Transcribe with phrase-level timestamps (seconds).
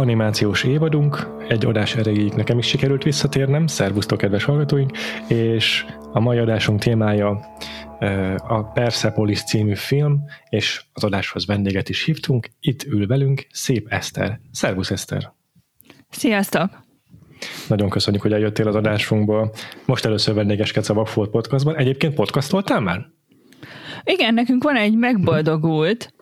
[0.00, 4.96] Animációs évadunk, egy adás erejéig nekem is sikerült visszatérnem, szervusztok kedves hallgatóink,
[5.28, 7.40] és a mai adásunk témája
[8.38, 14.40] a Persepolis című film, és az adáshoz vendéget is hívtunk, itt ül velünk Szép Eszter.
[14.52, 15.32] Szervusz Eszter!
[16.10, 16.68] Sziasztok!
[17.68, 19.50] Nagyon köszönjük, hogy eljöttél az adásunkba.
[19.86, 21.76] Most először vendégeskedsz a Vagfolt podcastban.
[21.76, 23.06] Egyébként podcastoltál már?
[24.04, 26.14] Igen, nekünk van egy megboldogult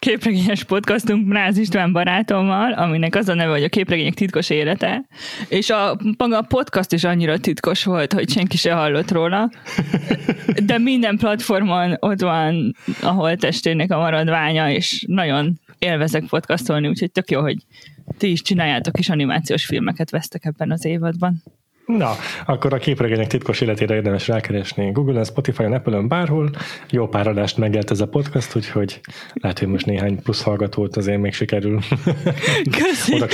[0.00, 5.04] képregényes podcastunk Mráz István barátommal, aminek az a neve, hogy a képregények titkos élete,
[5.48, 9.50] és a maga a podcast is annyira titkos volt, hogy senki se hallott róla,
[10.64, 17.30] de minden platformon ott van, ahol testének a maradványa, és nagyon élvezek podcastolni, úgyhogy tök
[17.30, 17.56] jó, hogy
[18.18, 21.42] ti is csináljátok, és animációs filmeket vesztek ebben az évadban.
[21.96, 22.12] Na,
[22.46, 26.50] akkor a képregények titkos életére érdemes rákeresni Google-en, Spotify-on, Apple-on, bárhol.
[26.90, 29.00] Jó pár adást megélt ez a podcast, úgyhogy
[29.34, 31.78] lehet, hogy most néhány plusz hallgatót azért még sikerül
[33.12, 33.26] oda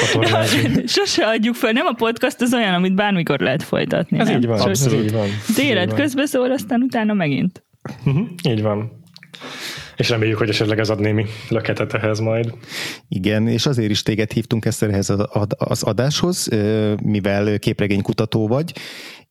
[0.87, 4.19] Sose adjuk fel, nem a podcast az olyan, amit bármikor lehet folytatni.
[4.19, 4.37] Ez nem?
[4.37, 5.29] így van, ez így van.
[5.49, 7.65] Az élet közbeszól, aztán utána megint.
[8.05, 9.05] Uh-huh, így van.
[9.97, 12.53] És reméljük, hogy esetleg ez ad némi löketet ehhez majd.
[13.09, 15.13] Igen, és azért is téged hívtunk ezt ehhez
[15.49, 16.49] az adáshoz,
[17.03, 18.73] mivel képregénykutató vagy,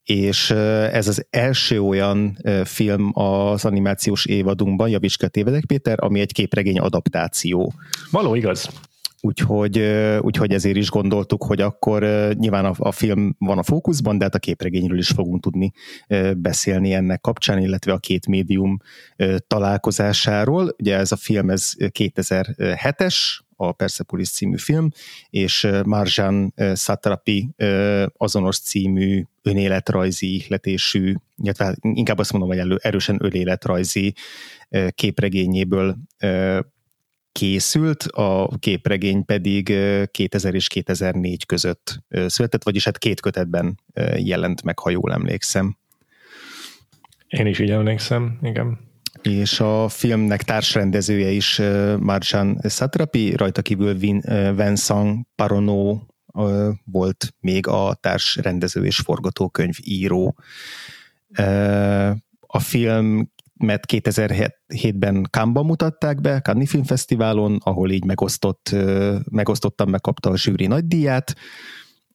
[0.04, 0.50] és
[0.92, 7.74] ez az első olyan film az animációs évadunkban, javíts tévedek Péter, ami egy képregény adaptáció.
[8.12, 8.70] Való igaz.
[9.26, 9.80] Úgyhogy,
[10.20, 12.04] úgyhogy ezért is gondoltuk, hogy akkor
[12.34, 15.72] nyilván a, a film van a fókuszban, de hát a képregényről is fogunk tudni
[16.38, 18.78] beszélni ennek kapcsán, illetve a két médium
[19.48, 20.76] találkozásáról.
[20.80, 23.16] Ugye ez a film, ez 2007-es,
[23.56, 24.90] a Persepolis című film,
[25.30, 27.50] és Marjan Satrapi
[28.18, 34.14] azonos című önéletrajzi ihletésű, illetve inkább azt mondom, hogy elő, erősen önéletrajzi
[34.90, 35.98] képregényéből
[37.40, 39.74] készült, a képregény pedig
[40.12, 43.80] 2000 és 2004 között született, vagyis hát két kötetben
[44.18, 45.78] jelent meg, ha jól emlékszem.
[47.28, 48.80] Én is így emlékszem, igen.
[49.22, 51.62] És a filmnek társrendezője is
[52.00, 53.94] Marjan Satrapi, rajta kívül
[54.56, 56.08] Vincent Paronó
[56.84, 60.38] volt még a társrendező és forgatókönyvíró.
[62.40, 63.86] A film mert
[64.68, 68.76] 2007-ben Kamba mutatták be, Cannes Film Fesztiválon, ahol így megosztott,
[69.30, 71.36] megosztottam, megkapta a zsűri nagydíját,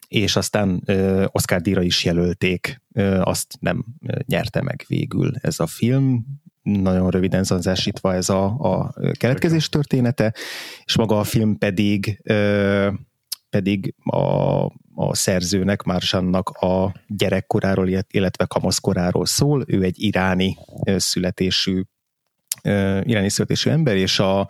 [0.08, 0.82] és aztán
[1.32, 2.82] Oscar díjra is jelölték,
[3.20, 3.84] azt nem
[4.26, 6.24] nyerte meg végül ez a film,
[6.62, 10.34] nagyon röviden zanzásítva ez a, a keletkezés története,
[10.84, 12.22] és maga a film pedig
[13.50, 19.64] pedig a, a szerzőnek, Mársannak a gyerekkoráról, illetve kamaszkoráról szól.
[19.66, 20.56] Ő egy iráni
[20.96, 21.82] születésű
[23.02, 24.46] iráni születésű ember, és a,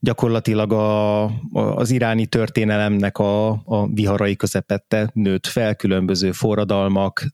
[0.00, 7.26] gyakorlatilag a, a, az iráni történelemnek a, a viharai közepette nőtt fel különböző forradalmak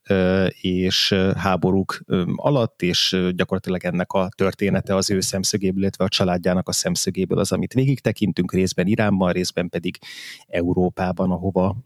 [0.60, 2.00] és háborúk
[2.36, 7.52] alatt, és gyakorlatilag ennek a története az ő szemszögéből, illetve a családjának a szemszögéből az,
[7.52, 9.98] amit végig tekintünk, részben Iránban, részben pedig
[10.46, 11.76] Európában, ahova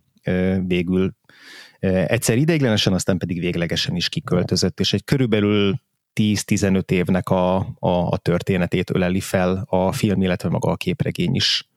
[0.66, 1.12] végül
[1.80, 5.80] egyszer ideiglenesen, aztán pedig véglegesen is kiköltözött, és egy körülbelül
[6.15, 11.71] 10-15 évnek a, a, a történetét öleli fel a film, illetve maga a képregény is.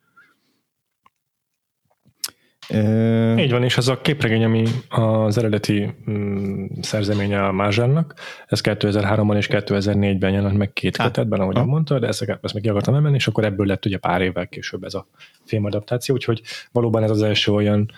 [3.38, 8.14] Így van, és az a képregény, ami az eredeti mm, szerzeménye a Mázsánnak,
[8.48, 11.66] ez 2003-ban és 2004-ben jelent meg két kötetben, ahogy ah.
[11.66, 14.84] mondta, de ezt, ezt meg akartam emelni, és akkor ebből lett ugye pár évvel később
[14.84, 15.08] ez a
[15.46, 16.42] filmadaptáció, úgyhogy
[16.72, 17.92] valóban ez az első olyan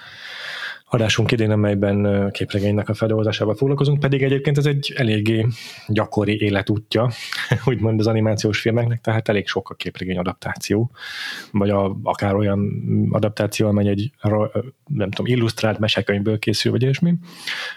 [0.89, 5.45] adásunk idén, amelyben képregénynek a feldolgozásával foglalkozunk, pedig egyébként ez egy eléggé
[5.87, 7.09] gyakori életútja,
[7.65, 10.91] úgymond az animációs filmeknek, tehát elég sok a képregény adaptáció,
[11.51, 12.71] vagy a, akár olyan
[13.11, 14.11] adaptáció, amely egy
[14.85, 17.13] nem tudom, illusztrált mesekönyvből készül, vagy ilyesmi,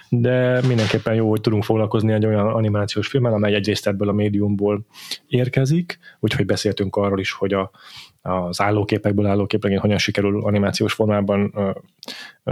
[0.08, 4.86] de mindenképpen jó, hogy tudunk foglalkozni egy olyan animációs filmmel, amely egyrészt ebből a médiumból
[5.26, 7.70] érkezik, úgyhogy beszéltünk arról is, hogy a
[8.22, 11.54] az állóképekből álló képregény hogyan sikerül animációs formában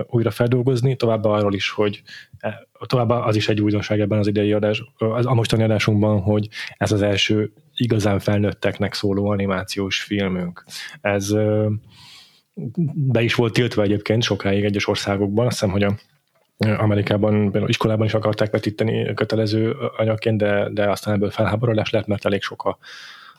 [0.06, 2.02] újra feldolgozni, továbbá arról is, hogy
[2.38, 6.48] e, továbbá az is egy újdonság ebben az idei adás, az, a mostani adásunkban, hogy
[6.76, 10.64] ez az első igazán felnőtteknek szóló animációs filmünk.
[11.00, 11.34] Ez
[12.94, 15.94] be is volt tiltva egyébként sokáig egyes országokban, azt hiszem, hogy a
[16.58, 22.42] Amerikában iskolában is akarták vetíteni kötelező anyagként, de, de aztán ebből felháborodás lett, mert elég
[22.42, 22.78] sok a,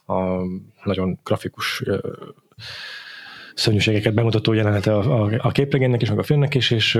[0.07, 0.42] a
[0.83, 1.83] nagyon grafikus
[3.54, 7.00] szörnyűségeket bemutató jelenete a, a, a képregénynek is, meg a filmnek is, és,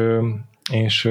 [0.72, 1.06] és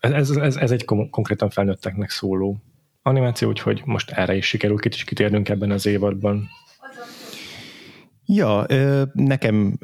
[0.00, 2.56] ez, ez, ez egy konkrétan felnőtteknek szóló
[3.02, 6.48] animáció, úgyhogy most erre is sikerül kit is kitérnünk ebben az évadban.
[8.26, 8.66] Ja,
[9.12, 9.78] nekem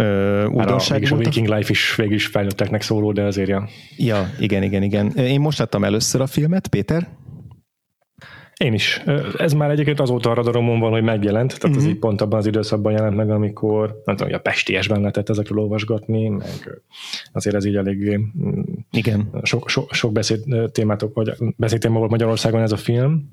[0.49, 1.13] újdonság volt.
[1.13, 3.69] A Viking Life is végül is felnőtteknek szóló, de azért ja.
[3.97, 5.11] Ja, igen, igen, igen.
[5.11, 7.09] Én most láttam először a filmet, Péter.
[8.57, 9.03] Én is.
[9.37, 11.77] Ez már egyébként azóta a radaromon van, hogy megjelent, tehát uh-huh.
[11.77, 11.93] ez mhm.
[11.93, 15.59] így pont abban az időszakban jelent meg, amikor nem tudom, hogy a Pestiesben lehetett ezekről
[15.59, 16.83] olvasgatni, meg
[17.33, 18.21] azért ez így eléggé
[18.91, 19.31] Igen.
[19.43, 23.31] Sok, sok, sok beszéd témátok, vagy beszédtéma volt Magyarországon ez a film,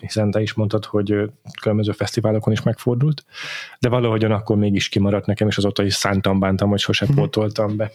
[0.00, 1.14] hiszen te is mondtad, hogy
[1.60, 3.24] különböző fesztiválokon is megfordult,
[3.80, 7.24] de valahogyan akkor mégis kimaradt nekem, és azóta is szántam, bántam, hogy sosem uh-huh.
[7.24, 7.90] pótoltam be.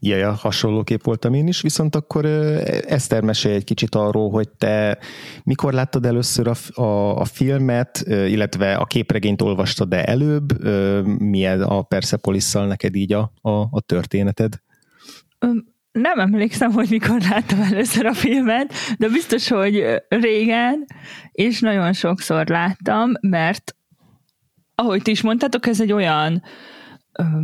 [0.00, 2.24] Ja, ja, hasonlóképp voltam én is, viszont akkor
[2.86, 4.98] Eszter mesélj egy kicsit arról, hogy te
[5.44, 10.66] mikor láttad először a, a, a filmet, illetve a képregényt olvastad de előbb,
[11.04, 14.54] milyen a persepolis neked így a, a, a történeted?
[15.92, 20.84] Nem emlékszem, hogy mikor láttam először a filmet, de biztos, hogy régen,
[21.32, 23.76] és nagyon sokszor láttam, mert
[24.74, 26.42] ahogy ti is mondtátok, ez egy olyan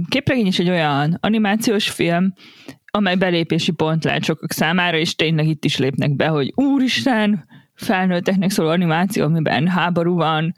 [0.08, 2.32] képregény is egy olyan animációs film,
[2.90, 7.46] amely belépési pont lehet sokak számára, és tényleg itt is lépnek be, hogy úristen,
[7.78, 10.54] felnőtteknek szóló animáció, amiben háború van,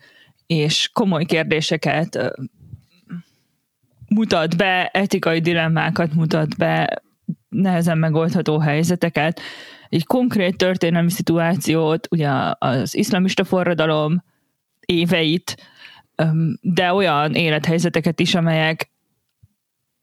[0.47, 2.33] és komoly kérdéseket
[4.09, 7.03] mutat be, etikai dilemmákat mutat be,
[7.49, 9.41] nehezen megoldható helyzeteket,
[9.89, 14.25] egy konkrét történelmi szituációt, ugye az iszlamista forradalom
[14.81, 15.57] éveit,
[16.61, 18.90] de olyan élethelyzeteket is, amelyek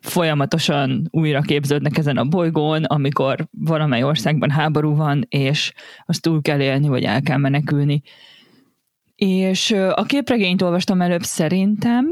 [0.10, 5.74] folyamatosan újra képződnek ezen a bolygón, amikor valamely országban háború van, és
[6.06, 8.02] azt túl kell élni, vagy el kell menekülni.
[9.16, 12.06] És a képregényt olvastam előbb szerintem,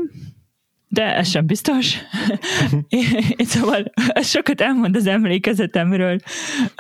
[0.88, 1.98] de ez sem biztos.
[3.38, 6.18] Szóval ez sokat elmond az emlékezetemről.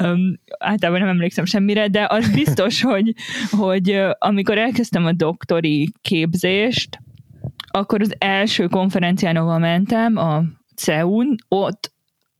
[0.03, 3.13] Um, általában nem emlékszem semmire, de az biztos, hogy,
[3.49, 6.99] hogy amikor elkezdtem a doktori képzést,
[7.67, 10.43] akkor az első konferencián, ahol mentem, a
[10.75, 11.93] CEUN, ott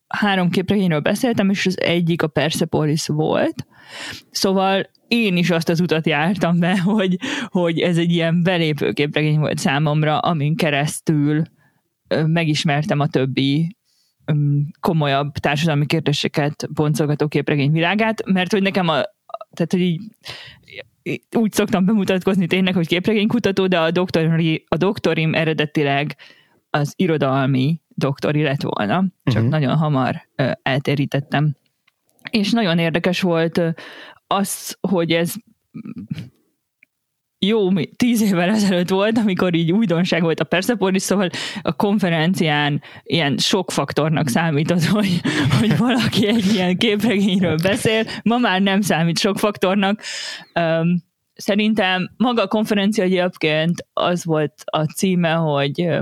[0.08, 3.66] három képregényről beszéltem, és az egyik a Persepolis volt.
[4.32, 9.40] Szóval én is azt az utat jártam be, hogy, hogy ez egy ilyen belépő képregény
[9.40, 11.44] volt számomra, amin keresztül
[12.26, 13.76] megismertem a többi
[14.80, 19.02] komolyabb társadalmi kérdéseket boncolgató képregény világát, mert hogy nekem a,
[19.54, 20.02] tehát, hogy így,
[21.32, 26.16] úgy szoktam bemutatkozni tényleg, hogy képregénykutató, de a, doktori, a doktorim eredetileg
[26.70, 29.50] az irodalmi doktori lett volna, csak uh-huh.
[29.50, 31.56] nagyon hamar uh, eltérítettem.
[32.30, 33.62] És nagyon érdekes volt
[34.28, 35.34] az, hogy ez
[37.40, 41.30] jó tíz évvel ezelőtt volt, amikor így újdonság volt a Persepolis, szóval
[41.62, 45.22] a konferencián ilyen sok faktornak számított, hogy,
[45.60, 48.04] hogy valaki egy ilyen képregényről beszél.
[48.24, 50.02] Ma már nem számít sok faktornak.
[50.60, 56.00] Um, szerintem maga a konferencia egyébként az volt a címe, hogy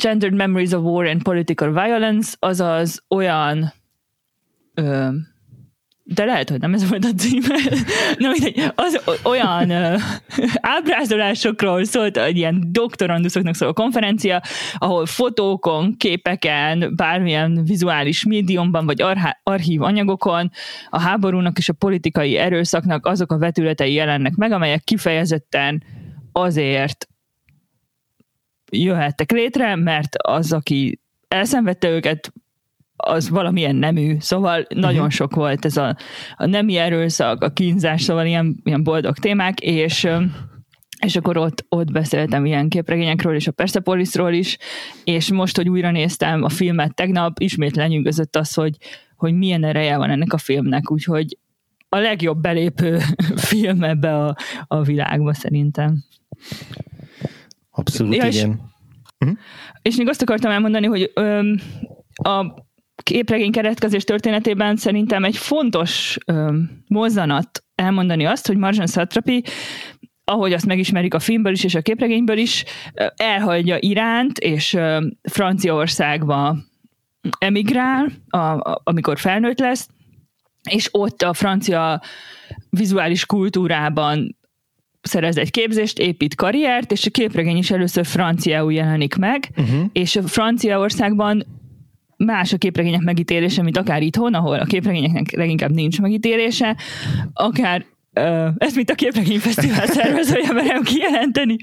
[0.00, 3.72] Gendered Memories of War and Political Violence, azaz olyan
[4.74, 5.08] ö,
[6.14, 7.58] de lehet, hogy nem ez volt a címe.
[8.18, 9.96] Na mindegy, az olyan ö,
[10.60, 14.42] ábrázolásokról szólt, egy ilyen doktoranduszoknak szóló konferencia,
[14.74, 20.50] ahol fotókon, képeken, bármilyen vizuális médiumban, vagy archá- archív anyagokon
[20.90, 25.82] a háborúnak és a politikai erőszaknak azok a vetületei jelennek meg, amelyek kifejezetten
[26.32, 27.09] azért
[28.70, 32.32] jöhettek létre, mert az, aki elszenvedte őket,
[32.96, 35.10] az valamilyen nemű, szóval nagyon uh-huh.
[35.10, 35.96] sok volt ez a,
[36.36, 40.08] a nemi erőszak, a kínzás, szóval ilyen, ilyen boldog témák, és
[41.00, 44.56] és akkor ott, ott beszéltem ilyen képregényekről és a Persepolisról is,
[45.04, 48.76] és most, hogy újra néztem a filmet tegnap, ismét lenyűgözött az, hogy,
[49.16, 51.38] hogy milyen ereje van ennek a filmnek, úgyhogy
[51.88, 52.98] a legjobb belépő
[53.50, 54.36] film ebbe a,
[54.66, 56.04] a világba szerintem.
[57.70, 58.30] Abszolút, ja, igen.
[58.30, 58.42] És,
[59.18, 59.38] uh-huh.
[59.82, 61.60] és még azt akartam elmondani, hogy öm,
[62.14, 62.46] a
[63.02, 69.44] képregény keretkezés történetében szerintem egy fontos öm, mozzanat elmondani azt, hogy Marjan Satrapi
[70.24, 72.64] ahogy azt megismerik a filmből is és a képregényből is,
[73.16, 74.76] elhagyja Iránt, és
[75.22, 76.56] Franciaországba
[77.38, 79.88] emigrál, a, a, amikor felnőtt lesz,
[80.70, 82.02] és ott a francia
[82.70, 84.38] vizuális kultúrában
[85.02, 89.84] szerez egy képzést, épít karriert, és a képregény is először franciául jelenik meg, uh-huh.
[89.92, 91.46] és Franciaországban
[92.16, 96.76] más a képregények megítélése, mint akár itthon, ahol a képregényeknek leginkább nincs megítélése,
[97.32, 101.56] akár Uh, ez mint a Képregényfesztivál szervezője merem kijelenteni.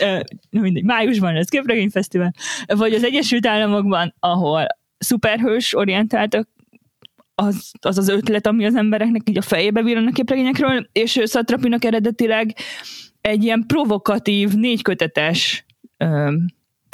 [0.00, 0.20] Uh,
[0.50, 2.32] mindig, májusban lesz Képregényfesztivál.
[2.66, 4.66] Vagy az Egyesült Államokban, ahol
[4.98, 6.48] szuperhős orientáltak
[7.40, 11.84] az, az az ötlet, ami az embereknek így a fejébe villan a képregényekről, és Szatrapinak
[11.84, 12.54] eredetileg
[13.20, 15.64] egy ilyen provokatív, négykötetes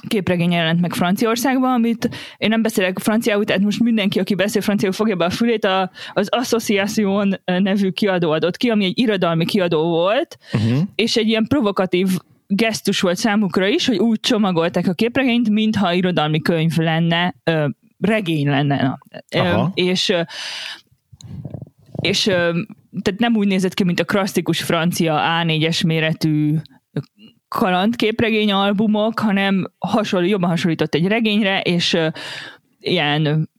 [0.08, 4.94] képregény jelent meg Franciaországban, amit én nem beszélek franciául, tehát most mindenki, aki beszél franciául,
[4.94, 9.82] fogja be a fülét, a, az Association nevű kiadó adott ki, ami egy irodalmi kiadó
[9.88, 10.78] volt, uh-huh.
[10.94, 12.08] és egy ilyen provokatív
[12.46, 17.66] gesztus volt számukra is, hogy úgy csomagolták a képregényt, mintha irodalmi könyv lenne, ö,
[17.98, 18.98] regény lenne.
[19.28, 19.70] Aha.
[19.74, 20.12] És
[22.00, 22.22] és
[23.02, 26.56] tehát nem úgy nézett ki, mint a klasszikus francia A4-es méretű
[27.48, 31.98] kalandképregény albumok, hanem hasonló, jobban hasonlított egy regényre, és
[32.78, 33.50] ilyen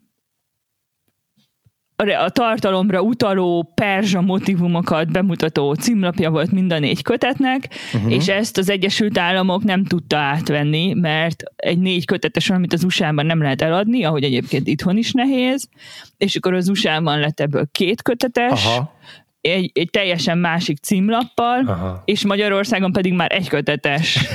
[1.97, 8.13] a tartalomra utaló perzsa motivumokat bemutató címlapja volt mind a négy kötetnek, uh-huh.
[8.13, 13.25] és ezt az Egyesült Államok nem tudta átvenni, mert egy négy kötetes, amit az USA-ban
[13.25, 15.69] nem lehet eladni, ahogy egyébként itthon is nehéz,
[16.17, 18.95] és akkor az USA-ban lett ebből két kötetes, Aha.
[19.41, 22.01] Egy, egy teljesen másik címlappal, Aha.
[22.05, 24.19] és Magyarországon pedig már egy kötetes.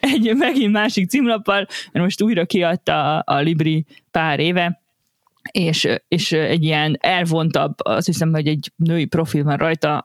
[0.00, 4.84] egy megint másik címlappal, mert most újra kiadta a, a Libri pár éve,
[5.50, 10.04] és, és egy ilyen elvontabb, azt hiszem, hogy egy női profil van rajta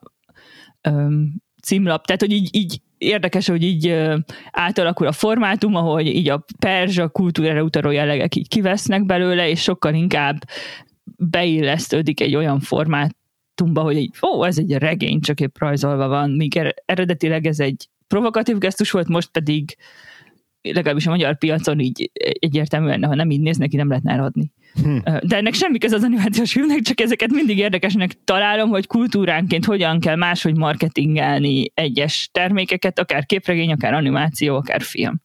[0.82, 4.18] öm, címlap, tehát hogy így, így érdekes, hogy így ö,
[4.52, 9.94] átalakul a formátum, ahogy így a perzsa kultúrára utaló jellegek így kivesznek belőle, és sokkal
[9.94, 10.44] inkább
[11.18, 16.58] beillesztődik egy olyan formátumba, hogy így, ó, ez egy regény, csak épp rajzolva van, míg
[16.58, 19.78] er-, eredetileg ez egy provokatív gesztus volt, most pedig
[20.62, 24.52] legalábbis a magyar piacon így egyértelműen, ha nem így néz neki, nem lehetne eladni.
[24.84, 24.98] Hm.
[25.22, 30.00] De ennek semmi köze az animációs filmnek, csak ezeket mindig érdekesnek találom, hogy kultúránként hogyan
[30.00, 35.22] kell máshogy marketingelni egyes termékeket, akár képregény, akár animáció, akár film.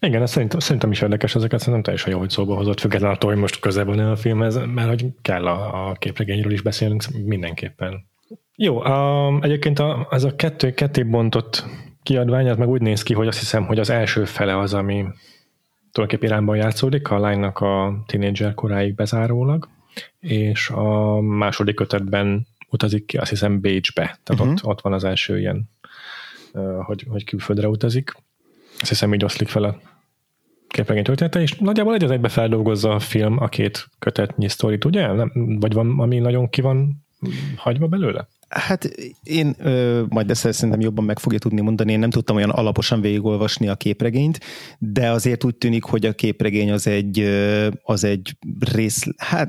[0.00, 3.30] Igen, ez szerintem, szerintem is érdekes ezeket, szerintem teljesen jó, hogy szóba hozott, függetlenül attól,
[3.30, 8.06] hogy most közel van a filmhez, mert hogy kell a, a képregényről is beszélnünk mindenképpen.
[8.56, 11.64] Jó, um, egyébként a, ez a kettő, ketté bontott
[12.02, 15.04] kiadvány, az meg úgy néz ki, hogy azt hiszem, hogy az első fele az, ami
[15.92, 19.68] tulajdonképpen Iránban játszódik, a lánynak a tínédzser koráig bezárólag,
[20.20, 24.48] és a második kötetben utazik ki, azt hiszem Bécsbe, tehát uh-huh.
[24.50, 25.70] ott, ott van az első ilyen,
[26.82, 28.14] hogy, hogy külföldre utazik.
[28.80, 29.80] Azt hiszem így oszlik fel a
[30.68, 35.12] képregény története, és nagyjából egy az egybe feldolgozza a film a két kötetnyi sztorit, ugye?
[35.12, 37.04] Nem, vagy van, ami nagyon ki van
[37.56, 38.28] hagyva belőle?
[38.52, 38.84] Hát
[39.22, 43.00] én ö, majd ezt szerintem jobban meg fogja tudni mondani, én nem tudtam olyan alaposan
[43.00, 44.40] végigolvasni a képregényt,
[44.78, 47.20] de azért úgy tűnik, hogy a képregény az egy,
[47.82, 49.48] az egy rész, hát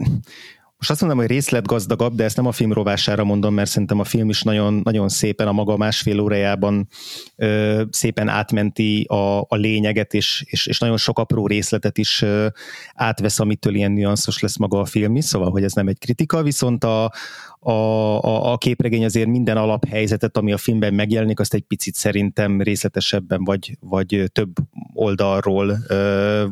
[0.84, 4.04] most azt mondom, hogy részletgazdagabb, de ezt nem a film rovására mondom, mert szerintem a
[4.04, 6.88] film is nagyon, nagyon szépen a maga másfél órájában
[7.36, 12.48] ö, szépen átmenti a, a lényeget, és, és, és nagyon sok apró részletet is ö,
[12.96, 16.44] átvesz, amitől ilyen nüanszos lesz maga a film is, szóval, hogy ez nem egy kritika,
[16.44, 17.12] viszont a,
[17.60, 22.62] a, a, a képregény azért minden alaphelyzetet, ami a filmben megjelenik, azt egy picit szerintem
[22.62, 24.56] részletesebben, vagy, vagy több
[24.94, 25.78] oldalról,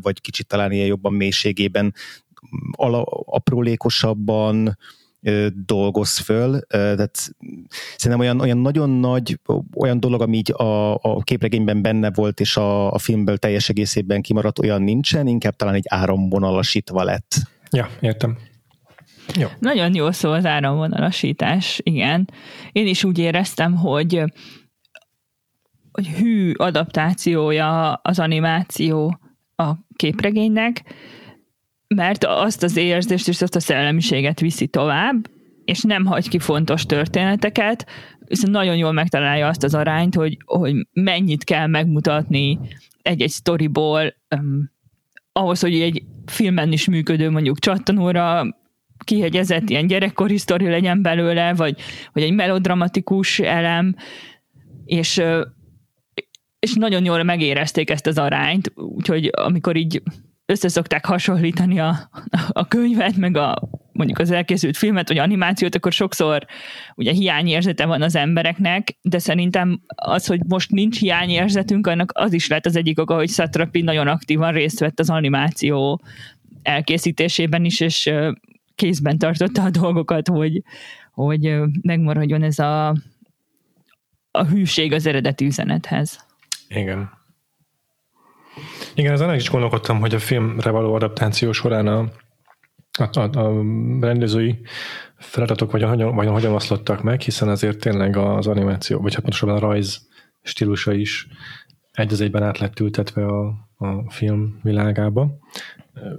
[0.02, 1.94] vagy kicsit talán ilyen jobban mélységében
[3.26, 4.78] aprólékosabban
[5.66, 7.36] dolgoz föl, tehát
[7.98, 9.40] szerintem olyan, olyan nagyon nagy,
[9.76, 14.22] olyan dolog, ami így a, a képregényben benne volt, és a, a filmből teljes egészében
[14.22, 17.36] kimaradt, olyan nincsen, inkább talán egy áramvonalasítva lett.
[17.70, 18.38] Ja, értem.
[19.36, 19.48] Jó.
[19.60, 22.30] Nagyon jó szó az áramvonalasítás, igen.
[22.72, 24.24] Én is úgy éreztem, hogy,
[25.92, 29.20] hogy hű adaptációja az animáció
[29.56, 30.84] a képregénynek,
[31.96, 35.30] mert azt az érzést és azt a szellemiséget viszi tovább,
[35.66, 37.86] és nem hagy ki fontos történeteket,
[38.20, 42.60] viszont nagyon jól megtalálja azt az arányt, hogy, hogy mennyit kell megmutatni
[43.02, 44.72] egy-egy sztoriból, um,
[45.32, 48.58] ahhoz, hogy egy filmen is működő mondjuk csattanóra
[49.04, 51.80] kihegyezett ilyen gyerekkori sztori legyen belőle, vagy,
[52.14, 53.96] vagy egy melodramatikus elem,
[54.86, 55.22] és,
[56.60, 60.02] és nagyon jól megérezték ezt az arányt, úgyhogy amikor így
[60.52, 62.10] összeszokták hasonlítani a,
[62.48, 66.46] a könyvet, meg a mondjuk az elkészült filmet, vagy animációt, akkor sokszor
[66.96, 72.48] ugye hiányérzete van az embereknek, de szerintem az, hogy most nincs hiányérzetünk, annak az is
[72.48, 76.02] lett az egyik oka, hogy Satrapi nagyon aktívan részt vett az animáció
[76.64, 78.12] elkészítésében is, és
[78.76, 80.62] kézben tartotta a dolgokat, hogy,
[81.12, 82.96] hogy megmaradjon ez a,
[84.32, 86.26] a hűség az eredeti üzenethez.
[86.68, 87.21] Igen.
[88.96, 92.10] Igen, ezen is gondolkodtam, hogy a filmre való adaptáció során a,
[93.00, 93.64] a, a, a
[94.00, 94.60] rendezői
[95.18, 99.60] feladatok vagy hogyan, hogyan oszlottak meg, hiszen azért tényleg az animáció, vagy hát pontosabban a
[99.60, 100.08] rajz
[100.42, 101.28] stílusa is
[101.92, 103.46] egy az egyben át lett ültetve a,
[103.78, 105.40] a film világába.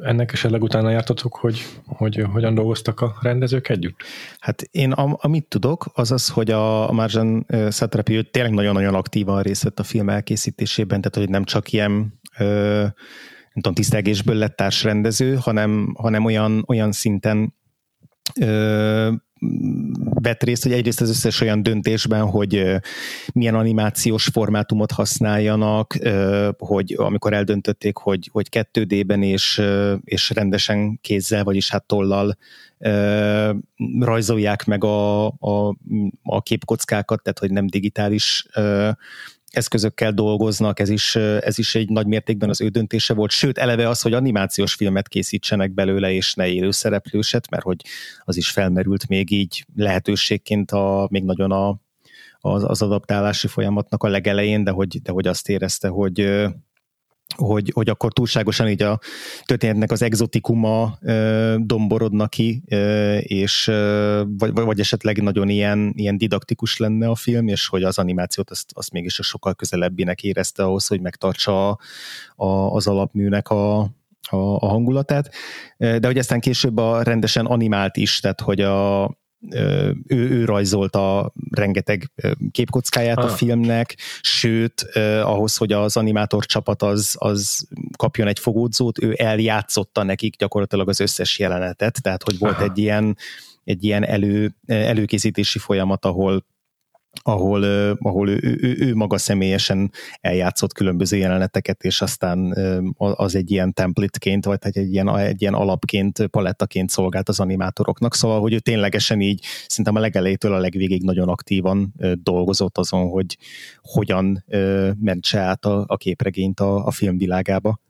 [0.03, 3.97] Ennek esetleg utána jártatok, hogy, hogy hogyan dolgoztak a rendezők együtt?
[4.39, 9.63] Hát én am, amit tudok, az az, hogy a Marjan Satrapi tényleg nagyon-nagyon aktívan részt
[9.63, 15.95] vett a film elkészítésében, tehát hogy nem csak ilyen nem tudom, tisztelgésből lett társrendező, hanem,
[15.99, 17.55] hanem olyan, olyan szinten
[18.41, 19.13] ö,
[20.15, 22.65] vett részt, hogy egyrészt az összes olyan döntésben, hogy
[23.33, 25.97] milyen animációs formátumot használjanak,
[26.59, 29.63] hogy amikor eldöntötték, hogy, hogy 2D-ben és,
[30.05, 32.37] és rendesen kézzel, vagyis hát tollal
[34.01, 35.77] rajzolják meg a, a,
[36.23, 38.47] a képkockákat, tehát hogy nem digitális
[39.53, 43.89] eszközökkel dolgoznak, ez is, ez is egy nagy mértékben az ő döntése volt, sőt eleve
[43.89, 47.85] az, hogy animációs filmet készítsenek belőle, és ne élő szereplőset, mert hogy
[48.25, 51.81] az is felmerült még így lehetőségként a, még nagyon a,
[52.41, 56.21] az, az adaptálási folyamatnak a legelején, de hogy, de hogy azt érezte, hogy,
[57.37, 58.99] hogy, hogy akkor túlságosan így a
[59.45, 66.17] történetnek az exotikuma ö, domborodna ki, ö, és ö, vagy, vagy esetleg nagyon ilyen, ilyen
[66.17, 70.87] didaktikus lenne a film, és hogy az animációt azt, azt mégis sokkal közelebbinek érezte ahhoz,
[70.87, 71.79] hogy megtartsa a,
[72.37, 75.35] a, az alapműnek a, a, a hangulatát,
[75.77, 79.05] de hogy aztán később a rendesen animált is, tehát hogy a,
[79.51, 82.11] ő, ő rajzolta rengeteg
[82.51, 83.25] képkockáját ah.
[83.25, 84.83] a filmnek, sőt,
[85.23, 91.01] ahhoz, hogy az animátor csapat az, az kapjon egy fogódzót, ő eljátszotta nekik gyakorlatilag az
[91.01, 92.65] összes jelenetet, tehát hogy volt Aha.
[92.65, 93.17] egy ilyen,
[93.65, 96.45] egy ilyen elő, előkészítési folyamat, ahol
[97.23, 97.63] ahol,
[97.99, 102.57] ahol ő, ő, ő maga személyesen eljátszott különböző jeleneteket, és aztán
[102.97, 108.41] az egy ilyen templateként, vagy egy ilyen, egy ilyen alapként, palettaként szolgált az animátoroknak, szóval,
[108.41, 113.39] hogy ő ténylegesen így szerintem a legelejétől a legvégig nagyon aktívan dolgozott azon, hogy
[113.83, 114.45] hogyan
[115.01, 117.81] mentse át a, a képregényt a, a filmvilágába.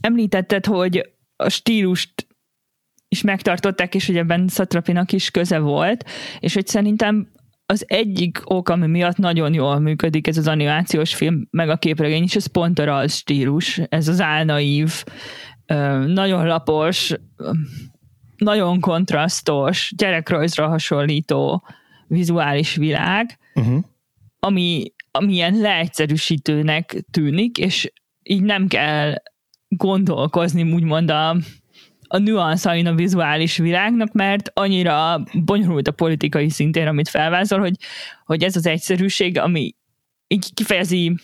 [0.00, 2.26] Említetted, hogy a stílust
[3.08, 6.04] is megtartották, és hogy ebben Szatrapinak is köze volt,
[6.40, 7.28] és hogy szerintem
[7.72, 12.22] az egyik ok, ami miatt nagyon jól működik ez az animációs film, meg a képregény
[12.22, 15.04] is, ez pont a rajz stílus, ez az álnaív,
[16.06, 17.14] nagyon lapos,
[18.36, 21.66] nagyon kontrasztos, gyerekrajzra hasonlító
[22.06, 23.84] vizuális világ, uh-huh.
[24.38, 29.14] ami, ami ilyen leegyszerűsítőnek tűnik, és így nem kell
[29.68, 31.36] gondolkozni úgymond a,
[32.12, 37.74] a nüanszain a vizuális világnak, mert annyira bonyolult a politikai szintén, amit felvázol, hogy,
[38.24, 39.74] hogy ez az egyszerűség, ami
[40.26, 41.14] így kifejezi,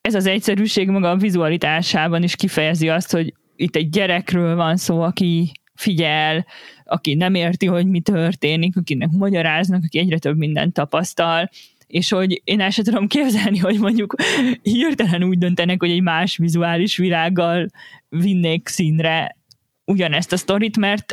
[0.00, 5.00] ez az egyszerűség maga a vizualitásában is kifejezi azt, hogy itt egy gyerekről van szó,
[5.00, 6.46] aki figyel,
[6.84, 11.50] aki nem érti, hogy mi történik, akinek magyaráznak, aki egyre több mindent tapasztal,
[11.86, 14.14] és hogy én el sem tudom képzelni, hogy mondjuk
[14.62, 17.68] hirtelen úgy döntenek, hogy egy más vizuális világgal
[18.08, 19.35] vinnék színre
[19.86, 21.12] ugyanezt a sztorit, mert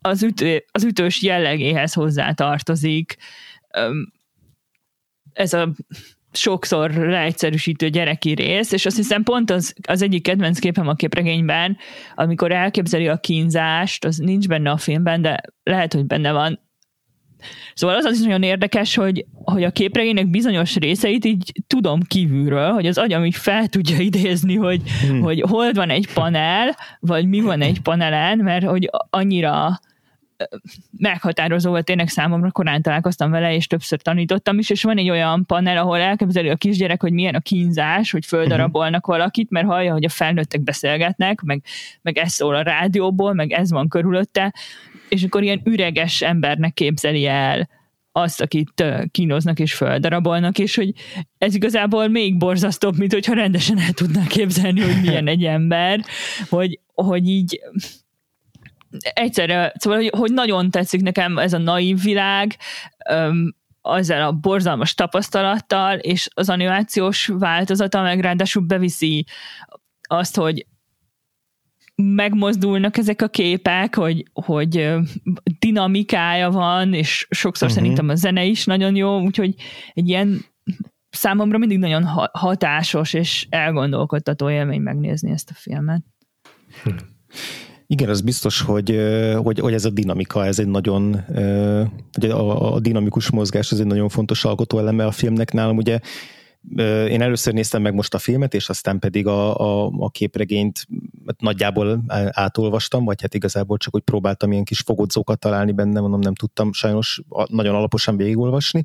[0.00, 3.16] az, ütő, az ütős jellegéhez hozzá tartozik.
[5.32, 5.72] Ez a
[6.32, 11.76] sokszor leegyszerűsítő gyereki rész, és azt hiszem pont az, az egyik kedvenc képem a képregényben,
[12.14, 16.60] amikor elképzeli a kínzást, az nincs benne a filmben, de lehet, hogy benne van,
[17.74, 22.72] Szóval az az is nagyon érdekes, hogy, hogy a képregénynek bizonyos részeit így tudom kívülről,
[22.72, 25.20] hogy az agyam így fel tudja idézni, hogy, hmm.
[25.20, 29.80] hogy hol van egy panel, vagy mi van egy panelen, mert hogy annyira
[30.98, 35.46] meghatározó volt tényleg számomra, korán találkoztam vele, és többször tanítottam is, és van egy olyan
[35.46, 40.04] panel, ahol elképzeli a kisgyerek, hogy milyen a kínzás, hogy földarabolnak valakit, mert hallja, hogy
[40.04, 41.64] a felnőttek beszélgetnek, meg,
[42.02, 44.54] meg ez szól a rádióból, meg ez van körülötte,
[45.08, 47.68] és akkor ilyen üreges embernek képzeli el
[48.12, 50.92] azt, akit kínoznak és földarabolnak, és hogy
[51.38, 56.04] ez igazából még borzasztóbb, mint hogyha rendesen el tudná képzelni, hogy milyen egy ember,
[56.48, 57.60] hogy, hogy így
[59.00, 62.56] egyszerre, szóval, hogy, hogy nagyon tetszik nekem ez a naív világ,
[63.82, 69.26] ezzel a borzalmas tapasztalattal, és az animációs változata meg ráadásul beviszi
[70.02, 70.66] azt, hogy
[71.94, 74.94] megmozdulnak ezek a képek, hogy, hogy
[75.58, 77.82] dinamikája van, és sokszor uh-huh.
[77.82, 79.54] szerintem a zene is nagyon jó, úgyhogy
[79.94, 80.44] egy ilyen
[81.10, 86.04] számomra mindig nagyon hatásos és elgondolkodtató élmény megnézni ezt a filmet.
[86.82, 86.90] Hm.
[87.86, 89.00] Igen, az biztos, hogy,
[89.42, 91.24] hogy, hogy ez a dinamika, ez egy nagyon,
[92.18, 95.98] ugye a, a dinamikus mozgás, ez egy nagyon fontos alkotóeleme a filmnek nálam, ugye
[97.08, 100.86] én először néztem meg most a filmet, és aztán pedig a, a, a képregényt
[101.38, 106.34] nagyjából átolvastam, vagy hát igazából csak úgy próbáltam ilyen kis fogodzókat találni benne, mondom, nem
[106.34, 108.82] tudtam sajnos nagyon alaposan végigolvasni,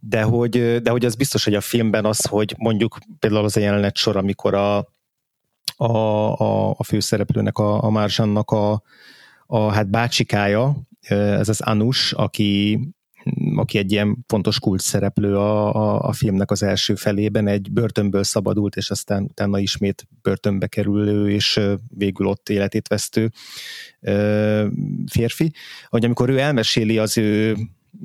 [0.00, 3.60] de hogy, de hogy az biztos, hogy a filmben az, hogy mondjuk például az a
[3.60, 4.76] jelenet sor, amikor a,
[5.76, 5.92] a,
[6.38, 8.82] a, a főszereplőnek, a, a Márzsannak a,
[9.46, 10.76] a hát bácsikája,
[11.08, 12.80] ez az Anus, aki
[13.54, 18.24] aki egy ilyen fontos kult szereplő a, a, a filmnek az első felében, egy börtönből
[18.24, 23.30] szabadult, és aztán utána ismét börtönbe kerülő, és végül ott életét vesztő
[25.06, 25.52] férfi.
[25.88, 27.56] Hogy amikor ő elmeséli az ő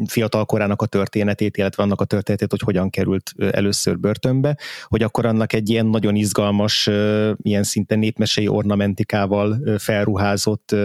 [0.06, 5.26] fiatal korának a történetét, illetve annak a történetét, hogy hogyan került először börtönbe, hogy akkor
[5.26, 6.90] annak egy ilyen nagyon izgalmas,
[7.38, 10.76] ilyen szinte népmesei ornamentikával felruházott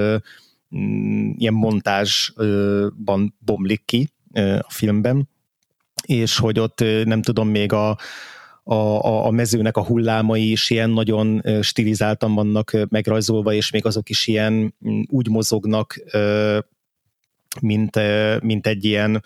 [1.37, 5.29] ilyen montázsban bomlik ki, a filmben,
[6.07, 7.99] és hogy ott nem tudom, még a,
[8.65, 14.27] a, a mezőnek a hullámai is ilyen nagyon stilizáltan vannak megrajzolva, és még azok is
[14.27, 14.75] ilyen
[15.07, 16.01] úgy mozognak,
[17.61, 18.01] mint,
[18.43, 19.23] mint egy ilyen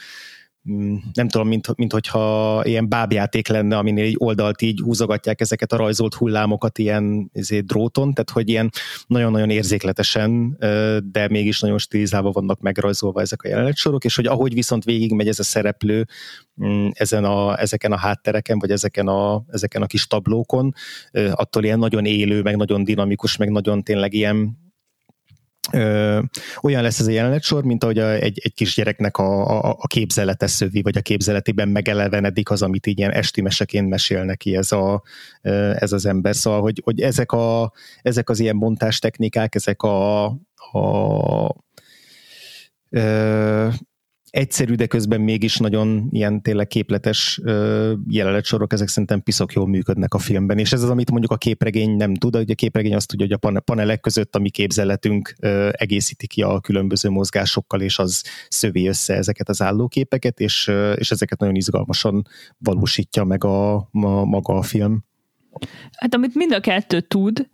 [1.12, 5.76] nem tudom, mint, mint hogyha ilyen bábjáték lenne, aminél egy oldalt így húzogatják ezeket a
[5.76, 8.70] rajzolt hullámokat ilyen ezért dróton, tehát hogy ilyen
[9.06, 10.56] nagyon-nagyon érzékletesen,
[11.12, 15.38] de mégis nagyon stilizálva vannak megrajzolva ezek a jelenetsorok, és hogy ahogy viszont végigmegy ez
[15.38, 16.06] a szereplő
[16.64, 20.74] mm, ezen a, ezeken a háttereken, vagy ezeken a, ezeken a kis tablókon,
[21.30, 24.62] attól ilyen nagyon élő, meg nagyon dinamikus, meg nagyon tényleg ilyen
[25.72, 26.20] Ö,
[26.62, 30.46] olyan lesz ez a jelenetsor, mint ahogy a, egy, egy kisgyereknek a, a, a képzelete
[30.46, 35.02] szövi, vagy a képzeletében megelevenedik az, amit így ilyen esti meseként mesél neki ez, a,
[35.74, 36.34] ez az ember.
[36.34, 37.72] Szóval, hogy, hogy ezek, a,
[38.02, 40.24] ezek az ilyen montástechnikák, ezek a,
[40.72, 41.54] a
[42.90, 43.68] ö,
[44.34, 47.40] egyszerű, de közben mégis nagyon ilyen tényleg képletes
[48.08, 51.96] jelenetsorok, ezek szerintem piszok jól működnek a filmben, és ez az, amit mondjuk a képregény
[51.96, 55.34] nem tud, hogy a képregény azt tudja, hogy a panelek között a mi képzeletünk
[55.70, 61.38] egészíti ki a különböző mozgásokkal, és az szövi össze ezeket az állóképeket, és, és ezeket
[61.38, 62.26] nagyon izgalmasan
[62.58, 65.04] valósítja meg a, a maga a film.
[65.96, 67.48] Hát amit mind a kettő tud,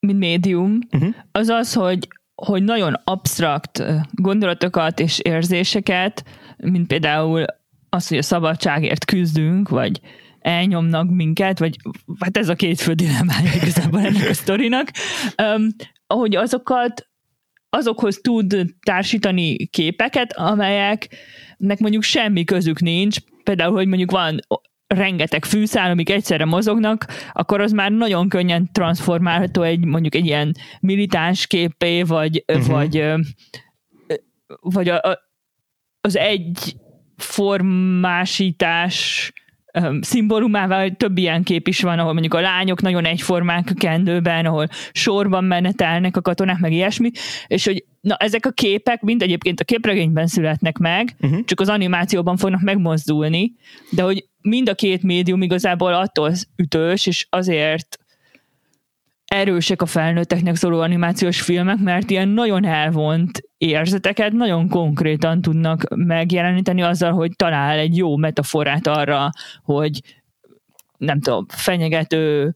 [0.00, 1.14] mint médium, uh-huh.
[1.32, 2.08] az az, hogy
[2.46, 6.24] hogy nagyon absztrakt gondolatokat és érzéseket,
[6.56, 7.44] mint például
[7.88, 10.00] az, hogy a szabadságért küzdünk, vagy
[10.40, 11.76] elnyomnak minket, vagy
[12.20, 14.90] hát ez a két fő dilemmája igazából ennek a sztorinak,
[15.42, 15.66] um,
[16.06, 17.08] ahogy azokat
[17.70, 24.38] azokhoz tud társítani képeket, amelyeknek mondjuk semmi közük nincs, például, hogy mondjuk van
[24.88, 30.54] rengeteg fűszál, amik egyszerre mozognak, akkor az már nagyon könnyen transformálható egy mondjuk egy ilyen
[30.80, 32.66] militáns képé, vagy, uh-huh.
[32.66, 33.12] vagy,
[34.60, 35.18] vagy a, a,
[36.00, 36.76] az egy
[37.16, 38.92] formásítás
[40.00, 44.68] szimbólumával több ilyen kép is van, ahol mondjuk a lányok nagyon egyformák a kendőben, ahol
[44.92, 47.10] sorban menetelnek a katonák, meg ilyesmi,
[47.46, 51.44] és hogy na ezek a képek mind egyébként a képregényben születnek meg, uh-huh.
[51.44, 53.52] csak az animációban fognak megmozdulni,
[53.90, 57.98] de hogy mind a két médium igazából attól ütős, és azért
[59.24, 66.82] erősek a felnőtteknek szóló animációs filmek, mert ilyen nagyon elvont érzeteket nagyon konkrétan tudnak megjeleníteni
[66.82, 69.30] azzal, hogy talál egy jó metaforát arra,
[69.62, 70.00] hogy
[70.96, 72.54] nem tudom, fenyegető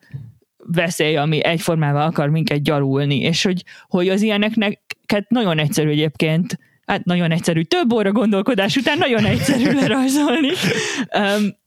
[0.57, 4.81] veszély, ami egyformával akar minket gyarulni, és hogy, hogy az ilyeneknek
[5.29, 10.51] nagyon egyszerű egyébként hát nagyon egyszerű, több óra gondolkodás után nagyon egyszerű lerajzolni,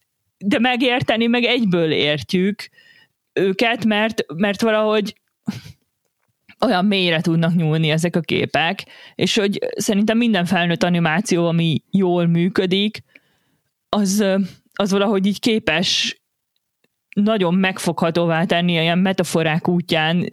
[0.47, 2.69] de megérteni, meg egyből értjük
[3.33, 5.15] őket, mert, mert valahogy
[6.65, 12.25] olyan mélyre tudnak nyúlni ezek a képek, és hogy szerintem minden felnőtt animáció, ami jól
[12.25, 13.03] működik,
[13.89, 14.25] az,
[14.73, 16.19] az valahogy így képes
[17.15, 20.29] nagyon megfoghatóvá tenni ilyen metaforák útján,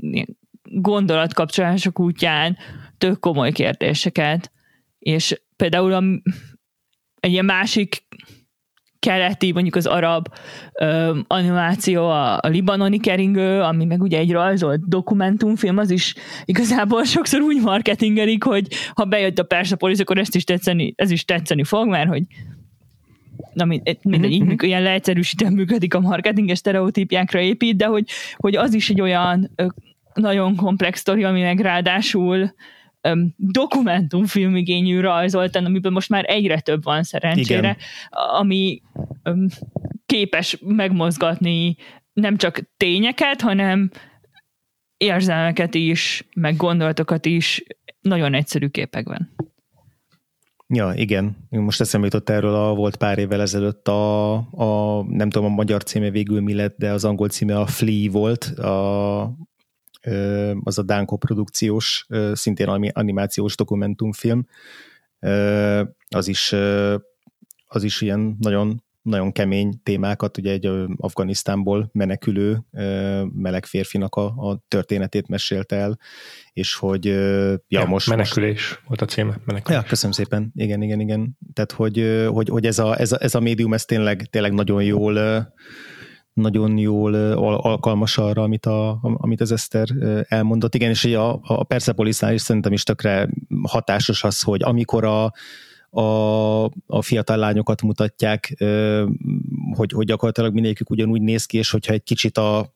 [0.62, 2.56] gondolatkapcsolások útján
[2.98, 4.52] tök komoly kérdéseket.
[4.98, 6.02] És például a,
[7.20, 8.04] egy ilyen másik
[9.06, 10.28] keleti, mondjuk az arab
[10.80, 17.04] ö, animáció, a, a libanoni keringő, ami meg ugye egy rajzolt dokumentumfilm, az is igazából
[17.04, 21.64] sokszor úgy marketingelik, hogy ha bejött a Persepolis, akkor ezt is tetszeni, ez is tetszeni
[21.64, 22.22] fog, mert hogy
[23.52, 28.04] na mindegy, mindegy így működik, ilyen leegyszerűsítően működik a marketing, és stereotípiákra épít, de hogy,
[28.36, 29.50] hogy az is egy olyan
[30.14, 32.54] nagyon komplex sztori, ami meg ráadásul
[33.08, 37.76] um, dokumentumfilmigényű rajzoltan, amiben most már egyre több van szerencsére, Igen.
[38.38, 38.82] ami
[39.24, 39.46] um,
[40.06, 41.76] képes megmozgatni
[42.12, 43.90] nem csak tényeket, hanem
[44.96, 47.62] érzelmeket is, meg gondolatokat is
[48.00, 49.34] nagyon egyszerű képekben.
[50.74, 51.36] Ja, igen.
[51.48, 55.82] Most eszembe jutott erről, a, volt pár évvel ezelőtt a, a, nem tudom a magyar
[55.82, 59.20] címe végül mi lett, de az angol címe a Flea volt, a,
[60.62, 64.46] az a Dánko produkciós, szintén animációs dokumentumfilm.
[66.08, 66.54] Az is,
[67.66, 72.62] az is ilyen nagyon nagyon kemény témákat, ugye egy Afganisztánból menekülő
[73.34, 75.98] meleg férfinak a, a történetét mesélte el,
[76.52, 78.08] és hogy ja, ja most...
[78.08, 78.82] Menekülés most...
[78.86, 79.40] volt a címe.
[79.44, 79.80] Menekülés.
[79.80, 80.52] Ja, köszönöm szépen.
[80.54, 81.38] Igen, igen, igen.
[81.52, 84.82] Tehát, hogy, hogy, hogy ez, a, ez, a, ez a médium, ez tényleg, tényleg nagyon
[84.82, 85.14] jól
[86.32, 89.88] nagyon jól alkalmas arra, amit, a, amit az Eszter
[90.28, 90.74] elmondott.
[90.74, 93.28] Igen, és a, a Persepolisnál is szerintem is tökre
[93.62, 95.32] hatásos az, hogy amikor a,
[95.90, 98.54] a, a fiatal lányokat mutatják,
[99.74, 102.74] hogy, hogy gyakorlatilag mindegyikük ugyanúgy néz ki, és hogyha egy kicsit a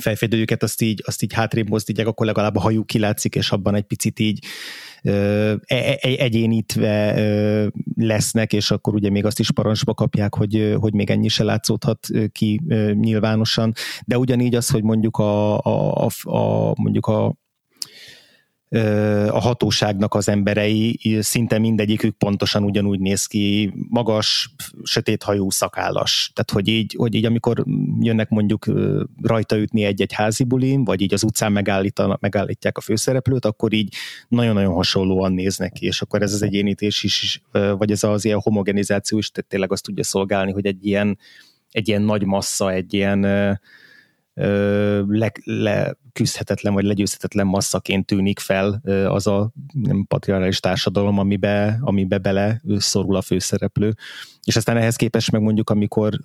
[0.00, 3.84] fejfedőjüket azt így, azt így hátrébb mozdítják, akkor legalább a hajuk kilátszik, és abban egy
[3.84, 4.44] picit így
[5.98, 7.14] egyénítve
[7.96, 12.06] lesznek, és akkor ugye még azt is parancsba kapják, hogy, hogy még ennyi se látszódhat
[12.32, 12.60] ki
[12.92, 13.72] nyilvánosan,
[14.04, 17.34] de ugyanígy az, hogy mondjuk a, a, a, a mondjuk a
[19.30, 26.30] a hatóságnak az emberei, szinte mindegyikük pontosan ugyanúgy néz ki, magas, sötéthajú, szakállas.
[26.34, 27.64] Tehát, hogy így, hogy így amikor
[28.00, 28.66] jönnek mondjuk
[29.22, 31.52] rajta ütni egy-egy házi bulin, vagy így az utcán
[32.20, 33.94] megállítják a főszereplőt, akkor így
[34.28, 39.18] nagyon-nagyon hasonlóan néznek ki, és akkor ez az egyénítés is, vagy ez az ilyen homogenizáció
[39.18, 41.18] is tényleg azt tudja szolgálni, hogy egy ilyen,
[41.70, 43.20] egy ilyen nagy massza, egy ilyen
[44.34, 45.94] le,
[46.62, 53.22] vagy legyőzhetetlen masszaként tűnik fel az a nem patriarchális társadalom, amibe, amibe bele szorul a
[53.22, 53.94] főszereplő.
[54.44, 56.20] És aztán ehhez képest meg mondjuk, amikor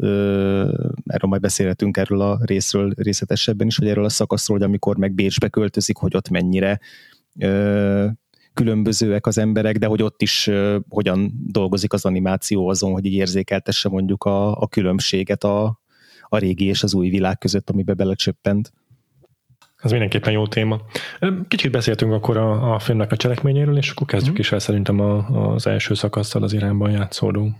[1.06, 5.13] erről majd beszélhetünk erről a részről részletesebben is, hogy erről a szakaszról, hogy amikor meg
[5.13, 6.80] Bécsbe költözik, hogy ott mennyire
[8.54, 10.50] különbözőek az emberek, de hogy ott is
[10.89, 15.80] hogyan dolgozik az animáció azon, hogy így érzékeltesse mondjuk a, a különbséget a,
[16.30, 18.74] a régi és az új világ között, amibe belecsöppent.
[19.78, 20.82] Ez mindenképpen jó téma.
[21.48, 24.39] Kicsit beszéltünk akkor a, a filmnek a cselekményéről, és akkor kezdjük mm.
[24.39, 27.52] is el szerintem a, az első szakasztal az irányban játszódó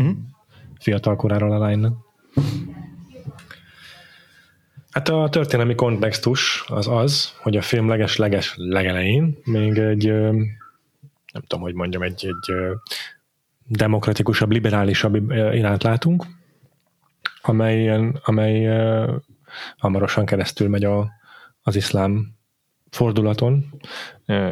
[0.00, 0.10] mm.
[0.80, 1.96] fiatal koráról a lánynak.
[4.90, 10.06] Hát a történelmi kontextus az az, hogy a film leges-leges legelején még egy,
[11.32, 12.54] nem tudom, hogy mondjam, egy, egy
[13.66, 16.24] demokratikusabb, liberálisabb iránt látunk,
[17.48, 19.14] amelyen, amely uh,
[19.76, 21.10] hamarosan keresztül megy a,
[21.62, 22.36] az iszlám
[22.90, 23.64] fordulaton.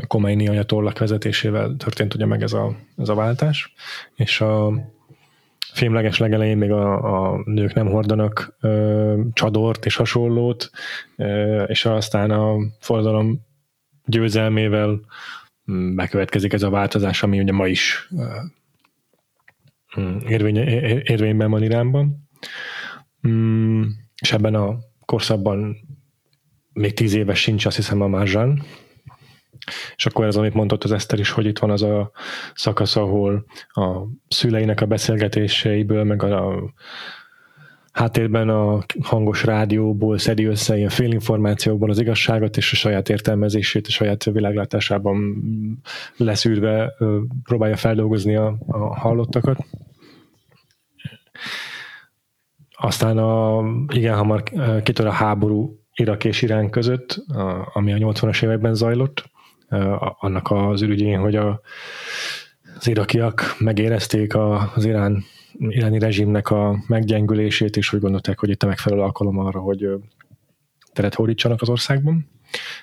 [0.07, 3.73] Khomeini ajatollak vezetésével történt ugye meg ez a, ez a váltás,
[4.15, 4.73] és a
[5.73, 10.71] filmleges legelején még a, a nők nem hordanak ö, csadort és hasonlót,
[11.17, 13.41] ö, és aztán a forradalom
[14.05, 15.01] győzelmével
[15.73, 18.25] mm, bekövetkezik ez a változás, ami ugye ma is ö,
[20.01, 20.57] mm, érvény,
[21.03, 22.29] érvényben van Iránban.
[23.27, 23.83] Mm,
[24.21, 25.77] és ebben a korszakban
[26.73, 28.63] még tíz éves sincs, azt hiszem a Márzsán.
[29.97, 32.11] És akkor ez, amit mondott az Eszter is, hogy itt van az a
[32.55, 36.73] szakasz, ahol a szüleinek a beszélgetéseiből, meg a
[37.93, 43.91] háttérben a hangos rádióból szedi össze ilyen félinformációkból az igazságot, és a saját értelmezését, a
[43.91, 45.37] saját világlátásában
[46.17, 46.95] leszűrve
[47.43, 49.67] próbálja feldolgozni a, a hallottakat.
[52.79, 54.43] Aztán a, igen hamar
[54.83, 57.25] kitör a háború Irak és Irán között,
[57.73, 59.31] ami a 80-as években zajlott,
[60.19, 61.61] annak az ürügyén, hogy a,
[62.79, 65.25] az irakiak megérezték az irán,
[65.59, 69.89] iráni rezsimnek a meggyengülését, és úgy gondolták, hogy itt a megfelelő alkalom arra, hogy
[70.93, 72.31] teret hódítsanak az országban.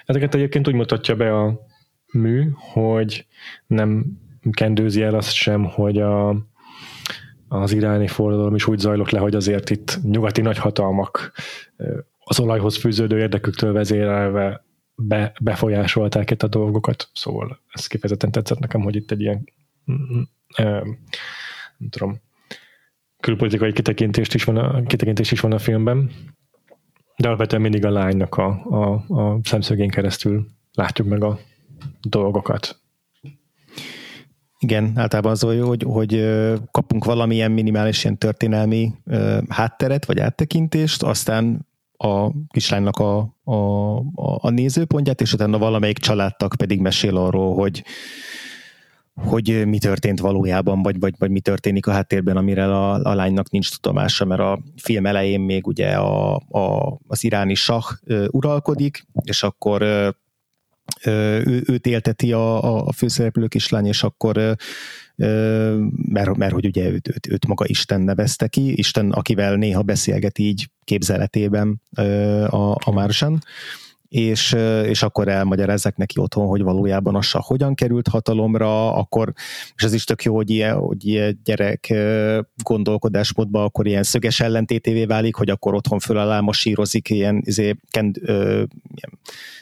[0.06, 1.60] Ezeket egyébként úgy mutatja be a
[2.12, 3.26] mű, hogy
[3.68, 4.06] nem
[4.52, 6.30] kendőzi el azt sem, hogy a,
[7.62, 11.32] az iráni forradalom is úgy zajlott le, hogy azért itt nyugati nagyhatalmak
[12.20, 18.82] az olajhoz fűződő érdeküktől vezérelve be, befolyásolták itt a dolgokat, szóval ez kifejezetten tetszett nekem,
[18.82, 19.50] hogy itt egy ilyen
[19.92, 20.22] mm, mm,
[21.78, 22.22] nem tudom,
[23.20, 26.12] külpolitikai kitekintést is van a, kitekintés is van a filmben,
[27.18, 31.40] de alapvetően mindig a lánynak a, a, a szemszögén keresztül látjuk meg a
[32.02, 32.83] dolgokat.
[34.64, 36.26] Igen, általában az jó, hogy, hogy
[36.72, 38.92] kapunk valamilyen minimális ilyen történelmi
[39.50, 43.54] hátteret, vagy áttekintést, aztán a kislánynak a, a,
[43.98, 47.84] a, a nézőpontját, és utána valamelyik családtag pedig mesél arról, hogy
[49.16, 53.50] hogy mi történt valójában, vagy, vagy, vagy mi történik a háttérben, amire a, a lánynak
[53.50, 57.86] nincs tudomása, mert a film elején még ugye a, a, az iráni sah
[58.28, 59.82] uralkodik, és akkor
[61.06, 64.56] ő, őt élteti a, a főszereplő kislány, és akkor
[66.08, 70.40] mert, mert hogy ugye őt, őt, őt maga Isten nevezte ki, Isten, akivel néha beszélget
[70.40, 71.82] így képzeletében
[72.50, 73.44] a, a Marsan,
[74.14, 79.34] és, és akkor elmagyarázzák neki otthon, hogy valójában a hogyan került hatalomra, akkor,
[79.76, 81.94] és ez is tök jó, hogy ilyen, hogy ilyen gyerek
[82.64, 88.18] gondolkodásmódban akkor ilyen szöges ellentétévé válik, hogy akkor otthon föl alá masírozik ilyen, izé, kend,
[88.22, 88.64] ö,
[88.96, 89.20] ilyen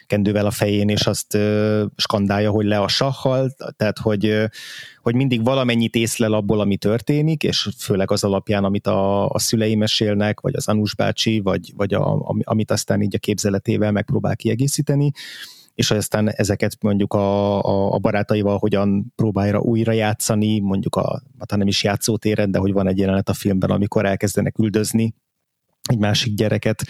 [0.07, 4.25] kendővel a fején, és azt ö, skandálja, hogy le a sahhal, tehát hogy,
[5.01, 9.75] hogy mindig valamennyit észlel abból, ami történik, és főleg az alapján, amit a, a szülei
[9.75, 15.11] mesélnek, vagy az Anus bácsi, vagy, vagy a, amit aztán így a képzeletével megpróbál kiegészíteni,
[15.73, 21.57] és aztán ezeket mondjuk a, a, a barátaival hogyan próbálja újra játszani, mondjuk a, hát
[21.57, 25.13] nem is játszótéren, de hogy van egy jelenet a filmben, amikor elkezdenek üldözni
[25.81, 26.83] egy másik gyereket,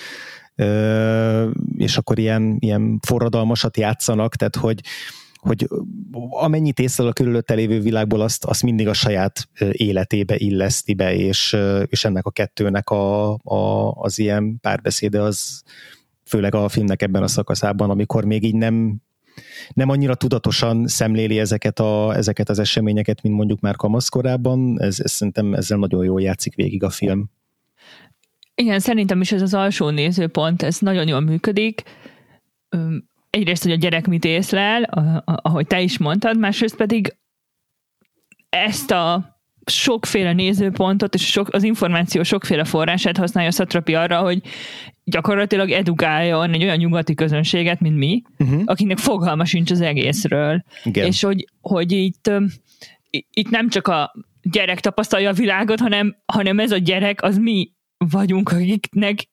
[1.77, 4.81] és akkor ilyen, ilyen forradalmasat játszanak, tehát hogy,
[5.41, 5.67] hogy
[6.29, 11.57] amennyit észre a körülötte lévő világból, azt, azt mindig a saját életébe illeszti be, és,
[11.85, 15.63] és ennek a kettőnek a, a, az ilyen párbeszéde az
[16.25, 19.01] főleg a filmnek ebben a szakaszában, amikor még így nem
[19.73, 25.11] nem annyira tudatosan szemléli ezeket, a, ezeket az eseményeket, mint mondjuk már kamaszkorában, ez, ez
[25.11, 27.29] szerintem ezzel nagyon jól játszik végig a film.
[28.55, 31.83] Igen, szerintem is ez az alsó nézőpont, ez nagyon jól működik.
[33.31, 34.83] Egyrészt, hogy a gyerek mit észlel,
[35.25, 37.15] ahogy te is mondtad, másrészt pedig
[38.49, 44.41] ezt a sokféle nézőpontot és sok, az információ sokféle forrását használja a Satrapi arra, hogy
[45.03, 48.61] gyakorlatilag edukáljon egy olyan nyugati közönséget, mint mi, uh-huh.
[48.65, 50.63] akinek fogalma sincs az egészről.
[50.83, 51.05] Igen.
[51.05, 52.31] És hogy, hogy itt,
[53.29, 57.71] itt nem csak a gyerek tapasztalja a világot, hanem, hanem ez a gyerek az mi
[57.97, 59.29] vagyunk, akiknek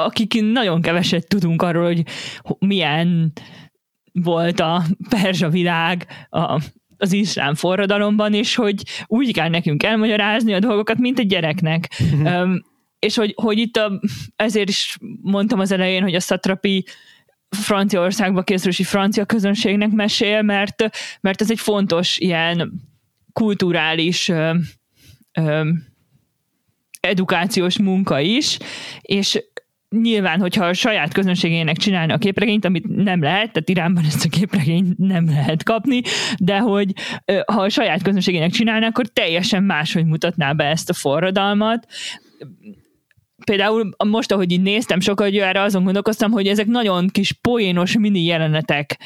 [0.00, 2.02] akik nagyon keveset tudunk arról, hogy
[2.58, 3.32] milyen
[4.12, 6.60] volt a perzsa világ a,
[6.96, 12.02] az iszlám forradalomban, és hogy úgy kell nekünk elmagyarázni a dolgokat, mint egy gyereknek.
[12.24, 12.64] um,
[12.98, 14.00] és hogy, hogy itt a,
[14.36, 16.84] ezért is mondtam az elején, hogy a szatrapi
[17.48, 20.88] Franciaországba készülési francia közönségnek mesél, mert,
[21.20, 22.72] mert ez egy fontos ilyen
[23.32, 24.54] kulturális ö,
[25.32, 25.68] ö,
[27.00, 28.58] edukációs munka is,
[29.00, 29.38] és
[30.00, 34.28] nyilván, hogyha a saját közönségének csinálna a képregényt, amit nem lehet, tehát Iránban ezt a
[34.28, 36.02] képregényt nem lehet kapni,
[36.36, 36.92] de hogy
[37.46, 41.86] ha a saját közönségének csinálna, akkor teljesen máshogy mutatná be ezt a forradalmat
[43.46, 48.24] például most, ahogy így néztem sokat erre azon gondolkoztam, hogy ezek nagyon kis poénos mini
[48.24, 48.98] jelenetek,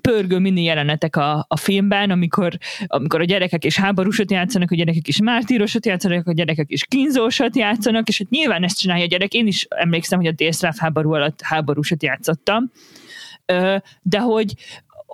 [0.00, 5.08] pörgő mini jelenetek a, a filmben, amikor, amikor a gyerekek is háborúsot játszanak, a gyerekek
[5.08, 9.34] is mártírosot játszanak, a gyerekek is kínzósot játszanak, és hát nyilván ezt csinálja a gyerek.
[9.34, 12.70] Én is emlékszem, hogy a délszláv háború alatt háborúsot játszottam,
[14.02, 14.54] de hogy,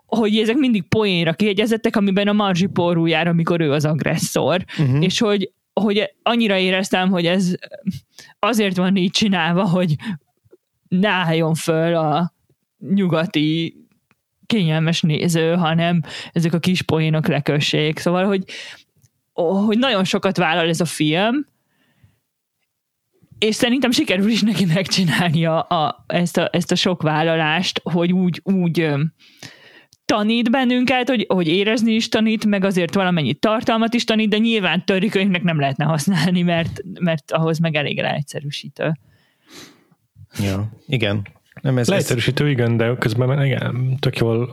[0.07, 5.05] hogy ezek mindig poénra kiegyezettek, amiben a Marzsi porújár, amikor ő az agresszor, uh-huh.
[5.05, 7.55] és hogy hogy annyira éreztem, hogy ez
[8.39, 9.95] azért van így csinálva, hogy
[10.89, 12.35] ne álljon föl a
[12.79, 13.77] nyugati
[14.47, 17.99] kényelmes néző, hanem ezek a kis poénok lekössék.
[17.99, 18.45] Szóval, hogy,
[19.33, 21.47] hogy nagyon sokat vállal ez a film,
[23.39, 28.13] és szerintem sikerül is neki megcsinálni a, a, ezt, a, ezt a sok vállalást, hogy
[28.13, 28.93] úgy, úgy
[30.13, 34.85] tanít bennünket, hogy, hogy érezni is tanít, meg azért valamennyi tartalmat is tanít, de nyilván
[34.85, 38.99] törrikönyvnek nem lehetne használni, mert, mert ahhoz meg elég leegyszerűsítő.
[40.43, 41.27] Ja, igen.
[41.63, 42.51] Nem ez Leegyszerűsítő, ez...
[42.51, 44.53] igen, de közben igen, tök jól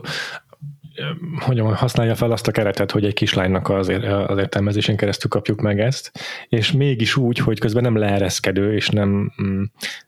[1.38, 3.88] hogy használja fel azt a keretet, hogy egy kislánynak az,
[4.26, 6.12] az értelmezésén keresztül kapjuk meg ezt,
[6.48, 9.62] és mégis úgy, hogy közben nem leereszkedő, és nem, mm,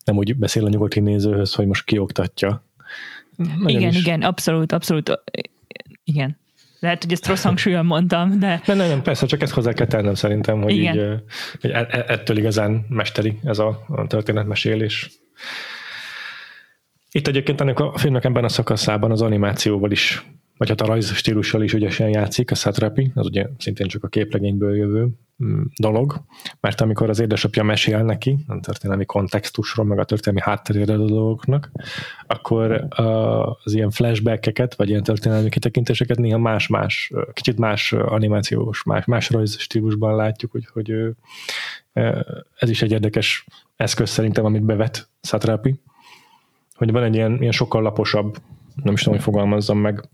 [0.05, 2.68] nem úgy beszél a nyugati nézőhöz, hogy most kioktatja,
[3.39, 3.99] nagyon igen, is.
[3.99, 5.21] igen, abszolút, abszolút,
[6.05, 6.39] igen.
[6.81, 8.63] Lehet, hogy ezt rossz hangsúlyon mondtam, de...
[8.67, 10.97] Nem, nem, nem, persze, csak ezt hozzá kell tennem szerintem, hogy Igen.
[10.97, 11.23] így,
[11.61, 15.11] hogy e, e, ettől igazán mesteri ez a, a történetmesélés.
[17.11, 20.25] Itt egyébként ennek a filmnek ebben a szakaszában az animációval is
[20.59, 21.11] vagy hát a rajz
[21.61, 25.09] is ügyesen játszik, a Satrapi, az ugye szintén csak a képregényből jövő
[25.45, 26.23] mm, dolog,
[26.61, 31.71] mert amikor az édesapja mesél neki a történelmi kontextusról, meg a történelmi hátterére a dolgoknak,
[32.27, 32.87] akkor
[33.65, 39.59] az ilyen flashbackeket, vagy ilyen történelmi kitekintéseket néha más-más, kicsit más animációs, más, más rajz
[39.59, 41.17] stílusban látjuk, úgyhogy
[42.59, 43.47] ez is egy érdekes
[43.77, 45.81] eszköz szerintem, amit bevet Satrapi
[46.79, 48.37] hogy van egy ilyen, ilyen sokkal laposabb,
[48.83, 50.09] nem is tudom, hogy fogalmazzam meg,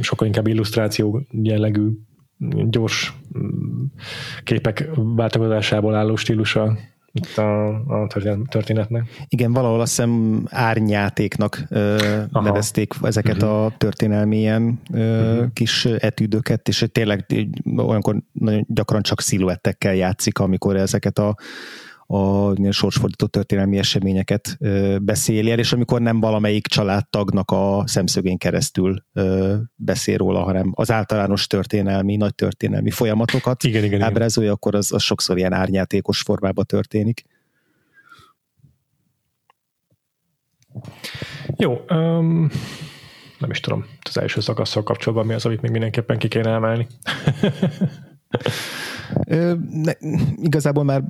[0.00, 1.88] sokkal inkább illusztráció jellegű,
[2.68, 3.16] gyors
[4.44, 6.78] képek változásából álló stílusa
[7.12, 8.06] itt a, a
[8.48, 9.08] történetnek.
[9.28, 11.96] Igen, valahol azt hiszem árnyátéknak ö,
[12.32, 13.64] nevezték ezeket uh-huh.
[13.64, 15.52] a történelmi ilyen ö, uh-huh.
[15.52, 17.26] kis etűdöket, és tényleg
[17.76, 21.36] olyankor nagyon gyakran csak sziluettekkel játszik, amikor ezeket a
[22.10, 29.04] a sorsfordított történelmi eseményeket ö, beszéli el, és amikor nem valamelyik családtagnak a szemszögén keresztül
[29.12, 34.54] ö, beszél róla, hanem az általános történelmi, nagy történelmi folyamatokat igen, igen, ábrázolja, igen.
[34.60, 37.24] akkor az, az sokszor ilyen árnyátékos formában történik.
[41.56, 42.48] Jó, um,
[43.38, 46.86] nem is tudom, az első szakaszsal kapcsolatban mi az, amit még mindenképpen ki kéne emelni.
[49.70, 49.92] ne,
[50.36, 51.02] igazából már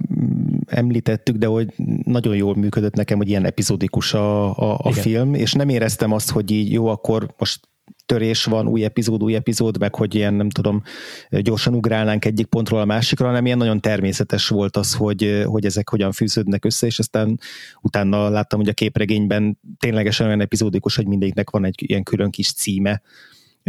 [0.69, 5.53] említettük, de hogy nagyon jól működött nekem, hogy ilyen epizódikus a, a, a film, és
[5.53, 7.69] nem éreztem azt, hogy így jó, akkor most
[8.07, 10.83] törés van, új epizód, új epizód, meg hogy ilyen, nem tudom,
[11.31, 15.89] gyorsan ugrálnánk egyik pontról a másikra, hanem ilyen nagyon természetes volt az, hogy, hogy ezek
[15.89, 17.41] hogyan fűződnek össze, és aztán
[17.81, 22.53] utána láttam, hogy a képregényben ténylegesen olyan epizódikus, hogy mindegyiknek van egy ilyen külön kis
[22.53, 23.03] címe,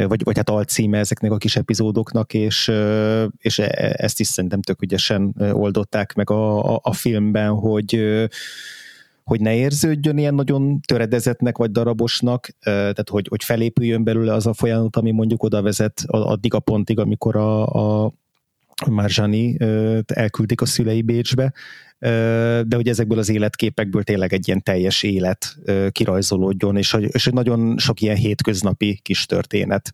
[0.08, 2.72] vagy, vagy hát alcíme ezeknek a kis epizódoknak, és,
[3.38, 8.28] és e, ezt is szerintem tök ügyesen oldották meg a, a, a filmben, hogy
[9.24, 14.54] hogy ne érződjön ilyen nagyon töredezetnek vagy darabosnak, tehát hogy, hogy felépüljön belőle az a
[14.54, 18.12] folyamat, ami mondjuk oda vezet addig a pontig, amikor a, a
[18.88, 19.58] Marzsani
[20.08, 21.54] elküldik a szülei Bécsbe,
[22.00, 25.56] de hogy ezekből az életképekből tényleg egy ilyen teljes élet
[25.92, 29.94] kirajzolódjon, és hogy, és hogy nagyon sok ilyen hétköznapi kis történet,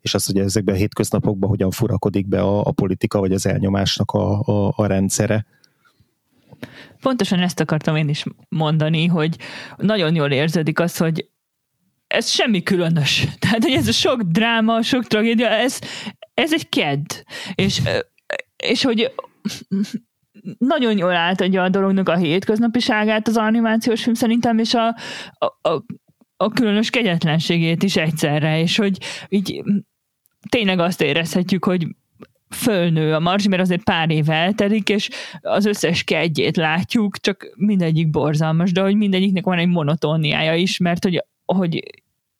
[0.00, 4.10] és az, hogy ezekben a hétköznapokban hogyan furakodik be a, a politika, vagy az elnyomásnak
[4.10, 5.46] a, a, a rendszere.
[7.00, 9.36] Pontosan ezt akartam én is mondani, hogy
[9.76, 11.28] nagyon jól érződik az, hogy
[12.06, 13.26] ez semmi különös.
[13.38, 15.78] Tehát, hogy ez a sok dráma, sok tragédia, ez,
[16.34, 17.04] ez egy kedd.
[17.54, 17.82] És,
[18.56, 19.12] és hogy
[20.58, 24.86] nagyon jól átadja a dolognak a hétköznapiságát az animációs film szerintem, és a,
[25.38, 25.84] a, a,
[26.36, 29.62] a különös kegyetlenségét is egyszerre, és hogy így
[30.48, 31.86] tényleg azt érezhetjük, hogy
[32.54, 35.08] fölnő a marzsi, mert azért pár év eltelik, és
[35.40, 41.04] az összes kegyét látjuk, csak mindegyik borzalmas, de hogy mindegyiknek van egy monotóniája is, mert
[41.04, 41.82] hogy, hogy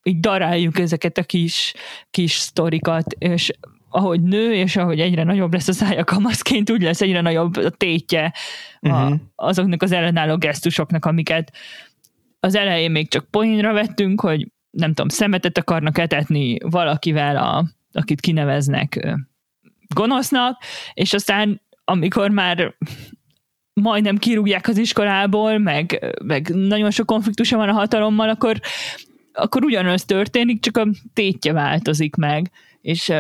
[0.02, 1.74] így daráljuk ezeket a kis,
[2.10, 3.52] kis sztorikat, és
[3.96, 7.70] ahogy nő, és ahogy egyre nagyobb lesz a szája kamaszként, úgy lesz egyre nagyobb a
[7.70, 8.32] tétje
[8.80, 9.00] uh-huh.
[9.00, 9.14] a, mhm.
[9.34, 11.52] azoknak az ellenálló gesztusoknak, amiket
[12.40, 18.20] az elején még csak poénra vettünk, hogy nem tudom, szemetet akarnak etetni valakivel, a, akit
[18.20, 19.16] kineveznek
[19.94, 20.62] gonosznak,
[20.94, 22.76] és aztán amikor már
[23.72, 28.60] majdnem kirúgják az iskolából, meg, meg nagyon sok konfliktusa van a hatalommal, akkor,
[29.32, 33.12] akkor ugyanaz történik, csak a tétje változik meg, és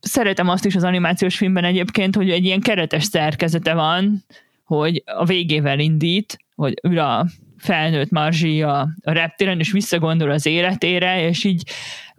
[0.00, 4.24] szeretem azt is az animációs filmben egyébként, hogy egy ilyen keretes szerkezete van,
[4.64, 7.26] hogy a végével indít, hogy ül a
[7.58, 11.62] felnőtt Marzsi a, a reptéren, és visszagondol az életére, és így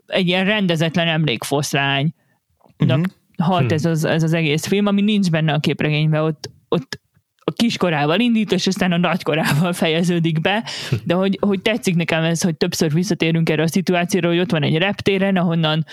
[0.07, 2.13] egy ilyen rendezetlen emlékfoszlány
[2.79, 3.03] uh-huh.
[3.37, 3.73] halt hm.
[3.73, 6.99] ez, az, ez az egész film, ami nincs benne a képregényben, ott, ott
[7.43, 10.63] a kiskorával indít, és aztán a nagykorával fejeződik be,
[11.03, 14.63] de hogy, hogy tetszik nekem ez, hogy többször visszatérünk erre a szituációra, hogy ott van
[14.63, 15.85] egy reptéren, ahonnan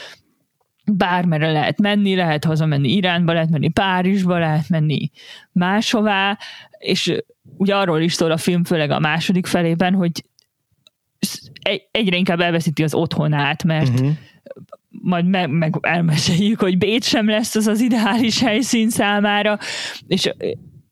[0.92, 5.10] bármere lehet menni, lehet hazamenni Iránba, lehet menni Párizsba, lehet menni
[5.52, 6.38] máshová,
[6.78, 7.22] és
[7.56, 10.24] ugye arról is szól a film, főleg a második felében, hogy
[11.90, 14.10] egyre inkább elveszíti az otthonát, mert uh-huh.
[14.88, 19.58] majd meg, meg elmeséljük, hogy Bécs sem lesz az az ideális helyszín számára,
[20.06, 20.32] és,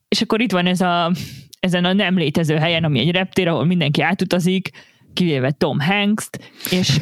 [0.08, 1.12] és akkor itt van ez a,
[1.60, 4.70] ezen a nem létező helyen, ami egy reptér, ahol mindenki átutazik,
[5.12, 7.00] kivéve Tom Hanks-t, és,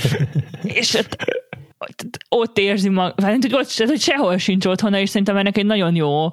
[0.80, 0.98] és
[2.28, 6.30] ott érzi magát, hogy, ott, hogy sehol sincs otthona, és szerintem ennek egy nagyon jó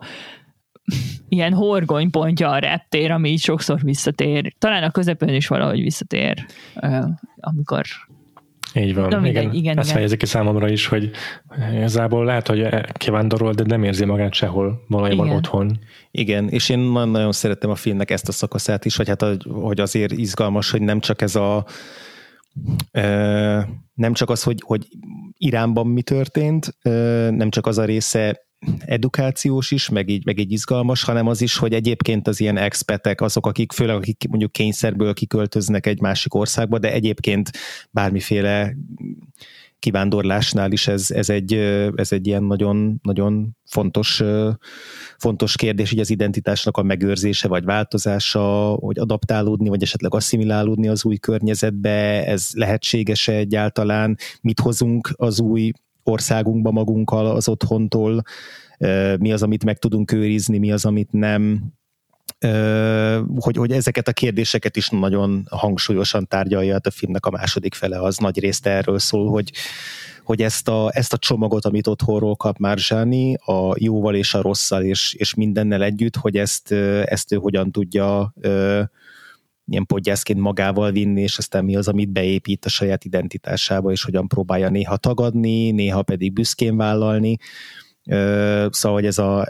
[1.29, 4.53] ilyen horgonypontja a reptér, ami így sokszor visszatér.
[4.59, 6.45] Talán a közepén is valahogy visszatér,
[7.39, 7.85] amikor
[8.77, 9.29] így van, Na, igen.
[9.29, 11.11] igen, igen Ezt fejezi ki számomra is, hogy
[11.73, 15.37] igazából lehet, hogy kivándorol, de nem érzi magát sehol valójában igen.
[15.37, 15.79] otthon.
[16.11, 20.11] Igen, és én nagyon szerettem a filmnek ezt a szakaszát is, hogy hát hogy azért
[20.11, 21.65] izgalmas, hogy nem csak ez a
[23.93, 24.87] nem csak az, hogy, hogy
[25.37, 26.77] Iránban mi történt,
[27.31, 28.45] nem csak az a része
[28.79, 33.21] edukációs is, meg így, meg így izgalmas, hanem az is, hogy egyébként az ilyen expetek,
[33.21, 37.51] azok, akik főleg akik mondjuk kényszerből kiköltöznek egy másik országba, de egyébként
[37.91, 38.75] bármiféle
[39.85, 41.53] kivándorlásnál is ez, ez, egy,
[41.95, 44.23] ez egy ilyen nagyon, nagyon fontos,
[45.17, 51.05] fontos kérdés, hogy az identitásnak a megőrzése vagy változása, hogy adaptálódni, vagy esetleg asszimilálódni az
[51.05, 55.71] új környezetbe, ez lehetséges-e egyáltalán, mit hozunk az új
[56.03, 58.21] országunkba magunkkal az otthontól,
[59.19, 61.73] mi az, amit meg tudunk őrizni, mi az, amit nem,
[63.35, 68.01] hogy, hogy ezeket a kérdéseket is nagyon hangsúlyosan tárgyalja hát a filmnek a második fele,
[68.01, 69.51] az nagy részt erről szól, hogy,
[70.23, 74.83] hogy ezt a, ezt a csomagot, amit otthonról kap Zsáni, a jóval és a rosszal
[74.83, 76.71] és, és mindennel együtt, hogy ezt,
[77.05, 78.33] ezt ő hogyan tudja
[79.67, 84.27] ilyen podgyászként magával vinni, és aztán mi az, amit beépít a saját identitásába, és hogyan
[84.27, 87.37] próbálja néha tagadni, néha pedig büszkén vállalni.
[88.69, 89.47] Szóval, hogy ez a,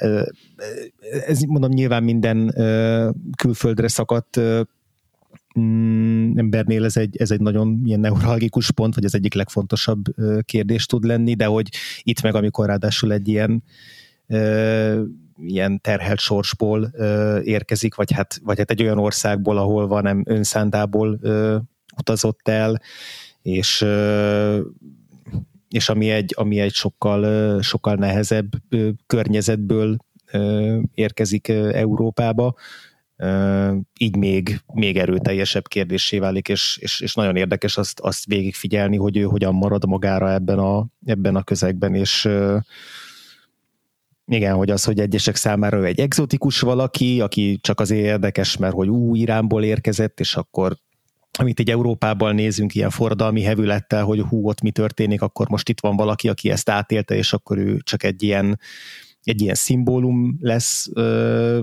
[1.28, 2.54] ez mondom nyilván minden
[3.38, 4.40] külföldre szakadt
[5.60, 10.04] mm, embernél ez egy, ez egy nagyon ilyen neuralgikus pont, vagy az egyik legfontosabb
[10.42, 11.70] kérdés tud lenni, de hogy
[12.02, 13.64] itt meg, amikor ráadásul egy ilyen
[15.38, 16.84] ilyen terhelt sorsból
[17.44, 21.20] érkezik, vagy hát, vagy hát egy olyan országból, ahol van nem önszántából
[21.98, 22.82] utazott el,
[23.42, 23.86] és
[25.70, 28.48] és ami egy, ami egy sokkal, sokkal nehezebb
[29.08, 29.98] környezetből
[30.94, 32.56] érkezik Európába,
[34.00, 39.18] így még, még erőteljesebb kérdésé válik, és, és, és nagyon érdekes azt, azt végigfigyelni, hogy
[39.18, 42.30] ő hogyan marad magára ebben a, ebben a közegben, és
[44.28, 48.74] igen, hogy az, hogy egyesek számára ő egy exotikus valaki, aki csak azért érdekes, mert
[48.74, 50.78] hogy új Iránból érkezett, és akkor
[51.38, 55.80] amit egy Európában nézünk ilyen forradalmi hevülettel, hogy hú, ott mi történik, akkor most itt
[55.80, 58.60] van valaki, aki ezt átélte, és akkor ő csak egy ilyen,
[59.24, 61.60] egy ilyen szimbólum lesz ö,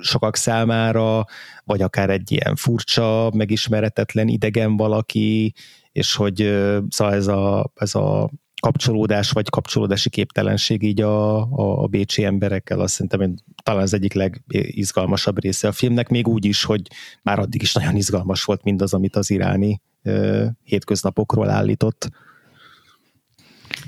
[0.00, 1.24] sokak számára,
[1.64, 5.54] vagy akár egy ilyen furcsa, megismeretetlen idegen valaki,
[5.92, 8.30] és hogy ö, szóval ez a, ez a
[8.60, 14.12] kapcsolódás vagy kapcsolódási képtelenség így a, a, a bécsi emberekkel, azt szerintem talán az egyik
[14.12, 16.82] legizgalmasabb része a filmnek, még úgy is, hogy
[17.22, 22.10] már addig is nagyon izgalmas volt mindaz, amit az iráni ö, hétköznapokról állított.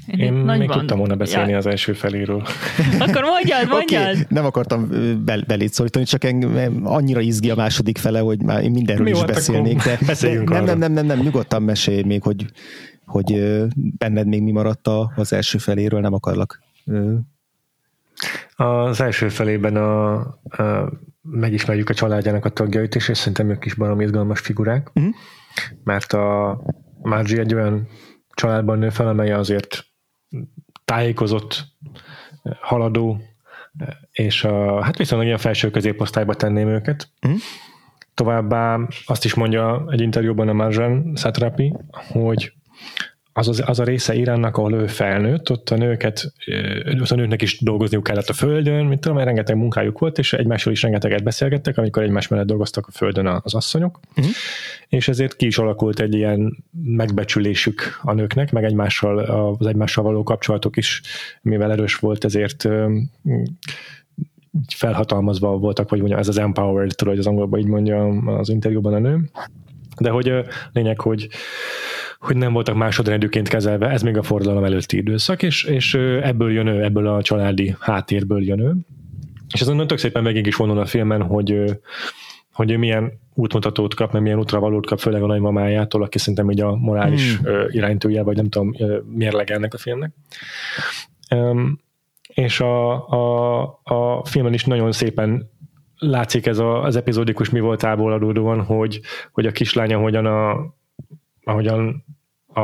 [0.06, 1.56] Én, Én még tudtam volna beszélni ja.
[1.56, 2.42] az első feléről.
[3.06, 4.10] Akkor mondjad, mondjad!
[4.10, 4.88] Okay, nem akartam
[5.24, 9.10] bel- belét szólítani, csak engem annyira izgi a második fele, hogy már én mindenről Mi
[9.10, 10.14] is beszélnék, de, de
[10.46, 12.44] nem, nem, nem, nem, nem, nyugodtan mesélj még, hogy
[13.10, 16.62] hogy benned még mi maradt az első feléről, nem akarlak.
[18.56, 20.92] Az első felében a, a
[21.22, 25.14] megismerjük a családjának a tagjait is, és szerintem ők is barom izgalmas figurák, uh-huh.
[25.84, 26.60] mert a
[27.02, 27.88] Margie egy olyan
[28.34, 29.84] családban nő fel, amely azért
[30.84, 31.66] tájékozott,
[32.60, 33.20] haladó,
[34.12, 37.08] és a, hát viszonylag ilyen felső középosztályba tenném őket.
[37.22, 37.40] Uh-huh.
[38.14, 42.52] Továbbá azt is mondja egy interjúban a Marjan Satrapi, hogy
[43.32, 46.32] az, az, az a része Iránnak, ahol ő felnőtt, ott a nőket,
[47.00, 50.72] ott a nőknek is dolgozniuk kellett a földön, mint tudom, rengeteg munkájuk volt, és egymással
[50.72, 54.32] is rengeteget beszélgettek, amikor egymás mellett dolgoztak a földön az asszonyok, uh-huh.
[54.88, 60.22] és ezért ki is alakult egy ilyen megbecsülésük a nőknek, meg egymással, az egymással való
[60.22, 61.02] kapcsolatok is,
[61.42, 62.68] mivel erős volt, ezért
[64.74, 68.06] felhatalmazva voltak, vagy mondja, ez az empowered, tudod, hogy az angolban így mondja
[68.38, 69.30] az interjúban a nő.
[70.00, 70.32] De hogy
[70.72, 71.28] lényeg, hogy
[72.18, 76.66] hogy nem voltak másodrendűként kezelve, ez még a forradalom előtti időszak, és, és ebből jön
[76.66, 78.74] ő, ebből a családi háttérből jön ő.
[79.52, 81.64] És azon tök szépen megint is vonul a filmen, hogy,
[82.52, 86.76] hogy milyen útmutatót kap, meg milyen útravalót kap, főleg a nagymamájától, aki szerintem így a
[86.76, 87.54] morális hmm.
[87.68, 88.74] iránytője, vagy nem tudom,
[89.14, 90.12] mérleg ennek a filmnek.
[91.34, 91.80] Um,
[92.34, 95.49] és a, a, a filmen is nagyon szépen
[96.00, 99.00] látszik ez a, az epizódikus mi voltából adódóan, hogy,
[99.32, 100.74] hogy a kislánya hogyan a,
[101.44, 102.04] ahogyan
[102.46, 102.60] a,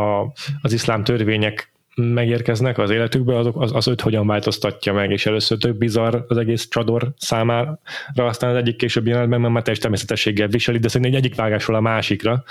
[0.62, 5.58] az iszlám törvények megérkeznek az életükbe, azok, az, az öt hogyan változtatja meg, és először
[5.58, 7.78] több bizarr az egész csador számára,
[8.14, 11.80] aztán az egyik később jelenetben már teljes természetességgel viseli, de szerintem egy egyik vágásról a
[11.80, 12.44] másikra,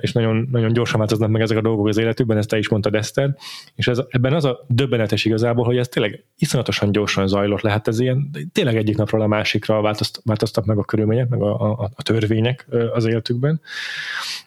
[0.00, 2.94] és nagyon, nagyon gyorsan változnak meg ezek a dolgok az életükben, ezt te is mondtad
[2.94, 3.36] Eszter,
[3.74, 8.00] és ez, ebben az a döbbenetes igazából, hogy ez tényleg iszonyatosan gyorsan zajlott lehet, ez
[8.00, 12.02] ilyen, tényleg egyik napról a másikra változt, változtak meg a körülmények, meg a, a, a
[12.02, 13.60] törvények az életükben,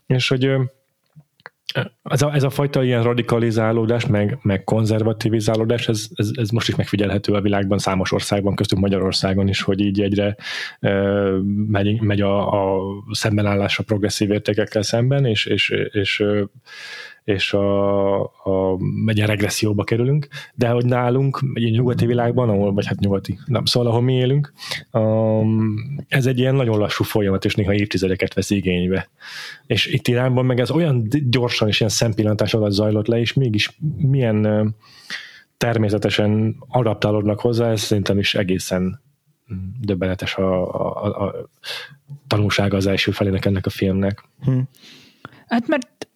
[0.06, 0.52] és hogy
[2.04, 6.76] ez a, ez a fajta ilyen radikalizálódás, meg, meg konzervativizálódás, ez, ez, ez most is
[6.76, 10.36] megfigyelhető a világban, számos országban, köztük Magyarországon is, hogy így egyre
[10.82, 16.24] uh, megy, megy a, a szembenállás a progresszív értékekkel szemben, és, és, és
[17.24, 23.00] és a, a egy regresszióba kerülünk, de hogy nálunk, egy nyugati világban, ahol, vagy hát
[23.00, 24.54] nyugati, nem, szóval ahol mi élünk,
[24.92, 25.76] um,
[26.08, 29.10] ez egy ilyen nagyon lassú folyamat, és néha évtizedeket vesz igénybe.
[29.66, 33.78] És itt Iránban meg ez olyan gyorsan és ilyen szempillantás alatt zajlott le, és mégis
[33.98, 34.76] milyen
[35.58, 39.02] természetesen adaptálódnak hozzá, ez szerintem is egészen
[39.82, 41.50] döbbenetes a, a, a
[42.28, 44.24] tanulsága az első felének ennek a filmnek.
[44.44, 44.60] Hm.
[45.48, 46.08] Hát mert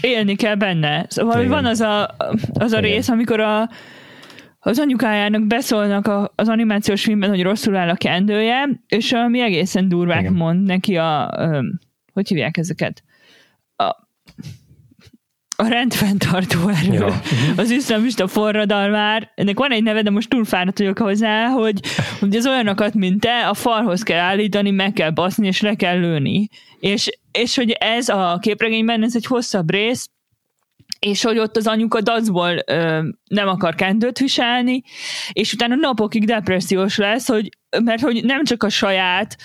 [0.00, 1.06] élni kell benne.
[1.08, 1.50] Szóval Igen.
[1.50, 2.16] van az a,
[2.52, 3.70] az a rész, amikor a,
[4.58, 9.88] az anyukájának beszólnak a, az animációs filmben, hogy rosszul áll a kendője, és mi egészen
[9.88, 10.32] durvák Igen.
[10.32, 11.30] mond neki a,
[12.12, 13.02] hogy hívják ezeket?
[13.76, 13.84] A,
[15.56, 17.20] a rendfenntartó erő, ja.
[17.62, 21.80] Az iszlamista forradalmár, ennek van egy neve, de most túl fáradt vagyok hozzá, hogy,
[22.20, 25.98] hogy az olyanokat, mint te, a falhoz kell állítani, meg kell baszni, és le kell
[25.98, 26.48] lőni.
[26.80, 30.10] És, és hogy ez a képregényben, ez egy hosszabb rész,
[30.98, 34.82] és hogy ott az anyuka dacból ö, nem akar kendőt viselni,
[35.32, 37.48] és utána napokig depressziós lesz, hogy,
[37.84, 39.36] mert hogy nem csak a saját,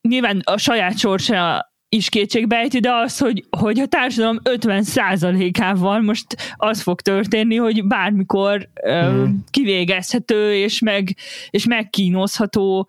[0.00, 6.26] nyilván a saját sorsa is kétségbejti, de az, hogy, hogy a társadalom 50%-ával most
[6.56, 9.22] az fog történni, hogy bármikor mm.
[9.22, 11.16] uh, kivégezhető és, meg,
[11.50, 12.88] és megkínozható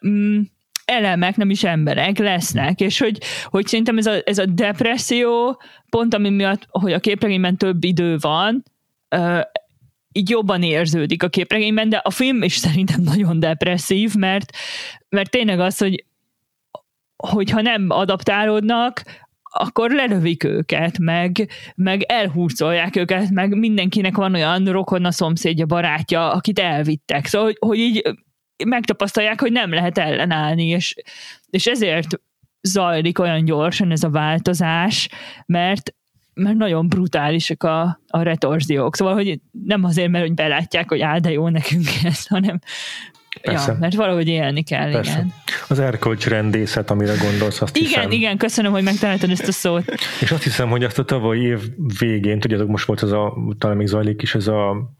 [0.00, 0.56] um,
[0.88, 6.14] elemek, nem is emberek lesznek, és hogy, hogy szerintem ez a, ez a depresszió, pont
[6.14, 8.64] ami miatt, hogy a képregényben több idő van,
[9.16, 9.40] uh,
[10.12, 14.56] így jobban érződik a képregényben, de a film is szerintem nagyon depresszív, mert,
[15.08, 16.04] mert tényleg az, hogy
[17.16, 19.02] hogyha nem adaptálódnak,
[19.42, 26.58] akkor lelövik őket, meg, meg elhúzolják őket, meg mindenkinek van olyan rokona szomszédja, barátja, akit
[26.58, 27.26] elvittek.
[27.26, 28.02] Szóval, hogy, hogy így
[28.64, 30.94] megtapasztalják, hogy nem lehet ellenállni, és,
[31.50, 32.20] és ezért
[32.62, 35.08] zajlik olyan gyorsan ez a változás,
[35.46, 35.92] mert
[36.34, 38.96] mert nagyon brutálisak a, a retorziók.
[38.96, 42.58] Szóval, hogy nem azért, mert hogy belátják, hogy áll, de jó nekünk ez, hanem,
[43.42, 43.72] Persze.
[43.72, 45.10] Ja, mert valahogy élni kell, Persze.
[45.10, 45.32] igen.
[45.68, 48.10] Az erkölcsrendészet, amire gondolsz, azt Igen, hiszem.
[48.10, 49.84] igen, köszönöm, hogy megtaláltad ezt a szót.
[50.20, 51.60] És azt hiszem, hogy azt a tavalyi év
[51.98, 54.92] végén, tudjátok, most volt ez a, talán még zajlik is ez a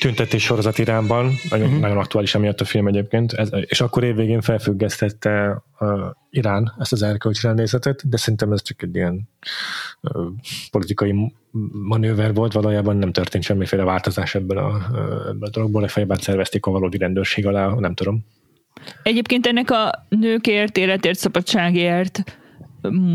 [0.00, 1.80] tüntetés sorozat Iránban, nagyon, uh-huh.
[1.80, 5.88] nagyon aktuális emiatt a film egyébként, ez, és akkor évvégén felfüggesztette uh,
[6.30, 9.28] Irán ezt az erkölcsrendészetet, de szerintem ez csak egy ilyen
[10.00, 10.26] uh,
[10.70, 11.32] politikai
[11.72, 14.76] manőver volt, valójában nem történt semmiféle változás ebből a,
[15.28, 18.24] ebből a dologból, fejében szervezték a valódi rendőrség alá, nem tudom.
[19.02, 22.38] Egyébként ennek a nőkért, életért, szabadságért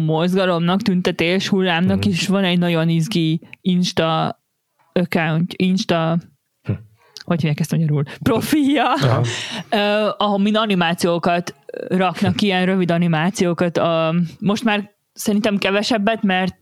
[0.05, 2.13] mozgalomnak, tüntetés hullámnak uh-huh.
[2.13, 4.39] is van egy nagyon izgi Insta
[4.93, 6.17] account, Insta
[7.27, 11.55] hogy hívják ezt magyarul, profilja, uh, ahol mind animációkat
[11.87, 13.77] raknak, ilyen rövid animációkat.
[13.77, 16.55] Uh, most már szerintem kevesebbet, mert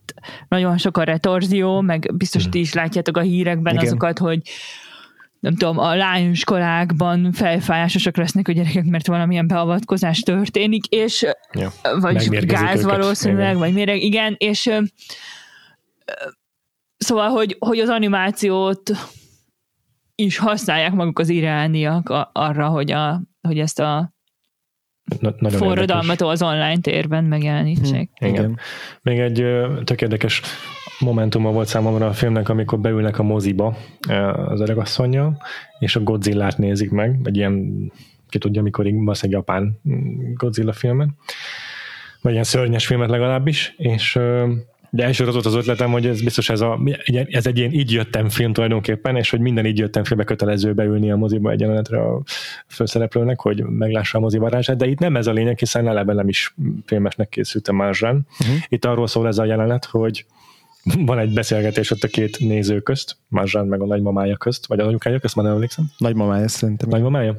[0.48, 3.86] nagyon sok a retorzió, meg biztos ti is látjátok a hírekben Igen.
[3.86, 4.42] azokat, hogy
[5.40, 11.72] nem tudom, a lányiskolákban fejfájásosak lesznek a gyerekek, mert valamilyen beavatkozás történik, és ja.
[12.00, 12.98] vagy gáz őket.
[12.98, 13.60] valószínűleg, igen.
[13.60, 14.72] vagy méreg, igen, és
[16.98, 18.92] szóval, hogy, hogy az animációt
[20.16, 24.14] is használják maguk az irániak arra, hogy, a, hogy ezt a
[25.40, 28.10] Na, forradalmat az online térben megjelenítsék.
[28.14, 28.60] Hm, igen.
[29.02, 29.46] Még egy
[29.84, 30.42] tök érdekes
[31.00, 33.78] momentuma volt számomra a filmnek, amikor beülnek a moziba
[34.48, 35.38] az öregasszonyja,
[35.80, 37.74] és a Godzilla-t nézik meg, egy ilyen,
[38.30, 41.16] ki tudja, mikor egy japán mm, Godzilla filmen,
[42.22, 44.20] vagy ilyen szörnyes filmet legalábbis, és
[44.96, 46.80] de elsőre az volt az ötletem, hogy ez biztos ez, a,
[47.30, 51.12] ez egy ilyen így jöttem film tulajdonképpen, és hogy minden így jöttem filmbe kötelező beülni
[51.12, 52.22] a moziba egy jelenetre a
[52.68, 56.28] főszereplőnek, hogy meglássa a mozi varázsát, de itt nem ez a lényeg, hiszen eleve nem
[56.28, 58.28] is filmesnek készült a Marzsán.
[58.40, 58.56] Uh-huh.
[58.68, 60.26] Itt arról szól ez a jelenet, hogy
[60.98, 64.88] van egy beszélgetés ott a két néző közt, Marzsán meg a nagymamája közt, vagy az
[64.88, 65.86] anyukája közt, már nem emlékszem.
[65.98, 66.90] Nagymamája szerintem.
[66.90, 67.36] Nagymamája?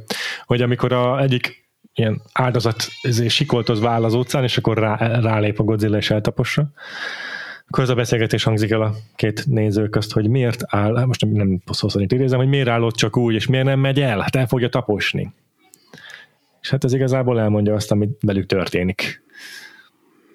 [0.46, 2.88] Hogy amikor a egyik ilyen áldozat
[3.28, 6.70] sikoltozva áll az utcán, és akkor rá, rálép a Godzilla és eltapossa,
[7.68, 11.30] akkor a beszélgetés hangzik el a két néző közt, hogy miért áll, hát most nem,
[11.30, 14.46] nem szó idézem, hogy miért állott csak úgy, és miért nem megy el, hát el
[14.46, 15.32] fogja taposni.
[16.60, 19.24] És hát ez igazából elmondja azt, amit velük történik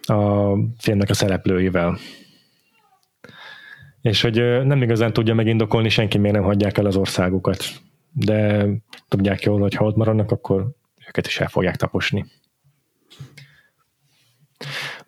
[0.02, 1.98] a filmnek a szereplőivel.
[4.02, 7.66] És hogy nem igazán tudja megindokolni senki, miért nem hagyják el az országukat.
[8.12, 8.68] De
[9.08, 10.68] tudják jól, hogy ha ott maradnak, akkor
[11.08, 12.26] őket is el fogják taposni.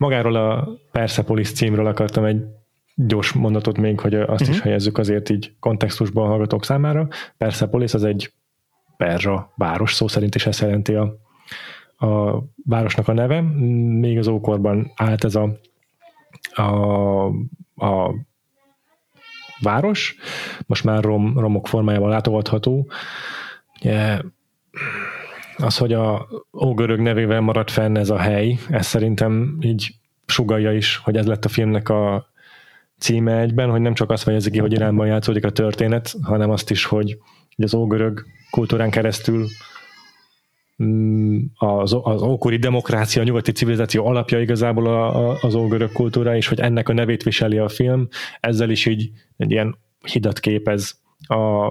[0.04, 2.42] Magáról a Persepolis címről akartam egy
[2.94, 4.48] gyors mondatot még, hogy azt uh-huh.
[4.48, 4.64] is mhm.
[4.64, 7.08] helyezzük azért így kontextusban hallgatók számára.
[7.36, 8.32] Persepolis az egy
[8.96, 11.16] perzsa város, szó szerint is ezt jelenti a,
[12.06, 13.40] a városnak a neve.
[14.00, 15.58] Még az ókorban állt ez a
[16.54, 17.24] a,
[17.76, 18.14] a
[19.60, 20.16] város,
[20.66, 22.90] most már rom, romok formájában látogatható.
[23.80, 24.20] Ugye,
[25.56, 26.28] az, hogy a
[26.64, 29.94] Ógörög nevével maradt fenn ez a hely, ez szerintem így
[30.26, 32.26] sugalja is, hogy ez lett a filmnek a
[32.98, 36.70] címe egyben, hogy nem csak azt fejezi ki, hogy Iránban játszódik a történet, hanem azt
[36.70, 37.18] is, hogy
[37.56, 39.46] az ógörög kultúrán keresztül
[40.82, 46.36] mm, az, az ókori demokrácia, a nyugati civilizáció alapja igazából a, a, az ógörög kultúra,
[46.36, 48.08] és hogy ennek a nevét viseli a film,
[48.40, 51.70] ezzel is így egy ilyen hidat képez a,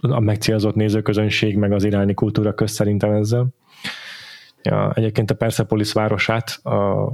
[0.00, 3.46] a megcélzott nézőközönség, meg az iráni kultúra köz szerintem ezzel.
[4.62, 7.12] Ja, egyébként a Persepolis városát a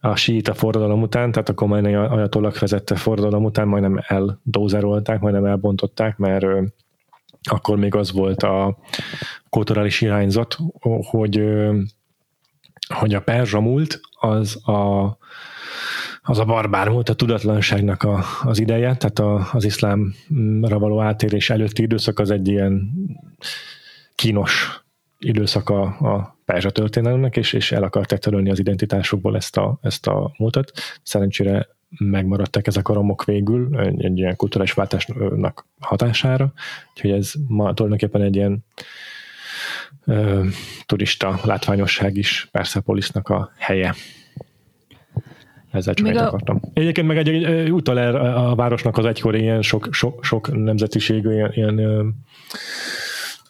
[0.00, 6.16] a síita forradalom után, tehát a Khomeini ajatollak vezette forradalom után majdnem eldózerolták, majdnem elbontották,
[6.16, 6.46] mert
[7.50, 8.78] akkor még az volt a
[9.48, 10.56] kulturális irányzat,
[11.10, 11.44] hogy,
[12.94, 15.04] hogy a perzsa múlt az a,
[16.28, 21.50] az a barbár múlt, a tudatlanságnak a, az ideje, tehát a, az iszlámra való átérés
[21.50, 22.90] előtti időszak az egy ilyen
[24.14, 24.84] kínos
[25.18, 30.34] időszaka a perzsa történelemnek, és, és el akarták törölni az identitásukból ezt a, ezt a
[30.38, 30.72] múltat.
[31.02, 36.52] Szerencsére megmaradtak ezek a romok végül, egy, egy ilyen kulturális váltásnak hatására,
[36.94, 38.64] úgyhogy ez ma tulajdonképpen egy ilyen
[40.04, 40.44] ö,
[40.86, 43.94] turista látványosság is Persepolisnak a helye.
[45.76, 46.26] Ezzel csak egy a...
[46.26, 46.60] akartam.
[46.72, 51.32] Egyébként meg egy, egy utal el a városnak az egykori ilyen sok, sok, sok nemzetiségű
[51.32, 51.76] ilyen, ilyen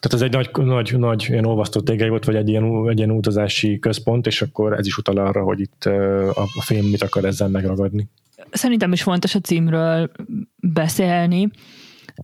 [0.01, 3.11] tehát ez egy nagy, nagy, nagy ilyen olvasztott tégely volt, vagy egy ilyen, egy ilyen
[3.11, 7.25] utazási központ, és akkor ez is utal arra, hogy itt a, a film mit akar
[7.25, 8.09] ezzel megragadni.
[8.51, 10.11] Szerintem is fontos a címről
[10.57, 11.51] beszélni,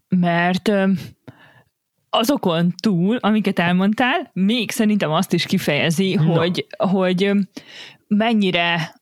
[0.09, 0.73] mert
[2.11, 6.33] azokon túl, amiket elmondtál, még szerintem azt is kifejezi, no.
[6.33, 7.33] hogy, hogy
[8.07, 8.95] mennyire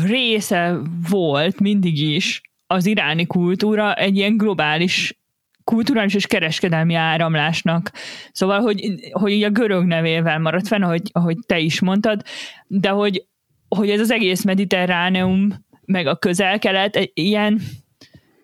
[0.00, 0.78] része
[1.08, 5.16] volt mindig is az iráni kultúra egy ilyen globális
[5.64, 7.92] kulturális és kereskedelmi áramlásnak.
[8.32, 12.22] Szóval, hogy, hogy így a görög nevével maradt fenn, ahogy, ahogy te is mondtad,
[12.66, 13.24] de hogy,
[13.68, 17.60] hogy ez az egész mediterráneum, meg a közel-kelet egy ilyen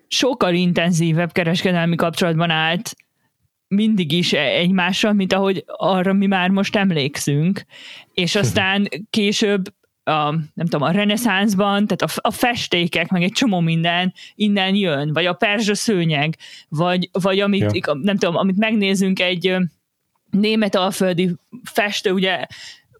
[0.09, 2.96] sokkal intenzívebb kereskedelmi kapcsolatban állt
[3.68, 7.64] mindig is egymással, mint ahogy arra mi már most emlékszünk.
[8.12, 9.62] És aztán később
[10.09, 15.12] a, nem tudom, a reneszánszban, tehát a, a festékek, meg egy csomó minden innen jön,
[15.12, 16.36] vagy a perzsa szőnyeg,
[16.68, 17.94] vagy, vagy amit, ja.
[18.02, 19.56] nem tudom, amit megnézünk egy
[20.30, 21.34] német alföldi
[21.64, 22.46] festő, ugye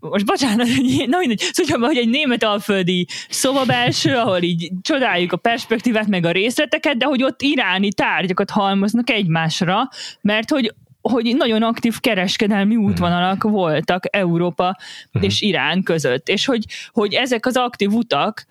[0.01, 0.67] most bocsánat,
[1.07, 6.31] na mindegy, szóval, hogy egy német alföldi szobabelső, ahol így csodáljuk a perspektívát, meg a
[6.31, 9.89] részleteket, de hogy ott iráni tárgyakat halmoznak egymásra,
[10.21, 10.75] mert hogy
[11.11, 12.85] hogy nagyon aktív kereskedelmi mhm.
[12.85, 13.53] útvonalak hmm.
[13.53, 14.77] voltak Európa
[15.13, 15.23] hmm.
[15.23, 18.47] és Irán között, és hogy, hogy ezek az aktív utak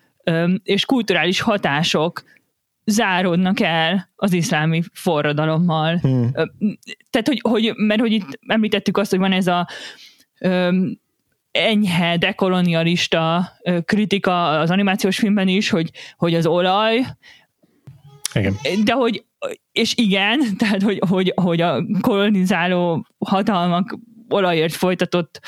[0.62, 2.22] és kulturális hatások
[2.84, 5.96] záródnak el az iszlámi forradalommal.
[5.96, 6.32] Hmm.
[7.10, 9.68] Tehát, hogy, hogy, mert hogy itt említettük azt, hogy van ez a
[10.38, 10.98] öm,
[11.50, 13.52] enyhe dekolonialista
[13.84, 17.04] kritika az animációs filmben is, hogy, hogy az olaj,
[18.34, 18.56] igen.
[18.84, 19.24] De hogy,
[19.72, 25.40] és igen, tehát hogy, hogy, hogy a kolonizáló hatalmak olajért folytatott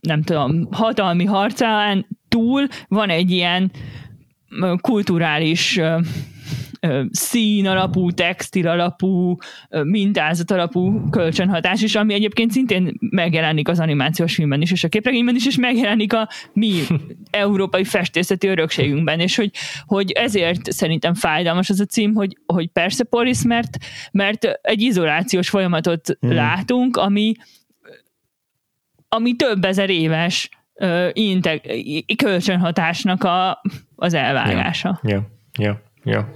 [0.00, 3.70] nem tudom, hatalmi harcán túl van egy ilyen
[4.80, 5.80] kulturális
[7.10, 9.36] szín alapú, textil alapú,
[9.82, 15.34] mintázat alapú kölcsönhatás is, ami egyébként szintén megjelenik az animációs filmben is, és a képregényben
[15.34, 16.72] is, és megjelenik a mi
[17.30, 19.50] európai festészeti örökségünkben, és hogy,
[19.86, 23.76] hogy ezért szerintem fájdalmas az a cím, hogy, hogy Persepolis, mert,
[24.12, 26.32] mert egy izolációs folyamatot hmm.
[26.32, 27.34] látunk, ami
[29.08, 31.66] ami több ezer éves uh, integ-
[32.16, 33.62] kölcsönhatásnak a,
[33.96, 35.00] az elvágása.
[35.02, 36.12] Ja, ja, ja.
[36.12, 36.28] ja.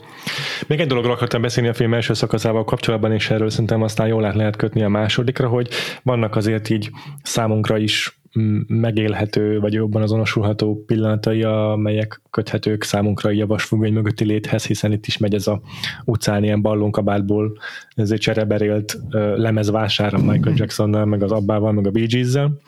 [0.66, 4.24] Még egy dologról akartam beszélni a film első szakaszával kapcsolatban, és erről szerintem aztán jól
[4.24, 5.68] át lehet kötni a másodikra, hogy
[6.02, 6.90] vannak azért így
[7.22, 8.20] számunkra is
[8.66, 15.18] megélhető, vagy jobban azonosulható pillanatai, amelyek köthetők számunkra a vasfüggöny mögötti léthez, hiszen itt is
[15.18, 15.60] megy ez a
[16.04, 17.58] utcán ilyen ballonkabátból
[17.94, 18.98] ez egy csereberélt
[19.36, 22.60] lemezvására Michael Jacksonnal, meg az Abbával, meg a Bee Gees-zel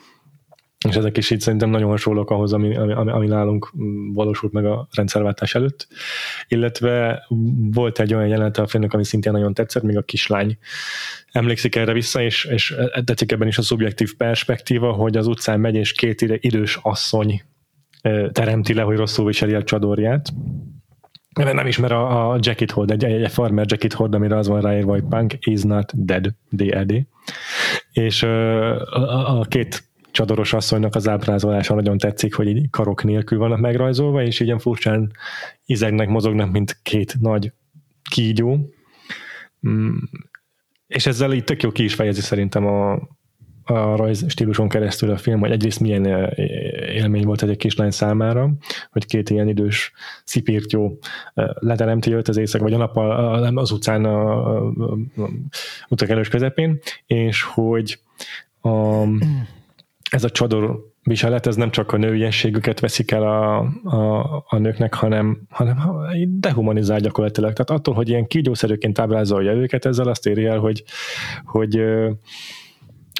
[0.89, 3.71] és ezek is így szerintem nagyon hasonlók ahhoz, ami, ami, ami nálunk
[4.13, 5.87] valósult meg a rendszerváltás előtt.
[6.47, 7.25] Illetve
[7.71, 10.57] volt egy olyan jelenet a filmnek, ami szintén nagyon tetszett, még a kislány
[11.31, 15.75] emlékszik erre vissza, és, és tetszik ebben is a szubjektív perspektíva, hogy az utcán megy,
[15.75, 17.41] és két idős asszony
[18.31, 20.33] teremti le, hogy rosszul viseli a csadorját,
[21.43, 24.91] nem ismer a, a jacket hold, egy, egy farmer jacket hold, amire az van ráírva,
[24.91, 27.07] hogy punk is not dead, D-E-D.
[27.91, 29.83] És a, a, a két
[30.15, 35.11] csadoros asszonynak az ábrázolása nagyon tetszik, hogy így karok nélkül vannak megrajzolva, és ilyen furcsán
[35.65, 37.51] izegnek, mozognak, mint két nagy
[38.09, 38.69] kígyó.
[39.67, 39.95] Mm,
[40.87, 42.91] és ezzel így tök jó ki is fejezi szerintem a,
[43.63, 46.05] a rajz stíluson keresztül a film, hogy egyrészt milyen
[46.93, 48.51] élmény volt egy kislány számára,
[48.91, 49.91] hogy két ilyen idős
[50.23, 50.99] szipírtyó
[51.59, 52.97] leteremti őt az éjszak, vagy a nap
[53.57, 55.29] az utcán a, a, a, a
[55.89, 57.99] utak elős közepén, és hogy
[58.61, 59.03] a,
[60.11, 64.93] ez a csador viselet, ez nem csak a nőiességüket veszik el a, a, a nőknek,
[64.93, 65.77] hanem, hanem
[66.27, 67.53] dehumanizál gyakorlatilag.
[67.53, 70.83] Tehát attól, hogy ilyen kígyószerűként ábrázolja őket, ezzel azt éri el, hogy,
[71.43, 71.81] hogy,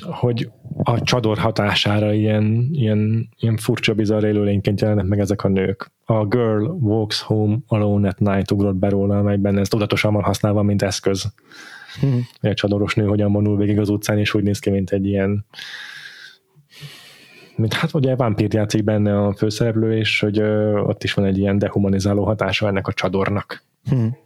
[0.02, 0.50] hogy
[0.84, 5.92] a csador hatására ilyen, ilyen, ilyen furcsa, bizarr élőlényként jelennek meg ezek a nők.
[6.06, 10.62] A Girl Walks Home Alone at Night ugrott be róla, amelyben ez tudatosan van használva,
[10.62, 11.34] mint eszköz.
[12.00, 12.22] Hmm.
[12.42, 15.46] A csadoros nő hogyan vonul végig az utcán, és úgy néz ki, mint egy ilyen
[17.56, 21.38] mint hát ugye vámpír játszik benne a főszereplő, és hogy ö, ott is van egy
[21.38, 23.64] ilyen dehumanizáló hatása ennek a csadornak.
[23.90, 24.18] Hmm.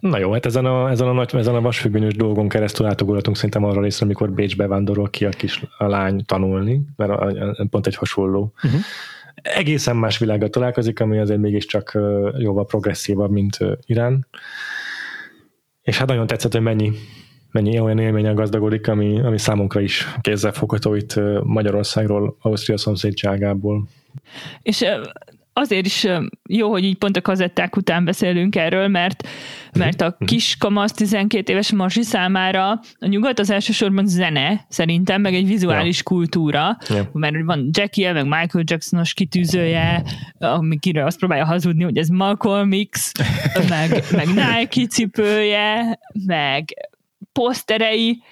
[0.00, 3.64] Na jó, hát ezen a, ezen a, nagy, ezen a vasfüggönyös dolgon keresztül átugorhatunk szerintem
[3.64, 7.86] arra részre, amikor Bécsbe vándorol ki a kis a lány tanulni, mert a, a, pont
[7.86, 8.52] egy hasonló.
[8.64, 8.80] Uh-huh.
[9.34, 11.98] Egészen más világgal találkozik, ami azért mégiscsak
[12.38, 14.26] jóval progresszívabb, mint Irán.
[15.82, 16.92] És hát nagyon tetszett, hogy mennyi
[17.52, 23.88] mennyi olyan élményen gazdagodik, ami, ami számunkra is kézzelfogható itt Magyarországról, Ausztria szomszédságából.
[24.62, 24.84] És
[25.52, 26.06] azért is
[26.48, 29.28] jó, hogy így pont a kazetták után beszélünk erről, mert,
[29.72, 30.24] mert a mhm.
[30.24, 35.96] kis kamasz 12 éves Marsi számára a nyugat az elsősorban zene, szerintem, meg egy vizuális
[35.96, 36.02] ja.
[36.04, 37.10] kultúra, ja.
[37.12, 40.02] mert van Jackie, meg Michael Jacksonos kitűzője,
[40.38, 43.12] amikire azt próbálja hazudni, hogy ez Malcolm X,
[43.68, 46.64] meg, meg Nike cipője, meg
[47.32, 48.22] poszterei,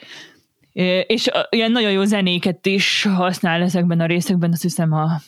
[1.07, 5.21] és ilyen nagyon jó zenéket is használ ezekben a részekben, azt hiszem a,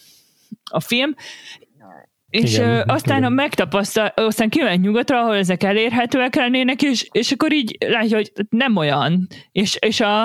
[0.70, 1.14] a film,
[2.32, 3.30] és igen, aztán igen.
[3.30, 8.32] a megtapasztal, aztán kimegy nyugatra, ahol ezek elérhetőek lennének, és, és akkor így látja, hogy
[8.48, 9.26] nem olyan.
[9.52, 10.22] És, és a,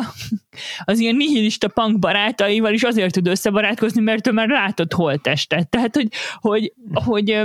[0.83, 5.69] az ilyen nihilista punk barátaival is azért tud összebarátkozni, mert ő már látott holtestet.
[5.69, 7.41] Tehát, hogy, hogy, hogy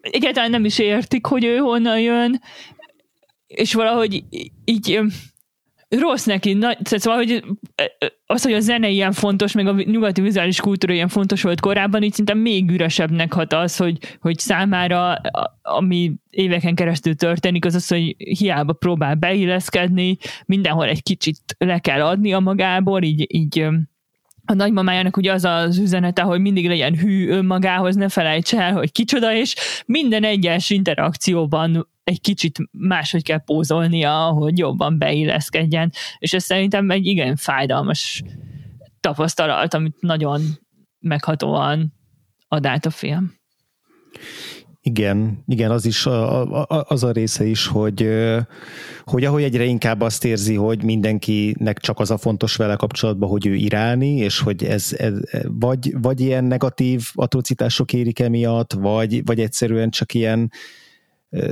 [0.00, 2.40] egyáltalán nem is értik, hogy ő honnan jön,
[3.54, 4.24] és valahogy
[4.64, 5.00] így
[5.88, 7.44] rossz neki, nagy, szóval, hogy
[8.26, 12.02] az, hogy a zene ilyen fontos, meg a nyugati vizuális kultúra ilyen fontos volt korábban,
[12.02, 15.20] így szinte még üresebbnek hat az, hogy, hogy számára,
[15.62, 22.02] ami éveken keresztül történik, az az, hogy hiába próbál beilleszkedni, mindenhol egy kicsit le kell
[22.02, 23.68] adni a magából, így, így
[24.50, 28.92] a nagymamájának ugye az az üzenete, hogy mindig legyen hű önmagához, ne felejts el, hogy
[28.92, 29.54] kicsoda, és
[29.86, 37.06] minden egyes interakcióban egy kicsit máshogy kell pózolnia, hogy jobban beilleszkedjen, és ez szerintem egy
[37.06, 38.22] igen fájdalmas
[39.00, 40.40] tapasztalat, amit nagyon
[40.98, 41.92] meghatóan
[42.48, 43.34] ad át a film.
[44.82, 46.06] Igen, igen, az is
[46.66, 48.08] az a része is, hogy,
[49.04, 53.46] hogy ahogy egyre inkább azt érzi, hogy mindenkinek csak az a fontos vele kapcsolatban, hogy
[53.46, 55.14] ő irálni, és hogy ez, ez
[55.44, 60.50] vagy, vagy ilyen negatív atrocitások érik emiatt, vagy, vagy egyszerűen csak ilyen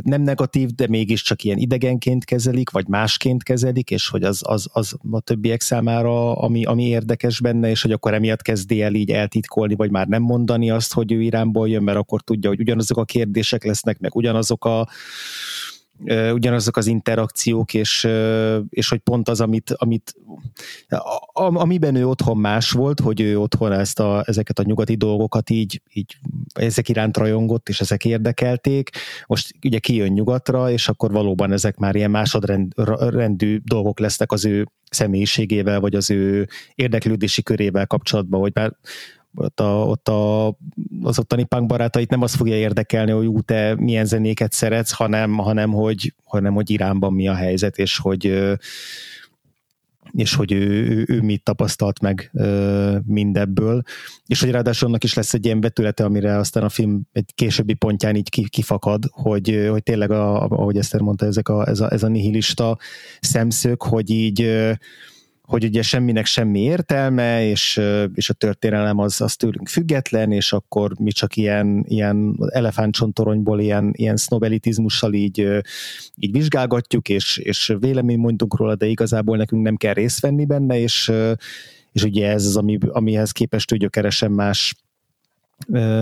[0.02, 4.96] nem negatív, de mégiscsak ilyen idegenként kezelik, vagy másként kezelik, és hogy az, az, az
[5.10, 9.74] a többiek számára, ami, ami érdekes benne, és hogy akkor emiatt kezdi el így eltitkolni,
[9.74, 13.04] vagy már nem mondani azt, hogy ő Iránból jön, mert akkor tudja, hogy ugyanazok a
[13.04, 14.88] kérdések lesznek, meg ugyanazok a
[16.32, 18.09] ugyanazok az interakciók, és,
[18.68, 20.14] és hogy pont az, amit, amit
[21.32, 25.82] amiben ő otthon más volt, hogy ő otthon ezt a, ezeket a nyugati dolgokat így,
[25.92, 26.16] így
[26.53, 28.90] ezek iránt rajongott, és ezek érdekelték.
[29.26, 34.66] Most ugye kijön nyugatra, és akkor valóban ezek már ilyen másodrendű dolgok lesznek az ő
[34.90, 38.72] személyiségével, vagy az ő érdeklődési körével kapcsolatban, hogy már
[39.34, 40.46] ott, a, ott a,
[41.02, 45.38] az ottani punk barátait nem az fogja érdekelni, hogy ú, te milyen zenéket szeretsz, hanem,
[45.38, 48.56] hanem, hogy, hanem hogy Iránban mi a helyzet, és hogy
[50.12, 52.30] és hogy ő, ő, ő mit tapasztalt meg
[53.06, 53.82] mindebből,
[54.26, 57.74] és hogy ráadásul annak is lesz egy ilyen betülete, amire aztán a film egy későbbi
[57.74, 62.02] pontján így kifakad, hogy, hogy tényleg, a, ahogy Eszter mondta, ezek a, ez, a, ez
[62.02, 62.78] a nihilista
[63.20, 64.50] szemszög, hogy így
[65.49, 67.80] hogy ugye semminek semmi értelme, és,
[68.14, 73.92] és a történelem az, az tőlünk független, és akkor mi csak ilyen, ilyen elefántcsontoronyból ilyen,
[73.96, 75.49] ilyen sznobelitizmussal így,
[76.16, 80.78] így vizsgálgatjuk, és, és vélemény mondunk róla, de igazából nekünk nem kell részt venni benne,
[80.78, 81.12] és,
[81.92, 84.74] és ugye ez az, ami, amihez képest gyökeresen más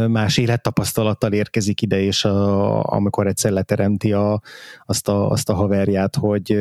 [0.09, 4.41] más élettapasztalattal érkezik ide, és a, amikor egyszer leteremti a,
[4.87, 6.59] azt, a, azt a haverját, hogy,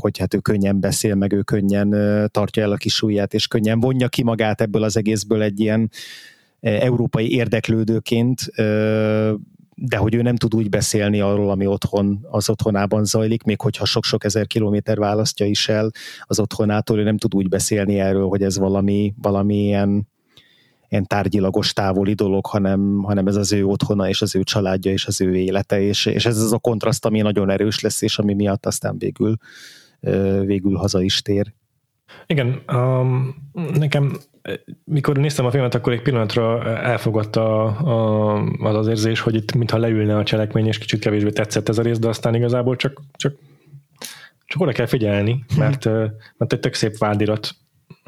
[0.00, 1.90] hogy hát ő könnyen beszél, meg ő könnyen
[2.30, 5.90] tartja el a kis ujját, és könnyen vonja ki magát ebből az egészből egy ilyen
[6.60, 8.40] európai érdeklődőként,
[9.78, 13.84] de hogy ő nem tud úgy beszélni arról, ami otthon, az otthonában zajlik, még hogyha
[13.84, 15.90] sok-sok ezer kilométer választja is el
[16.22, 19.74] az otthonától, ő nem tud úgy beszélni erről, hogy ez valami, valami
[20.88, 25.06] ilyen, tárgyilagos távoli dolog, hanem, hanem ez az ő otthona, és az ő családja, és
[25.06, 28.34] az ő élete, és, és ez az a kontraszt, ami nagyon erős lesz, és ami
[28.34, 29.36] miatt aztán végül,
[30.44, 31.52] végül haza is tér.
[32.26, 33.34] Igen, um,
[33.74, 34.16] nekem
[34.84, 37.64] mikor néztem a filmet, akkor egy pillanatra elfogadta
[38.58, 41.82] az az érzés, hogy itt mintha leülne a cselekmény, és kicsit kevésbé tetszett ez a
[41.82, 43.34] rész, de aztán igazából csak, csak,
[44.44, 45.84] csak oda kell figyelni, mert,
[46.36, 47.50] mert egy tök szép vádirat,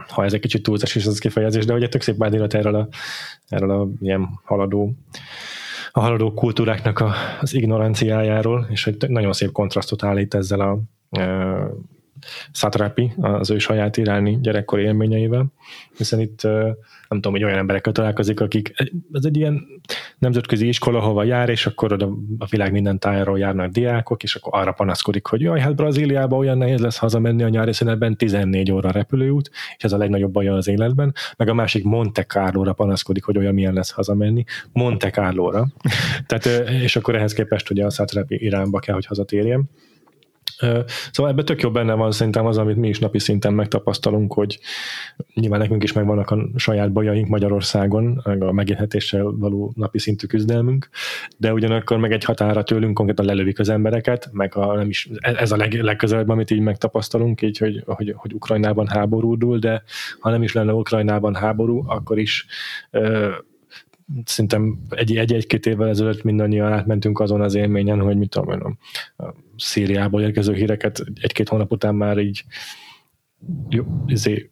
[0.09, 2.89] ha ez egy kicsit túlzás is az kifejezés, de egy tök szép vádirat erről a,
[3.49, 4.93] erről a ilyen haladó
[5.93, 10.79] a haladó kultúráknak a, az ignoranciájáról, és egy nagyon szép kontrasztot állít ezzel a
[12.53, 15.47] Satrapi, az ő saját iráni gyerekkori élményeivel,
[15.97, 16.43] hiszen itt
[17.09, 18.73] nem tudom, hogy olyan emberekkel találkozik, akik,
[19.13, 19.67] ez egy ilyen
[20.19, 24.61] nemzetközi iskola, hova jár, és akkor oda a világ minden tájáról járnak diákok, és akkor
[24.61, 28.91] arra panaszkodik, hogy jaj, hát Brazíliába olyan nehéz lesz hazamenni a nyári szünetben, 14 óra
[28.91, 33.39] repülőút, és ez a legnagyobb baja az életben, meg a másik Monte Carlo-ra panaszkodik, hogy
[33.39, 35.67] olyan milyen lesz hazamenni, Monte Carlo-ra.
[36.27, 39.65] Tehát, és akkor ehhez képest ugye a Satrapi irányba kell, hogy hazatérjem.
[41.11, 44.59] Szóval ebben tök jó benne van szerintem az, amit mi is napi szinten megtapasztalunk, hogy
[45.35, 50.89] nyilván nekünk is megvannak a saját bajaink Magyarországon, a megélhetéssel való napi szintű küzdelmünk,
[51.37, 55.53] de ugyanakkor meg egy határa tőlünk konkrétan lelövik az embereket, meg a, nem is, ez
[55.53, 59.83] a leg, legközelebb, amit így megtapasztalunk, így, hogy, hogy, hogy Ukrajnában háborúdul, de
[60.21, 62.47] ha nem is lenne Ukrajnában háború, akkor is
[64.25, 68.77] szerintem egy-egy-két évvel ezelőtt mindannyian átmentünk azon az élményen, hogy mit tudom
[69.17, 72.45] a Szíriából érkező híreket egy-két hónap után már így
[73.69, 74.51] jó, izé,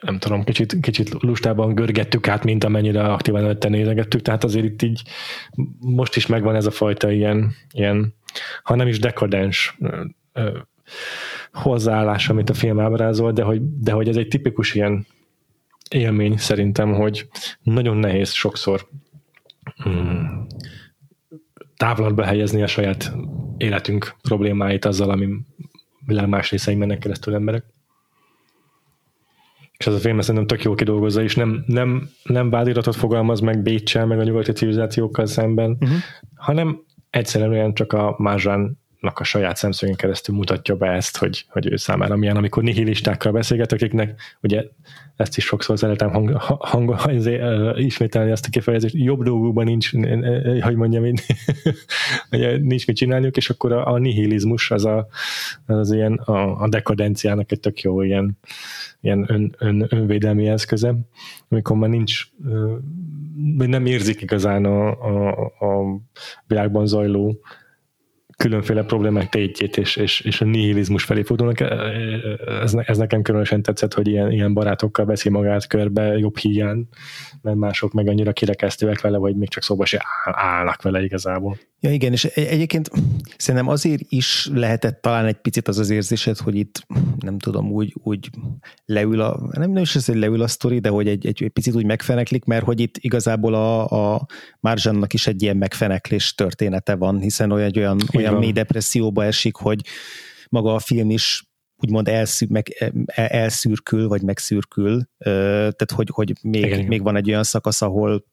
[0.00, 4.82] nem tudom, kicsit, kicsit lustában görgettük át, mint amennyire aktívan előtte nézegettük, tehát azért itt
[4.82, 5.02] így
[5.78, 8.14] most is megvan ez a fajta ilyen, ilyen
[8.62, 9.78] ha nem is dekadens
[11.52, 15.06] hozzáállás, amit a film ábrázol, de hogy, de hogy ez egy tipikus ilyen
[15.90, 17.28] élmény szerintem, hogy
[17.62, 18.88] nagyon nehéz sokszor
[19.76, 20.46] hmm,
[21.76, 23.12] távlatba helyezni a saját
[23.56, 25.28] életünk problémáit azzal, ami
[26.06, 27.64] világ más részein mennek keresztül emberek.
[29.78, 33.62] És ez a film szerintem tök jó kidolgozza, és nem, nem, nem vádiratot fogalmaz meg
[33.62, 35.98] Bécsel, meg a nyugati civilizációkkal szemben, uh-huh.
[36.34, 41.72] hanem egyszerűen olyan csak a Mázsán a saját szemszögén keresztül mutatja be ezt, hogy, hogy
[41.72, 44.64] ő számára milyen, amikor nihilistákkal beszélget, akiknek ugye
[45.16, 47.26] ezt is sokszor szeretem hang, hang, hang,
[47.78, 49.90] ismételni ezt a kifejezést, jobb dolgokban nincs,
[50.60, 51.14] hogy mondjam én,
[52.60, 55.06] nincs mit csinálniuk, és akkor a, a nihilizmus az, a,
[55.66, 58.38] az ilyen a, a dekadenciának egy tök jó ilyen,
[59.00, 60.94] ilyen ön, ön, önvédelmi eszköze,
[61.48, 62.22] amikor már nincs,
[63.56, 66.00] nem érzik igazán a, a, a
[66.46, 67.40] világban zajló
[68.36, 71.60] különféle problémák tétjét és, és, és a nihilizmus felé fordulnak.
[71.60, 72.20] E, e,
[72.62, 76.88] ez, ez nekem különösen tetszett, hogy ilyen, ilyen barátokkal veszi magát körbe jobb hiány,
[77.42, 81.58] mert mások meg annyira kirekesztőek vele, vagy még csak szóba se állnak vele igazából.
[81.80, 82.90] Ja igen, és egyébként
[83.36, 86.86] szerintem azért is lehetett talán egy picit az az érzésed, hogy itt
[87.18, 88.30] nem tudom, úgy, úgy
[88.84, 91.50] leül a, nem, nem is ez, hogy leül a sztori, de hogy egy, egy, egy
[91.50, 94.26] picit úgy megfeneklik, mert hogy itt igazából a, a
[94.60, 99.80] Marzsannak is egy ilyen megfeneklés története van, hiszen olyan, olyan, olyan mély depresszióba esik, hogy
[100.48, 101.44] maga a film is
[101.76, 102.66] úgymond elszűr, meg,
[103.06, 108.24] e, elszürkül, vagy megszürkül, tehát hogy, hogy még, igen, még van egy olyan szakasz, ahol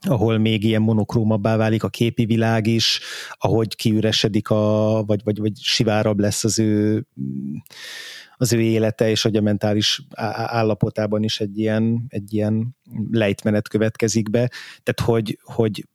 [0.00, 3.00] ahol még ilyen monokrómabbá válik a képi világ is,
[3.32, 7.06] ahogy kiüresedik a, vagy, vagy, vagy sivárabb lesz az ő
[8.38, 12.76] az ő élete, és hogy a mentális állapotában is egy ilyen, egy ilyen
[13.10, 14.50] lejtmenet következik be.
[14.82, 15.88] Tehát, hogy, hogy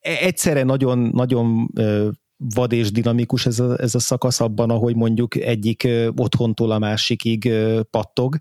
[0.00, 1.70] e, egyszerre nagyon, nagyon
[2.36, 7.52] vad és dinamikus ez a, ez a szakasz abban, ahogy mondjuk egyik otthontól a másikig
[7.90, 8.36] pattog,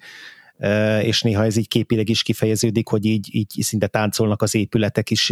[1.02, 5.30] és néha ez így képileg is kifejeződik, hogy így, így szinte táncolnak az épületek is,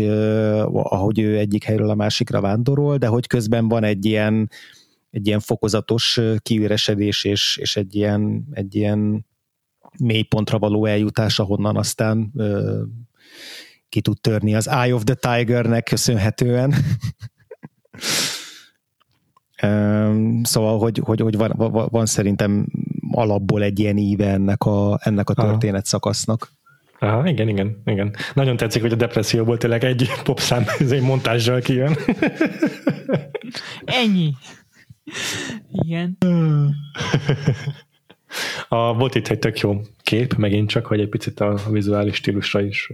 [0.71, 4.49] ahogy ő egyik helyről a másikra vándorol, de hogy közben van egy ilyen,
[5.11, 9.25] egy ilyen fokozatos kiüresedés, és, és egy ilyen, egy ilyen
[9.99, 12.32] mélypontra való eljutás, ahonnan aztán
[13.89, 16.73] ki tud törni az Eye of the Tigernek köszönhetően.
[20.41, 22.67] Szóval, hogy, hogy, hogy van, van, van szerintem
[23.11, 26.55] alapból egy ilyen íve ennek a, ennek a történet szakasznak.
[26.99, 28.15] Aha, igen, igen, igen.
[28.33, 31.95] Nagyon tetszik, hogy a depresszióból tényleg egy popszám egy montázsal kijön.
[33.85, 34.33] Ennyi.
[35.71, 36.17] Igen.
[38.67, 42.61] A, volt itt egy tök jó kép, megint csak, hogy egy picit a, vizuális stílusra
[42.61, 42.91] is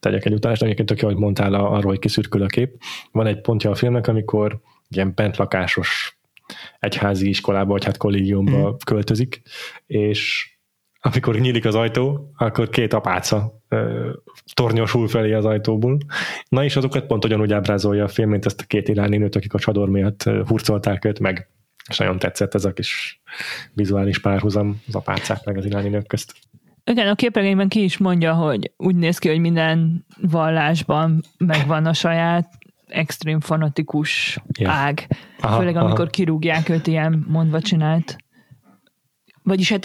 [0.00, 2.82] tegyek egy utálást, egyébként tök jó, hogy mondtál arról, hogy kiszürkül a kép.
[3.12, 6.15] Van egy pontja a filmnek, amikor ilyen bentlakásos
[6.86, 8.74] egyházi iskolába, vagy hát kollégiumba mm.
[8.84, 9.42] költözik,
[9.86, 10.50] és
[11.00, 14.10] amikor nyílik az ajtó, akkor két apáca ö,
[14.54, 15.98] tornyosul felé az ajtóból.
[16.48, 19.54] Na és azokat pont ugyanúgy ábrázolja a film, mint ezt a két iráni nőt, akik
[19.54, 21.48] a csador miatt hurcolták őt meg.
[21.88, 23.20] És nagyon tetszett ez a kis
[23.72, 26.34] vizuális párhuzam az apácák meg az iráni nők közt.
[26.84, 31.92] Igen, a képregényben ki is mondja, hogy úgy néz ki, hogy minden vallásban megvan a
[31.92, 32.48] saját
[32.86, 34.84] extrém fanatikus yeah.
[34.84, 35.08] ág.
[35.40, 36.10] Aha, Főleg amikor aha.
[36.10, 38.16] kirúgják őt ilyen mondva csinált.
[39.42, 39.80] Vagyis hát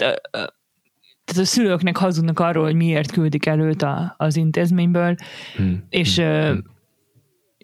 [1.24, 5.14] tehát a szülőknek hazudnak arról, hogy miért küldik el őt a, az intézményből,
[5.56, 5.86] hmm.
[5.88, 6.64] és hmm.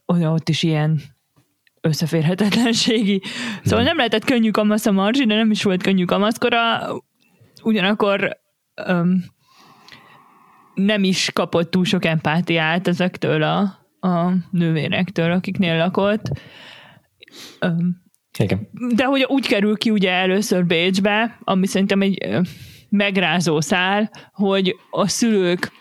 [0.07, 1.01] Ö, ott is ilyen
[1.81, 3.23] összeférhetetlenségi.
[3.63, 3.87] Szóval hmm.
[3.87, 6.81] nem lehetett könnyű kamasz a Marzsi, de nem is volt könnyű kamaszkora,
[7.63, 8.37] ugyanakkor
[8.75, 9.25] öm,
[10.75, 16.31] nem is kapott túl sok empátiát ezektől a, a nővérektől, akiknél lakott.
[18.39, 18.69] Igen.
[18.95, 22.29] De hogy úgy kerül ki ugye először Bécsbe, ami szerintem egy
[22.89, 25.73] megrázó szál, hogy a szülők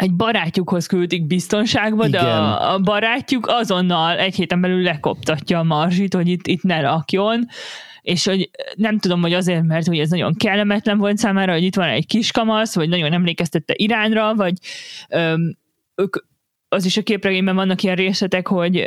[0.00, 2.24] egy barátjukhoz küldik biztonságba, Igen.
[2.24, 6.80] de a, a barátjuk azonnal egy héten belül lekoptatja a marzsit, hogy itt, itt ne
[6.80, 7.46] lakjon,
[8.02, 11.74] és hogy nem tudom, hogy azért, mert hogy ez nagyon kellemetlen volt számára, hogy itt
[11.74, 14.54] van egy kiskamasz, vagy nagyon emlékeztette Iránra, vagy
[15.08, 15.56] öm,
[15.94, 16.16] ők,
[16.72, 18.86] az is a képregényben vannak ilyen részletek, hogy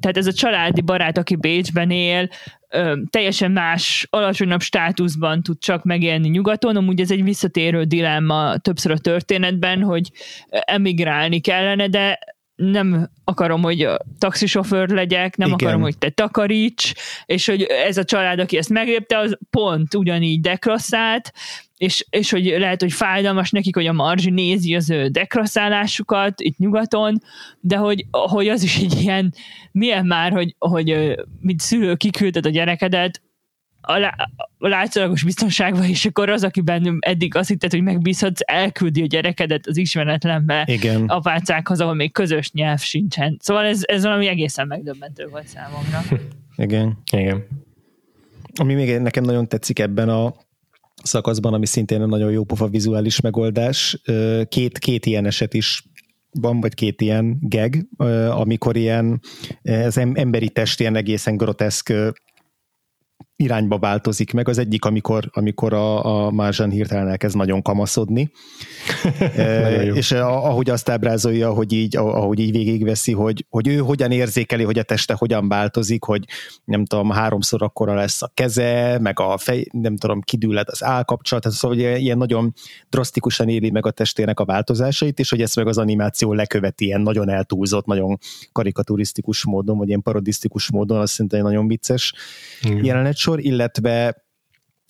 [0.00, 2.28] tehát ez a családi barát, aki Bécsben él,
[2.68, 8.92] ö, teljesen más, alacsonyabb státuszban tud csak megélni nyugaton, amúgy ez egy visszatérő dilemma többször
[8.92, 10.10] a történetben, hogy
[10.48, 12.18] emigrálni kellene, de
[12.54, 15.58] nem akarom, hogy taxisofőr legyek, nem Igen.
[15.60, 20.40] akarom, hogy te takaríts, és hogy ez a család, aki ezt meglépte, az pont ugyanígy
[20.40, 21.32] dekrasszált,
[21.78, 26.58] és, és hogy lehet, hogy fájdalmas nekik, hogy a marzsi nézi az ő dekrasszálásukat itt
[26.58, 27.22] nyugaton,
[27.60, 29.34] de hogy, hogy az is egy ilyen,
[29.72, 33.22] milyen már, hogy, hogy mint szülő kiküldted a gyerekedet,
[33.80, 34.14] a, lá,
[34.58, 39.66] a látszólagos biztonságban, és akkor az, akiben eddig azt hitted, hogy megbízhatsz, elküldi a gyerekedet
[39.66, 41.04] az ismeretlenbe Igen.
[41.04, 43.36] apácákhoz, ahol még közös nyelv sincsen.
[43.40, 46.02] Szóval ez, ez valami egészen megdöbbentő volt számomra.
[46.56, 46.98] Igen.
[47.12, 47.46] Igen.
[48.54, 50.34] Ami még nekem nagyon tetszik ebben a
[51.02, 54.02] szakaszban, ami szintén egy nagyon jó pofa vizuális megoldás.
[54.48, 55.82] Két, két ilyen eset is
[56.30, 57.86] van, vagy két ilyen geg,
[58.30, 59.20] amikor ilyen
[59.62, 61.92] az emberi test ilyen egészen groteszk
[63.42, 64.48] irányba változik meg.
[64.48, 68.30] Az egyik, amikor, amikor a, a Márzsán hirtelen elkezd nagyon kamaszodni,
[69.36, 74.64] e, és ahogy azt ábrázolja, hogy így, ahogy így végigveszi, hogy, hogy ő hogyan érzékeli,
[74.64, 76.24] hogy a teste hogyan változik, hogy
[76.64, 81.50] nem tudom, háromszor akkora lesz a keze, meg a fej, nem tudom, kidülled az állkapcsolat,
[81.50, 82.54] szóval hogy ilyen nagyon
[82.90, 87.00] drasztikusan éli meg a testének a változásait, és hogy ezt meg az animáció leköveti ilyen
[87.00, 88.18] nagyon eltúlzott, nagyon
[88.52, 92.14] karikaturisztikus módon, vagy ilyen parodisztikus módon, azt szerintem nagyon vicces
[92.68, 92.82] mm.
[92.82, 94.24] jelenet sor, illetve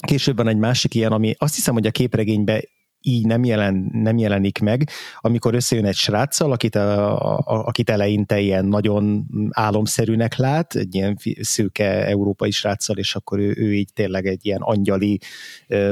[0.07, 2.63] később van egy másik ilyen, ami azt hiszem, hogy a képregénybe
[3.01, 4.89] így nem, jelen, nem jelenik meg,
[5.21, 11.17] amikor összejön egy sráccal, akit, a, a, akit eleinte ilyen nagyon álomszerűnek lát, egy ilyen
[11.41, 15.21] szőke európai sráccal, és akkor ő, ő így tényleg egy ilyen angyali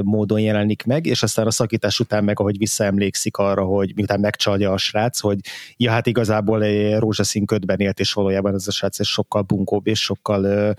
[0.03, 4.72] módon jelenik meg, és aztán a szakítás után meg, ahogy visszaemlékszik arra, hogy miután megcsalja
[4.72, 5.38] a srác, hogy
[5.76, 9.86] ja, hát igazából egy rózsaszín ködben élt, és valójában ez a srác ez sokkal bunkóbb,
[9.86, 10.74] és sokkal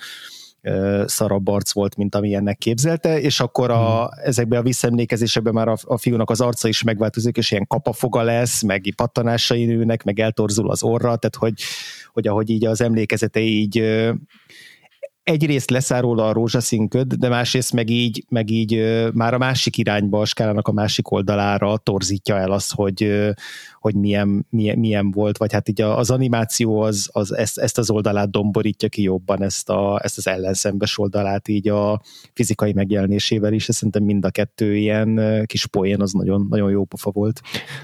[1.05, 4.23] szarabb arc volt, mint amilyennek képzelte, és akkor a, hmm.
[4.23, 8.61] ezekben a visszaemlékezésekben már a, a fiúnak az arca is megváltozik, és ilyen kapafoga lesz,
[8.61, 11.61] meg pattanásai nőnek, meg eltorzul az orra, tehát hogy,
[12.13, 13.83] hogy ahogy így az emlékezete így
[15.27, 19.77] egyrészt leszáll róla a rózsaszín köd, de másrészt meg így, meg így már a másik
[19.77, 23.23] irányba, a skálának a másik oldalára torzítja el azt, hogy,
[23.79, 27.89] hogy milyen, milyen, milyen volt, vagy hát így az animáció az, az ezt, ezt az
[27.89, 32.01] oldalát domborítja ki jobban, ezt, a, ezt az ellenszembes oldalát így a
[32.33, 36.85] fizikai megjelenésével is, és szerintem mind a kettő ilyen kis poén az nagyon, nagyon jó
[36.85, 37.41] pofa volt.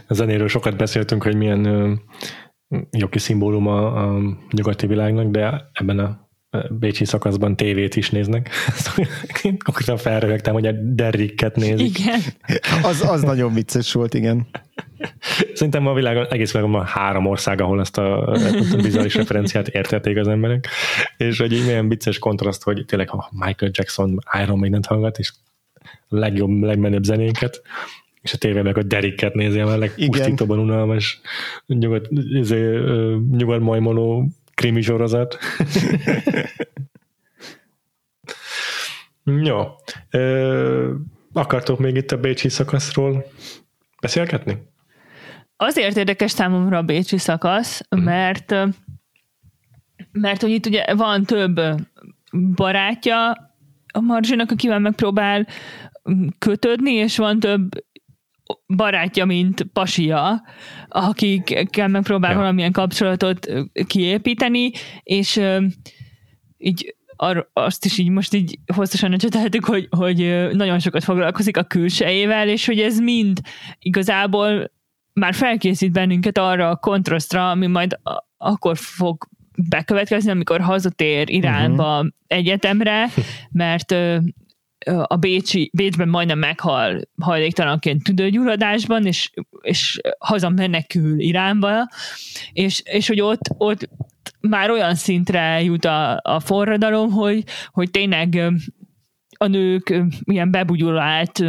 [0.07, 1.99] A zenéről sokat beszéltünk, hogy milyen
[3.09, 4.19] kis szimbólum a, a
[4.51, 6.22] nyugati világnak, de ebben a
[6.69, 8.49] bécsi szakaszban tévét is néznek.
[9.65, 11.99] Konkrétan felröhögtem, hogy a Derricket nézik.
[11.99, 12.19] Igen.
[12.83, 14.47] az, az nagyon vicces volt, igen.
[15.53, 18.37] Szerintem a világon, egész világon van három ország, ahol ezt a, a
[18.81, 20.67] vizuális referenciát értették az emberek,
[21.17, 25.33] és hogy így milyen vicces kontraszt, hogy tényleg ha Michael Jackson Iron Maiden hallgat, és
[26.07, 27.61] a legjobb, legmenőbb zenéket,
[28.21, 31.21] és a tévében a Deriket nézi, a legpusztítóban unalmas
[31.65, 32.79] nyugat, izé,
[33.31, 35.37] nyugat majmoló krimi sorozat.
[39.43, 39.65] Jó.
[40.09, 40.93] Ö,
[41.33, 43.25] akartok még itt a Bécsi szakaszról
[44.01, 44.57] beszélgetni?
[45.57, 48.03] Azért érdekes számomra a Bécsi szakasz, mhm.
[48.03, 48.55] mert
[50.11, 51.61] mert hogy itt ugye van több
[52.55, 53.31] barátja
[53.93, 55.47] a Marzsinak, akivel megpróbál
[56.37, 57.69] kötődni, és van több
[58.67, 60.43] barátja, mint pasia,
[60.87, 62.37] akikkel megpróbál ja.
[62.37, 63.47] valamilyen kapcsolatot
[63.87, 64.71] kiépíteni,
[65.03, 65.41] és
[66.57, 71.63] így ar, azt is így most így hosszasan ecseteltük, hogy, hogy nagyon sokat foglalkozik a
[71.63, 73.39] külsejével, és hogy ez mind
[73.79, 74.71] igazából
[75.13, 77.99] már felkészít bennünket arra a kontrasztra, ami majd
[78.37, 79.27] akkor fog
[79.69, 82.09] bekövetkezni, amikor hazatér Iránba uh-huh.
[82.27, 83.09] egyetemre,
[83.51, 83.95] mert
[85.03, 89.29] a Bécsi, Bécsben majdnem meghal hajléktalanként tüdőgyulladásban, és,
[89.61, 91.87] és haza menekül Iránba,
[92.53, 93.89] és, és hogy ott, ott
[94.39, 98.53] már olyan szintre jut a, a forradalom, hogy, hogy tényleg
[99.37, 99.93] a nők
[100.23, 101.43] ilyen bebugyulált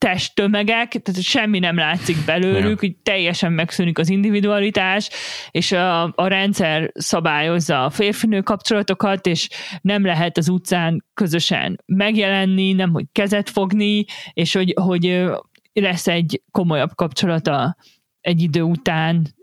[0.00, 5.10] testtömegek, tehát semmi nem látszik belőlük, hogy teljesen megszűnik az individualitás,
[5.50, 9.48] és a, a rendszer szabályozza a férfinő kapcsolatokat, és
[9.80, 15.30] nem lehet az utcán közösen megjelenni, nem hogy kezet fogni, és hogy, hogy
[15.72, 17.76] lesz egy komolyabb kapcsolata
[18.20, 19.34] egy idő után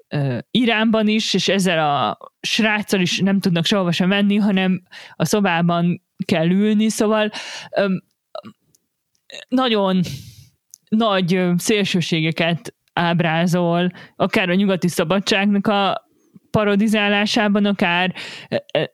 [0.51, 4.81] Iránban is, és ezzel a sráccal is nem tudnak sehova sem menni, hanem
[5.15, 7.29] a szobában kell ülni, szóval
[9.47, 10.01] nagyon
[10.89, 16.07] nagy szélsőségeket ábrázol, akár a nyugati szabadságnak a
[16.51, 18.13] parodizálásában, akár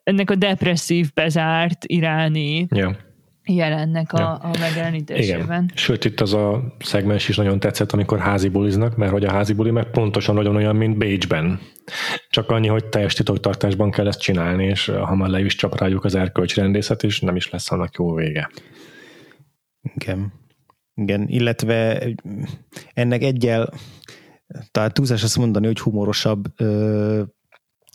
[0.04, 2.96] ennek a depresszív, bezárt iráni ja.
[3.46, 4.34] jelennek a, ja.
[4.34, 5.46] a megjelenítésében.
[5.46, 5.72] Igen.
[5.76, 9.54] Sőt, itt az a szegmens is nagyon tetszett, amikor házi buliznak, mert hogy a házi
[9.54, 11.60] buli meg pontosan nagyon olyan, mint Bécsben.
[12.30, 16.16] Csak annyi, hogy teljes titoktartásban kell ezt csinálni, és hamar le is csap rájuk az
[16.16, 18.50] erkölcsrendészet, és nem is lesz annak jó vége.
[19.96, 20.42] Igen.
[20.96, 22.08] Igen, illetve
[22.94, 23.74] ennek egyel,
[24.72, 27.22] tehát túlzás azt mondani, hogy humorosabb ö,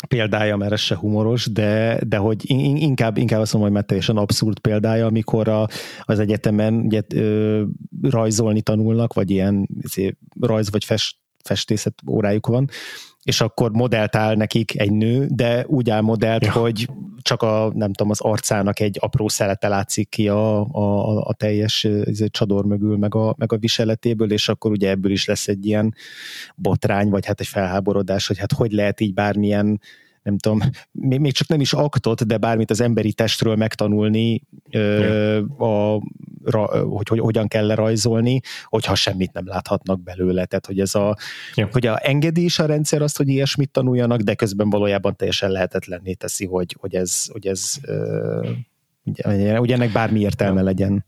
[0.09, 4.16] példája, mert ez se humoros, de, de hogy inkább, inkább azt mondom, hogy már teljesen
[4.16, 5.69] abszurd példája, amikor a,
[6.03, 7.62] az egyetemen ugye, ö,
[8.03, 9.69] rajzolni tanulnak, vagy ilyen
[10.41, 12.69] rajz vagy fest, festészet órájuk van,
[13.23, 16.53] és akkor modellt áll nekik egy nő, de úgy áll modellt, ja.
[16.53, 16.89] hogy
[17.23, 21.89] csak a, nem tudom, az arcának egy apró szelete látszik ki a, a, a teljes
[22.28, 25.95] csador mögül, meg a, meg a viseletéből, és akkor ugye ebből is lesz egy ilyen
[26.57, 29.81] botrány, vagy hát egy felháborodás, hogy hát hogy lehet így bármilyen
[30.29, 30.61] nem tudom,
[30.93, 36.03] még, még csak nem is aktot, de bármit az emberi testről megtanulni, ö, a,
[36.45, 40.45] ra, hogy, hogy hogyan kell lerajzolni, hogyha semmit nem láthatnak belőle.
[40.45, 41.17] Tehát, hogy ez a,
[41.55, 41.69] ja.
[41.73, 46.13] hogy a engedi is a rendszer azt, hogy ilyesmit tanuljanak, de közben valójában teljesen lehetetlenné
[46.13, 48.51] teszi, hogy, hogy ez, hogy ez ö,
[49.59, 51.05] ugye, ennek bármi értelme legyen.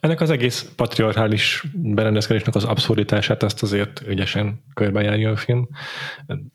[0.00, 5.68] Ennek az egész patriarchális berendezkedésnek az abszurditását ezt azért ügyesen körbejárja a film.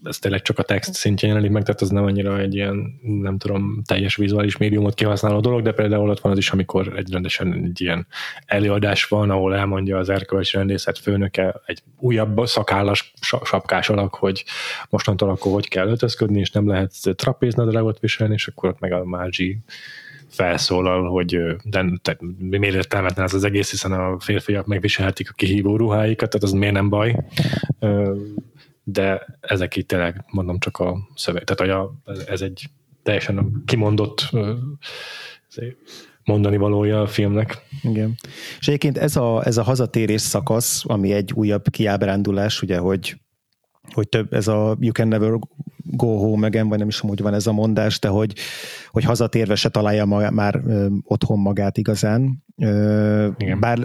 [0.04, 3.38] Ez tényleg csak a text szintjén jelenik meg, tehát az nem annyira egy ilyen, nem
[3.38, 7.54] tudom, teljes vizuális médiumot kihasználó dolog, de például ott van az is, amikor egy rendesen
[7.54, 8.08] egy ilyen
[8.46, 13.14] előadás van, ahol elmondja az erkölcsi rendészet főnöke egy újabb szakállas
[13.44, 14.46] sapkás alak, hogy
[14.90, 19.06] mostantól akkor hogy kell öltözködni, és nem lehet trapéznadrágot viselni, és akkor ott meg a
[19.06, 19.58] Mázsi
[20.36, 25.78] felszólal, hogy de, tehát miért értelmetlen ez az egész, hiszen a férfiak megviselhetik a kihívó
[25.78, 27.26] ruháikat, tehát az miért nem baj.
[28.84, 31.96] De ezek itt tényleg mondom csak a szöveg, tehát a,
[32.28, 32.70] ez egy
[33.04, 34.30] teljesen kimondott
[36.24, 37.58] mondani valója a filmnek.
[37.82, 38.16] Igen.
[38.60, 43.18] És egyébként ez a, ez a hazatérés szakasz, ami egy újabb kiábrándulás, ugye, hogy
[43.94, 45.40] hogy több, ez a you can never
[45.86, 48.36] go home again, vagy nem is hogy van ez a mondás, de hogy,
[48.90, 52.44] hogy hazatérve se találja maga, már ö, otthon magát igazán.
[52.58, 53.60] Ö, igen.
[53.60, 53.80] Bár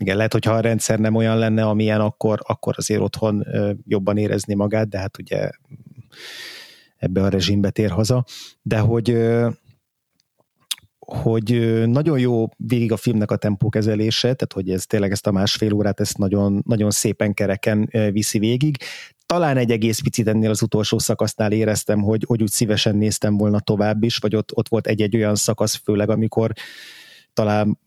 [0.00, 4.16] igen, lehet, hogyha a rendszer nem olyan lenne, amilyen, akkor, akkor azért otthon ö, jobban
[4.16, 5.50] érezni magát, de hát ugye
[6.96, 8.24] ebbe a rezsimbe tér haza.
[8.62, 9.48] De hogy ö,
[11.06, 15.72] hogy nagyon jó végig a filmnek a tempókezelése, tehát hogy ez tényleg ezt a másfél
[15.72, 18.76] órát ezt nagyon, nagyon szépen kereken viszi végig,
[19.26, 23.60] talán egy egész picit ennél az utolsó szakasznál éreztem, hogy, hogy úgy szívesen néztem volna
[23.60, 26.52] tovább is, vagy ott, ott volt egy-egy olyan szakasz, főleg amikor
[27.32, 27.78] talán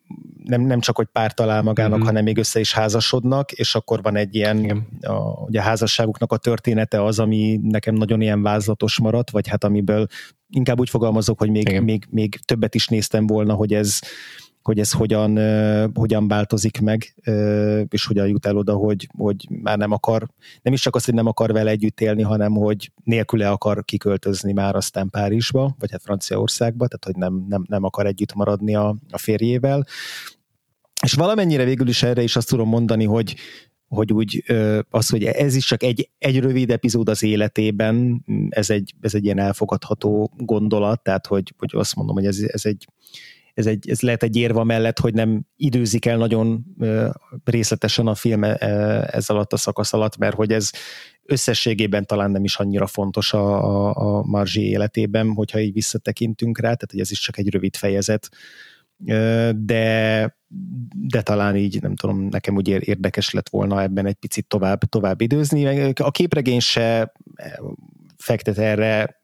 [0.43, 2.05] nem, nem csak, hogy pár talál magának, mm-hmm.
[2.05, 5.13] hanem még össze is házasodnak, és akkor van egy ilyen, a,
[5.45, 10.07] ugye a házasságuknak a története az, ami nekem nagyon ilyen vázlatos maradt, vagy hát amiből
[10.49, 13.99] inkább úgy fogalmazok, hogy még, még, még többet is néztem volna, hogy ez,
[14.67, 15.37] hogy ez hogyan,
[15.93, 17.15] hogyan változik meg,
[17.89, 20.27] és hogyan jut el oda, hogy, hogy már nem akar,
[20.61, 24.53] nem is csak azt, hogy nem akar vele együtt élni, hanem hogy nélküle akar kiköltözni
[24.53, 28.95] már aztán Párizsba, vagy hát Franciaországba, tehát hogy nem, nem, nem akar együtt maradni a,
[29.11, 29.85] a férjével.
[31.03, 33.35] És valamennyire végül is erre is azt tudom mondani, hogy
[33.87, 34.43] hogy úgy
[34.89, 39.25] az, hogy ez is csak egy, egy rövid epizód az életében, ez egy, ez egy
[39.25, 42.87] ilyen elfogadható gondolat, tehát hogy, hogy azt mondom, hogy ez, ez egy
[43.57, 46.65] ez, egy, ez lehet egy érva mellett, hogy nem időzik el nagyon
[47.43, 50.71] részletesen a film ez alatt a szakasz alatt, mert hogy ez
[51.23, 56.73] összességében talán nem is annyira fontos a, a, a Marzsi életében, hogyha így visszatekintünk rá,
[56.73, 58.29] tehát hogy ez is csak egy rövid fejezet,
[59.55, 60.37] de,
[61.07, 65.21] de talán így, nem tudom, nekem úgy érdekes lett volna ebben egy picit tovább, tovább
[65.21, 65.91] időzni.
[65.93, 67.13] A képregény se
[68.17, 69.21] fektet erre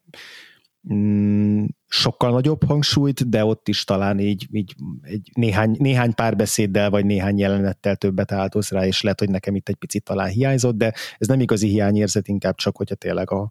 [0.92, 7.04] mm, sokkal nagyobb hangsúlyt, de ott is talán így, így egy néhány, néhány párbeszéddel, vagy
[7.04, 10.92] néhány jelenettel többet áldoz rá, és lehet, hogy nekem itt egy picit talán hiányzott, de
[11.18, 13.50] ez nem igazi hiányérzet, inkább csak, hogyha tényleg a,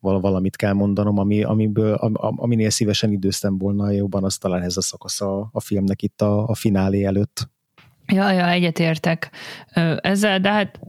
[0.00, 5.20] valamit kell mondanom, ami, amiből, aminél szívesen időztem volna jobban, az talán ez a szakasz
[5.20, 7.52] a, a filmnek itt a, a finálé előtt.
[8.12, 9.30] Ja, ja, egyetértek
[9.96, 10.80] ezzel, de hát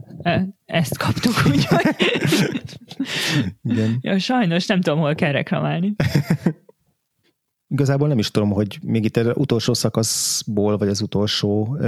[0.64, 1.94] ezt kaptuk, úgyhogy
[3.62, 3.98] Igen.
[4.00, 5.94] Ja, sajnos nem tudom, hol kell reklamálni.
[7.68, 11.78] Igazából nem is tudom, hogy még itt az utolsó szakaszból, vagy az utolsó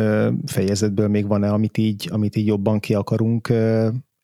[0.47, 3.53] fejezetből még van-e, amit így, amit így jobban ki akarunk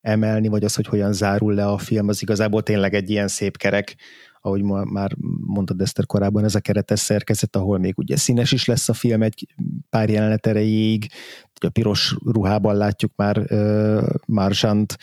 [0.01, 3.57] emelni, vagy az, hogy hogyan zárul le a film, az igazából tényleg egy ilyen szép
[3.57, 3.97] kerek,
[4.47, 8.89] ahogy már mondtad Eszter korábban, ez a keretes szerkezet, ahol még ugye színes is lesz
[8.89, 9.55] a film egy
[9.91, 11.07] pár jelenet erejéig,
[11.61, 14.99] a piros ruhában látjuk már uh, Marzsant,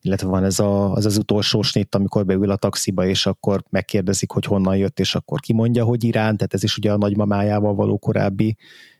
[0.00, 4.30] illetve van ez a, az az utolsó snit, amikor beül a taxiba, és akkor megkérdezik,
[4.30, 7.98] hogy honnan jött, és akkor kimondja, hogy Irán, tehát ez is ugye a nagymamájával való
[7.98, 8.56] korábbi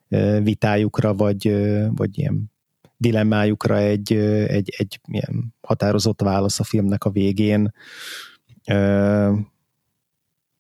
[0.09, 2.51] uh, vitájukra, vagy, uh, vagy ilyen
[2.97, 4.13] dilemmájukra egy,
[4.49, 7.73] egy, egy ilyen határozott válasz a filmnek a végén.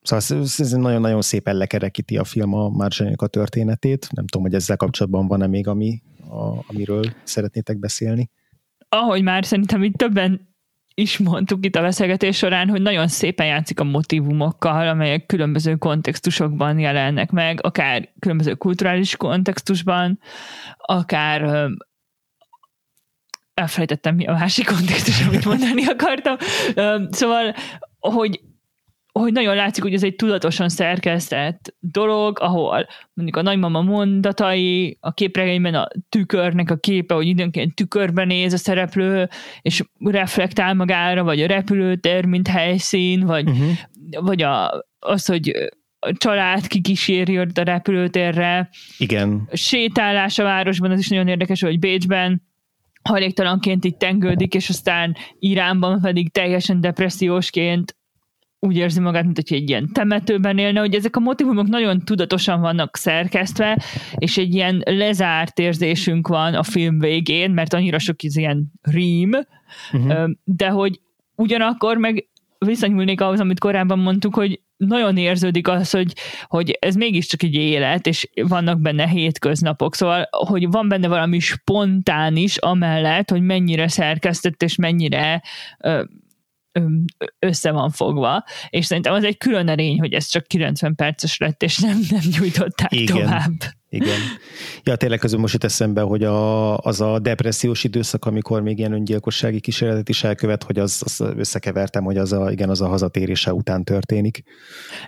[0.08, 4.08] Szóval ez nagyon-nagyon szépen lekerekíti a film a Marjaninak a történetét.
[4.10, 8.30] Nem tudom, hogy ezzel kapcsolatban van-e még, ami, a, amiről szeretnétek beszélni.
[8.88, 10.48] Ahogy már szerintem itt többen
[10.94, 16.78] is mondtuk itt a beszélgetés során, hogy nagyon szépen játszik a motivumokkal, amelyek különböző kontextusokban
[16.78, 20.20] jelennek meg, akár különböző kulturális kontextusban,
[20.76, 21.68] akár
[23.54, 26.36] elfelejtettem mi a másik kontextus, amit mondani akartam.
[27.10, 27.54] Szóval,
[27.98, 28.40] hogy
[29.18, 35.12] hogy nagyon látszik, hogy ez egy tudatosan szerkesztett dolog, ahol mondjuk a nagymama mondatai, a
[35.12, 39.28] képregényben a tükörnek a képe, hogy időnként tükörben néz a szereplő,
[39.62, 43.72] és reflektál magára, vagy a repülőtér, mint helyszín, vagy, uh-huh.
[44.10, 45.52] vagy a, az, hogy
[45.98, 48.70] a család kikíséri a repülőtérre.
[48.98, 49.48] Igen.
[49.52, 52.42] Sétálás a városban, az is nagyon érdekes, hogy Bécsben
[53.02, 57.96] hajléktalanként itt tengődik, és aztán Iránban pedig teljesen depressziósként
[58.60, 62.60] úgy érzi magát, mint hogy egy ilyen temetőben élne, hogy ezek a motivumok nagyon tudatosan
[62.60, 63.82] vannak szerkesztve,
[64.14, 69.30] és egy ilyen lezárt érzésünk van a film végén, mert annyira sok ez ilyen rím,
[69.92, 70.30] uh-huh.
[70.44, 71.00] de hogy
[71.34, 72.28] ugyanakkor meg
[72.58, 76.12] visszanyúlnék ahhoz, amit korábban mondtuk, hogy nagyon érződik az, hogy,
[76.46, 82.36] hogy ez mégiscsak egy élet, és vannak benne hétköznapok, szóval, hogy van benne valami spontán
[82.36, 85.42] is, amellett, hogy mennyire szerkesztett, és mennyire
[87.38, 91.62] össze van fogva, és szerintem az egy külön erény, hogy ez csak 90 perces lett,
[91.62, 93.16] és nem, nem nyújtották Igen.
[93.16, 93.52] tovább.
[93.90, 94.18] Igen.
[94.82, 98.92] Ja, tényleg közül most jut eszembe, hogy a, az a depressziós időszak, amikor még ilyen
[98.92, 103.54] öngyilkossági kísérletet is elkövet, hogy az, az összekevertem, hogy az a, igen, az a hazatérése
[103.54, 104.42] után történik.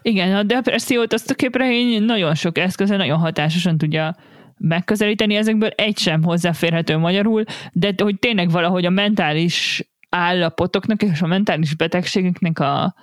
[0.03, 4.17] Igen, a depressziót azt a képregény nagyon sok eszköze, nagyon hatásosan tudja
[4.59, 11.27] megközelíteni, ezekből egy sem hozzáférhető magyarul, de hogy tényleg valahogy a mentális állapotoknak és a
[11.27, 12.95] mentális betegségeknek a,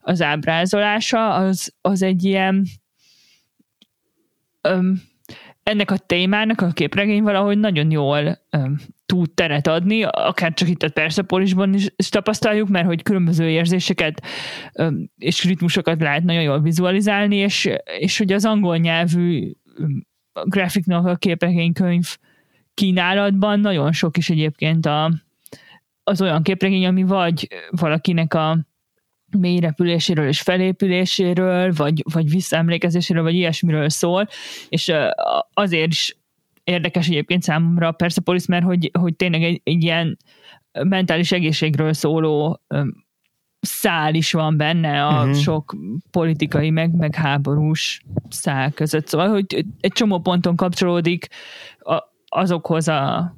[0.00, 2.64] az ábrázolása, az, az egy ilyen
[4.60, 5.02] öm,
[5.62, 10.82] ennek a témának a képregény valahogy nagyon jól öm, tud teret adni, akár csak itt
[10.82, 14.22] a Persepolisban is, is tapasztaljuk, mert hogy különböző érzéseket
[14.72, 19.52] öm, és ritmusokat lehet nagyon jól vizualizálni, és, és hogy az angol nyelvű
[20.44, 22.16] graphic novel képregénykönyv
[22.74, 25.10] kínálatban nagyon sok is egyébként a,
[26.04, 28.58] az olyan képregény, ami vagy valakinek a
[29.38, 34.28] mély repüléséről és felépüléséről, vagy, vagy visszaemlékezéséről, vagy ilyesmiről szól,
[34.68, 34.92] és
[35.52, 36.16] azért is
[36.64, 40.18] érdekes egyébként számomra a Persepolis, mert hogy, hogy tényleg egy, egy ilyen
[40.72, 42.60] mentális egészségről szóló
[43.60, 45.34] szál is van benne a uh-huh.
[45.34, 45.76] sok
[46.10, 49.06] politikai, meg, meg háborús szál között.
[49.06, 51.26] Szóval, hogy egy csomó ponton kapcsolódik
[51.78, 53.34] a, azokhoz a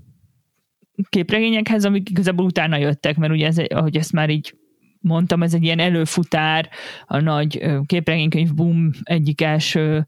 [1.09, 4.55] képregényekhez, amik igazából utána jöttek, mert ugye ez, ahogy ezt már így
[5.01, 6.69] mondtam, ez egy ilyen előfutár,
[7.07, 10.07] a nagy képregénykönyv boom egyik első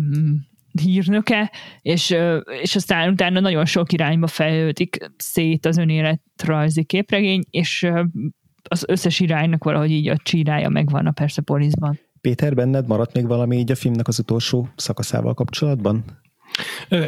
[0.00, 0.34] mm,
[0.82, 1.50] hírnöke,
[1.80, 2.16] és,
[2.62, 7.90] és aztán utána nagyon sok irányba fejlődik szét az önéletrajzi képregény, és
[8.62, 11.98] az összes iránynak valahogy így a csírája megvan a Persepolisban.
[12.20, 16.04] Péter, benned maradt még valami így a filmnek az utolsó szakaszával kapcsolatban?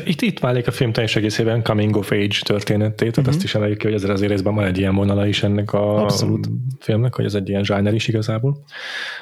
[0.04, 3.34] Itt, itt válik a film teljes egészében coming of age történetét, tehát uh-huh.
[3.34, 6.02] azt is emeljük ki, hogy ezzel az részben van egy ilyen vonala is ennek a
[6.02, 6.48] Abszolút.
[6.78, 8.64] filmnek, hogy ez egy ilyen zsáner is igazából.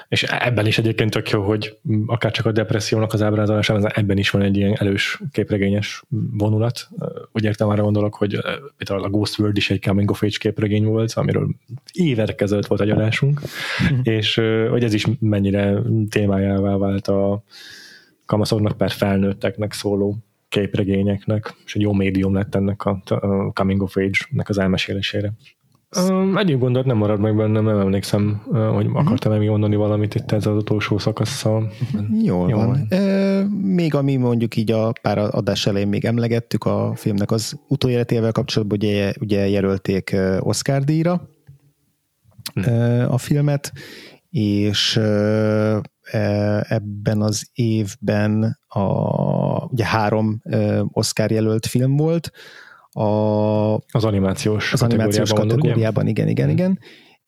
[0.09, 1.77] És ebben is egyébként tök jó, hogy
[2.07, 6.02] akár csak a depressziónak az ábrázolásában, ebben is van egy ilyen elős képregényes
[6.32, 6.89] vonulat.
[7.32, 8.39] Úgy értem arra gondolok, hogy
[8.77, 11.48] például a Ghost World is egy coming of age képregény volt, amiről
[11.93, 13.40] évek ezelőtt volt egy adásunk,
[13.82, 13.98] uh-huh.
[14.02, 14.40] és
[14.70, 15.78] hogy ez is mennyire
[16.11, 17.43] témájává vált a
[18.31, 20.16] kamaszoknak per felnőtteknek szóló
[20.48, 25.32] képregényeknek, és egy jó médium lett ennek a, a coming of age-nek az elmesélésére.
[26.09, 28.43] Um, egyéb gondolat nem marad meg bennem, nem emlékszem,
[28.74, 28.97] hogy mhm.
[28.97, 31.73] akartam még mondani valamit itt ez az utolsó szakasszal.
[32.23, 32.66] Jól, Jól van.
[32.66, 32.86] van.
[32.89, 38.32] E, még ami mondjuk így a pár adás elején még emlegettük a filmnek az utóéletével
[38.32, 41.28] kapcsolatban, ugye, ugye jelölték Oscar díjra
[42.55, 42.70] hm.
[43.09, 43.73] a filmet,
[44.31, 45.01] és
[46.69, 48.81] ebben az évben a,
[49.65, 50.43] ugye három
[50.93, 52.32] Oscar jelölt film volt.
[52.93, 56.55] A, az animációs az animációs kategóriában, igen, igen, hmm.
[56.55, 56.78] igen.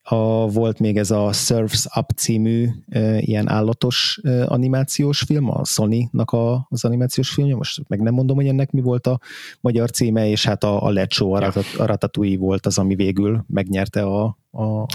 [0.05, 5.65] A, volt még ez a Surfs Up című e, ilyen állatos e, animációs film, a
[5.65, 9.21] Sony-nak a, az animációs filmje, most meg nem mondom, hogy ennek mi volt a
[9.61, 13.45] magyar címe, és hát a, a Lecsó, a, Ratat, a Ratatouille volt az, ami végül
[13.49, 14.87] megnyerte a, a,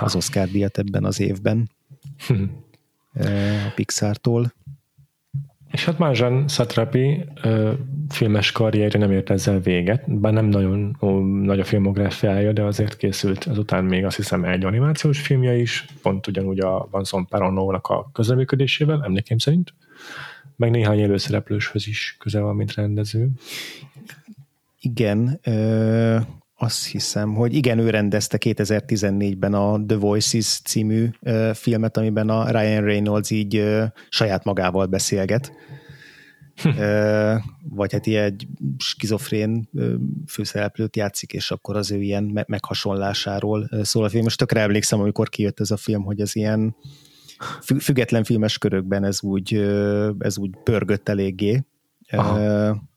[0.00, 1.70] az Oscar díjat ebben az évben.
[3.14, 4.52] A Pixar-tól.
[5.70, 7.24] És hát Mázsán Satrapi
[8.08, 12.96] filmes karrierje nem ért ezzel véget, bár nem nagyon ó, nagy a filmográfiája, de azért
[12.96, 18.10] készült azután még azt hiszem egy animációs filmje is, pont ugyanúgy a Vanson Peronnónak a
[18.12, 19.74] közreműködésével, emlékeim szerint,
[20.56, 23.30] meg néhány előszereplőshöz is közel van, mint rendező.
[24.80, 25.40] Igen,
[26.62, 32.50] azt hiszem, hogy igen, ő rendezte 2014-ben a The Voices című uh, filmet, amiben a
[32.50, 35.52] Ryan Reynolds így uh, saját magával beszélget.
[36.64, 37.34] uh,
[37.70, 38.46] vagy hát ilyen egy
[38.78, 39.92] skizofrén uh,
[40.26, 44.22] főszereplőt játszik, és akkor az ő ilyen me- meghasonlásáról szól a film.
[44.22, 46.76] Most tökre emlékszem, amikor kijött ez a film, hogy ez ilyen
[47.78, 51.64] független filmes körökben ez úgy, uh, ez úgy pörgött eléggé.
[52.10, 52.90] Aha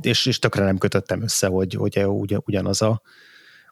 [0.00, 3.02] és, és tökre nem kötöttem össze, hogy, hogy ugy, ugyanaz, a,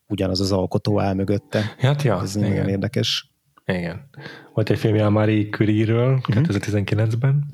[0.07, 1.75] ugyanaz az alkotó áll mögötte.
[1.79, 3.31] Hát ja, Ez nagyon érdekes.
[3.65, 4.09] Igen.
[4.55, 6.45] Volt egy film a Marie Curie-ről uh-huh.
[6.49, 7.45] 2019-ben.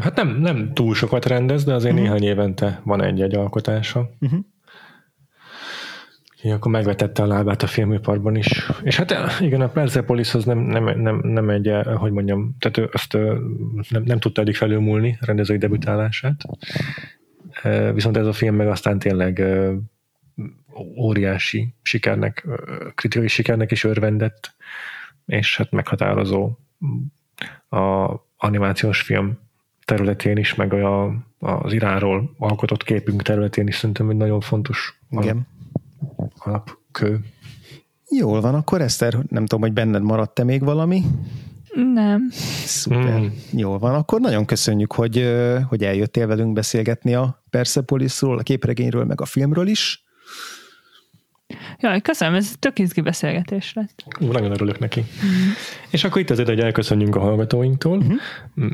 [0.00, 2.08] Hát nem, nem túl sokat rendez, de azért uh-huh.
[2.08, 4.10] néhány évente van egy-egy alkotása.
[4.20, 4.40] Uh-huh.
[6.42, 8.70] Ja, akkor megvetette a lábát a filmiparban is.
[8.82, 13.12] És hát igen, a Persepolishoz nem, nem, nem, nem egy, hogy mondjam, tehát azt
[13.88, 16.44] nem, nem tudta eddig felülmúlni rendezői debütálását.
[17.94, 19.42] Viszont ez a film meg aztán tényleg
[20.96, 22.46] óriási sikernek,
[22.94, 24.54] kritikai sikernek is örvendett,
[25.26, 26.50] és hát meghatározó
[27.68, 29.38] a animációs film
[29.84, 35.46] területén is, meg a, az Iránról alkotott képünk területén is szerintem egy nagyon fontos Igen
[36.38, 37.20] alapkő.
[38.10, 41.02] Jól van, akkor Eszter, nem tudom, hogy benned maradt-e még valami?
[41.94, 42.28] Nem.
[42.64, 43.20] Szuper.
[43.20, 43.26] Mm.
[43.52, 45.36] Jól van, akkor nagyon köszönjük, hogy,
[45.68, 50.04] hogy eljöttél velünk beszélgetni a Persepolisról, a képregényről, meg a filmről is.
[51.78, 54.04] Jaj, köszönöm, ez tök izgi beszélgetés lett.
[54.20, 55.00] Nagyon örülök neki.
[55.00, 55.48] Mm.
[55.90, 57.96] És akkor itt azért, hogy elköszönjünk a hallgatóinktól.
[57.96, 58.68] Mm-hmm.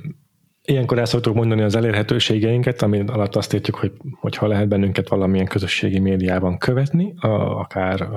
[0.66, 5.46] Ilyenkor el szoktuk mondani az elérhetőségeinket, ami alatt azt értjük, hogy hogyha lehet bennünket valamilyen
[5.46, 8.08] közösségi médiában követni, akár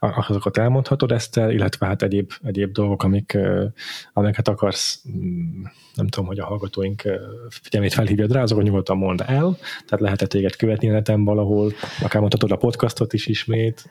[0.00, 3.38] azokat elmondhatod ezt el, illetve hát egyéb, egyéb dolgok, amik,
[4.12, 5.62] amiket akarsz, mm,
[5.94, 7.02] nem tudom, hogy a hallgatóink
[7.48, 9.56] figyelmét felhívjad rá, azokat nyugodtan mondd el,
[9.86, 11.72] tehát lehet téged követni neten valahol,
[12.02, 13.90] akár mondhatod a podcastot is ismét.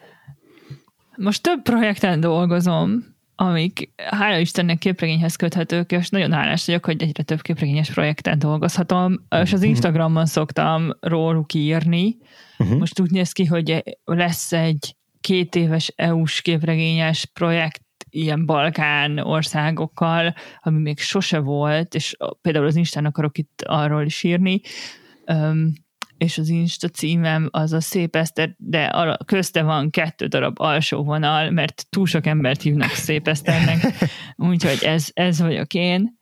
[1.15, 7.23] Most több projekten dolgozom, amik hála Istennek képregényhez köthetők, és nagyon hálás vagyok, hogy egyre
[7.23, 9.69] több képregényes projekten dolgozhatom, és az mhm.
[9.69, 12.17] Instagramon szoktam róluk írni.
[12.57, 12.77] Uh-huh.
[12.77, 20.33] Most úgy néz ki, hogy lesz egy két éves EU-s képregényes projekt ilyen Balkán országokkal,
[20.61, 24.61] ami még sose volt, és például az Instán akarok itt arról is írni.
[26.17, 31.49] És az Insta címem az a Szép Eszter, de közte van kettő darab alsó vonal,
[31.49, 33.93] mert túl sok embert hívnak Szép Eszternek,
[34.35, 36.17] úgyhogy ez, ez vagyok én.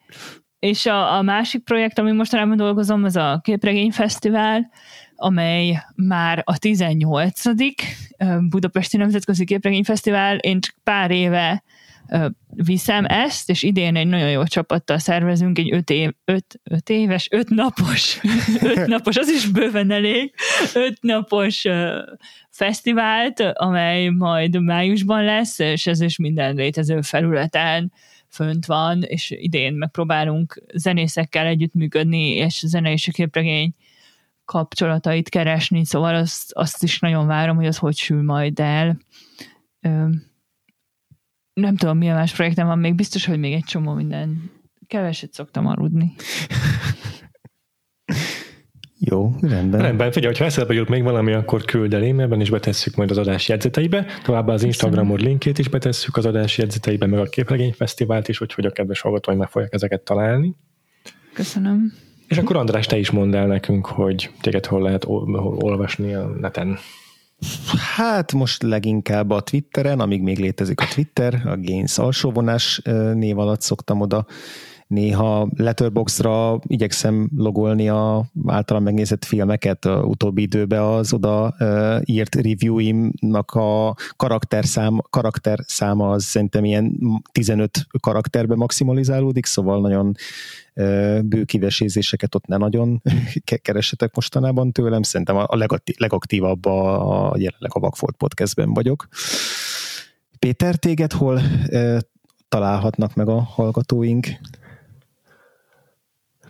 [0.60, 4.72] És a, a másik projekt, ami mostanában dolgozom, az a Képregényfesztivál,
[5.16, 7.42] amely már a 18.
[8.50, 10.38] Budapesti Nemzetközi Képregényfesztivál.
[10.38, 11.64] Én csak pár éve
[12.50, 17.28] viszem ezt, és idén egy nagyon jó csapattal szervezünk egy öt, év, öt, öt éves,
[17.32, 18.20] öt napos,
[18.76, 20.34] öt napos, az is bőven elég,
[20.74, 21.64] öt napos
[22.50, 27.92] fesztivált, amely majd májusban lesz, és ez is minden létező felületen
[28.30, 33.74] fönt van, és idén megpróbálunk zenészekkel együttműködni, és zene és a képregény
[34.46, 38.98] kapcsolatait keresni, szóval azt, azt is nagyon várom, hogy az hogy sül majd el
[41.54, 44.52] nem tudom, milyen más projektem van, még biztos, hogy még egy csomó minden.
[44.88, 46.14] Keveset szoktam aludni.
[49.06, 49.82] Jó, rendben.
[49.82, 53.18] Rendben, figyelj, ha eszedbe jut még valami, akkor küld el e-mailben, és betesszük majd az
[53.18, 54.06] adás jegyzeteibe.
[54.24, 58.72] Továbbá az Instagramod linkét is betesszük az adás jegyzeteibe, meg a képregényfesztivált is, úgyhogy a
[58.72, 60.56] kedves hallgatói meg fogják ezeket találni.
[61.34, 61.94] Köszönöm.
[62.28, 66.78] És akkor András, te is mondd el nekünk, hogy téged hol lehet olvasni a neten.
[67.96, 72.82] Hát most leginkább a Twitteren, amíg még létezik a Twitter, a Gains alsóvonás
[73.14, 74.26] név alatt szoktam oda
[74.94, 81.56] néha Letterboxdra igyekszem logolni a általán megnézett filmeket a utóbbi időben az oda
[82.06, 86.98] írt reviewimnak a karakterszám, karakterszáma az szerintem ilyen
[87.32, 90.16] 15 karakterbe maximalizálódik, szóval nagyon
[90.76, 93.02] uh, bő kivesézéseket ott ne nagyon
[93.62, 95.58] keresetek mostanában tőlem, szerintem a
[95.98, 99.08] legaktívabb a, jelenleg a Vagfolt podcastben vagyok.
[100.40, 101.42] Péter, téged hol
[102.50, 104.28] találhatnak meg a hallgatóink?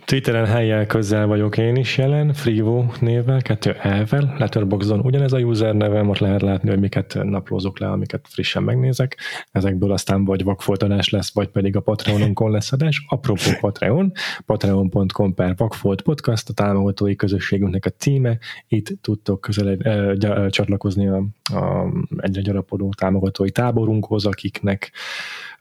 [0.06, 5.76] Twitteren helyjel közel vagyok én is jelen, Frivo névvel, kettő elvel, Letterboxdon ugyanez a user
[5.76, 9.18] nevem, ott lehet látni, hogy miket naplózok le, amiket frissen megnézek.
[9.52, 13.06] Ezekből aztán vagy vakfoltadás lesz, vagy pedig a Patreonunkon lesz adás.
[13.10, 14.12] Apropó Patreon,
[14.46, 18.38] patreon.com per vakfolt podcast, a támogatói közösségünknek a címe.
[18.68, 24.92] Itt tudtok közel e, csatlakozni a, a egyre gyarapodó támogatói táborunkhoz, akiknek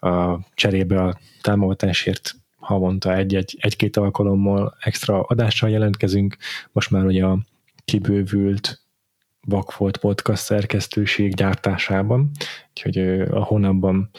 [0.00, 6.36] a cserébe a támogatásért havonta egy-két alkalommal extra adással jelentkezünk.
[6.72, 7.38] Most már ugye a
[7.84, 8.80] kibővült
[9.46, 12.30] Vakfolt podcast szerkesztőség gyártásában,
[12.68, 12.98] úgyhogy
[13.30, 14.10] a hónapban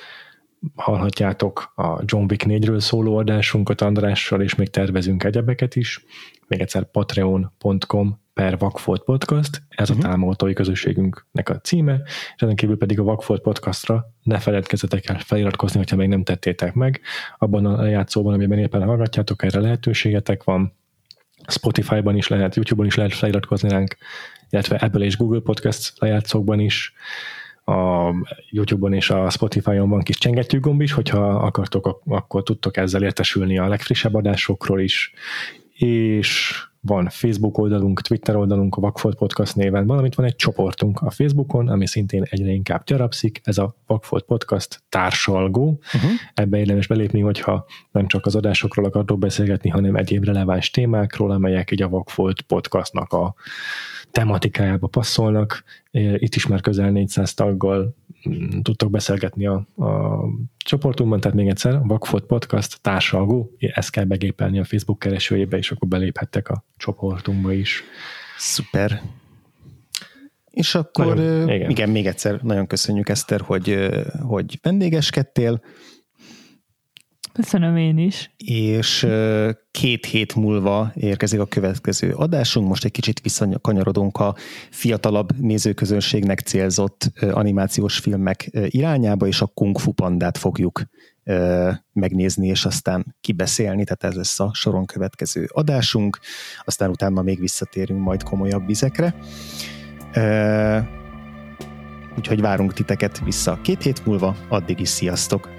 [0.75, 6.05] hallhatjátok a John Wick 4-ről szóló adásunkat Andrással, és még tervezünk egyebeket is.
[6.53, 10.05] Még egyszer patreon.com per Vakfolt Podcast, ez uh-huh.
[10.05, 10.11] a mhm.
[10.11, 12.01] támogatói közösségünknek a címe,
[12.35, 16.73] és ezen kívül pedig a Vakfolt Podcastra ne feledkezzetek el feliratkozni, hogyha még nem tettétek
[16.73, 17.01] meg.
[17.37, 20.73] Abban a játszóban, amiben éppen hallgatjátok, erre lehetőségetek van.
[21.47, 23.97] Spotify-ban is lehet, YouTube-on is lehet feliratkozni ránk,
[24.49, 26.93] illetve Apple és Google Podcast lejátszókban is
[27.65, 28.11] a
[28.49, 33.67] YouTube-on és a Spotify-on van kis csengettyű is, hogyha akartok, akkor tudtok ezzel értesülni a
[33.67, 35.13] legfrissebb adásokról is,
[35.73, 36.55] és
[36.85, 41.67] van Facebook oldalunk, Twitter oldalunk, a Vakfolt Podcast néven, valamint van egy csoportunk a Facebookon,
[41.67, 45.79] ami szintén egyre inkább gyarapszik, ez a Vakfolt Podcast társalgó.
[45.93, 46.11] Uh-huh.
[46.33, 51.71] Ebbe érdemes belépni, hogyha nem csak az adásokról akartok beszélgetni, hanem egyéb releváns témákról, amelyek
[51.71, 53.35] így a Vakfolt Podcastnak a
[54.13, 55.63] tematikájába passzolnak.
[55.91, 57.95] Itt is már közel 400 taggal
[58.29, 59.53] mm, tudtok beszélgetni a,
[59.83, 60.19] a
[60.57, 65.71] csoportunkban, tehát még egyszer, a Vakfolt Podcast társalgó, ezt kell begépelni a Facebook keresőjébe, és
[65.71, 67.83] akkor beléphettek a csoportunkba is.
[68.37, 69.01] Szuper.
[70.51, 71.69] És akkor nagyon, igen.
[71.69, 73.89] igen, még egyszer nagyon köszönjük Eszter, hogy,
[74.21, 75.61] hogy vendégeskedtél.
[77.33, 78.31] Köszönöm én is.
[78.37, 79.07] És
[79.71, 82.67] két hét múlva érkezik a következő adásunk.
[82.67, 84.35] Most egy kicsit visszakanyarodunk a
[84.69, 90.81] fiatalabb nézőközönségnek célzott animációs filmek irányába, és a Kung Fu Pandát fogjuk
[91.93, 96.19] megnézni, és aztán kibeszélni, tehát ez lesz a soron következő adásunk,
[96.63, 99.15] aztán utána még visszatérünk majd komolyabb vizekre.
[102.17, 105.49] Úgyhogy várunk titeket vissza két hét múlva, addig is sziasztok!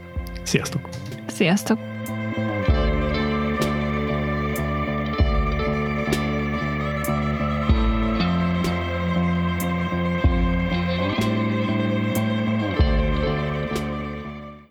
[0.42, 1.03] Sziasztok!
[1.34, 1.93] Sziasztok!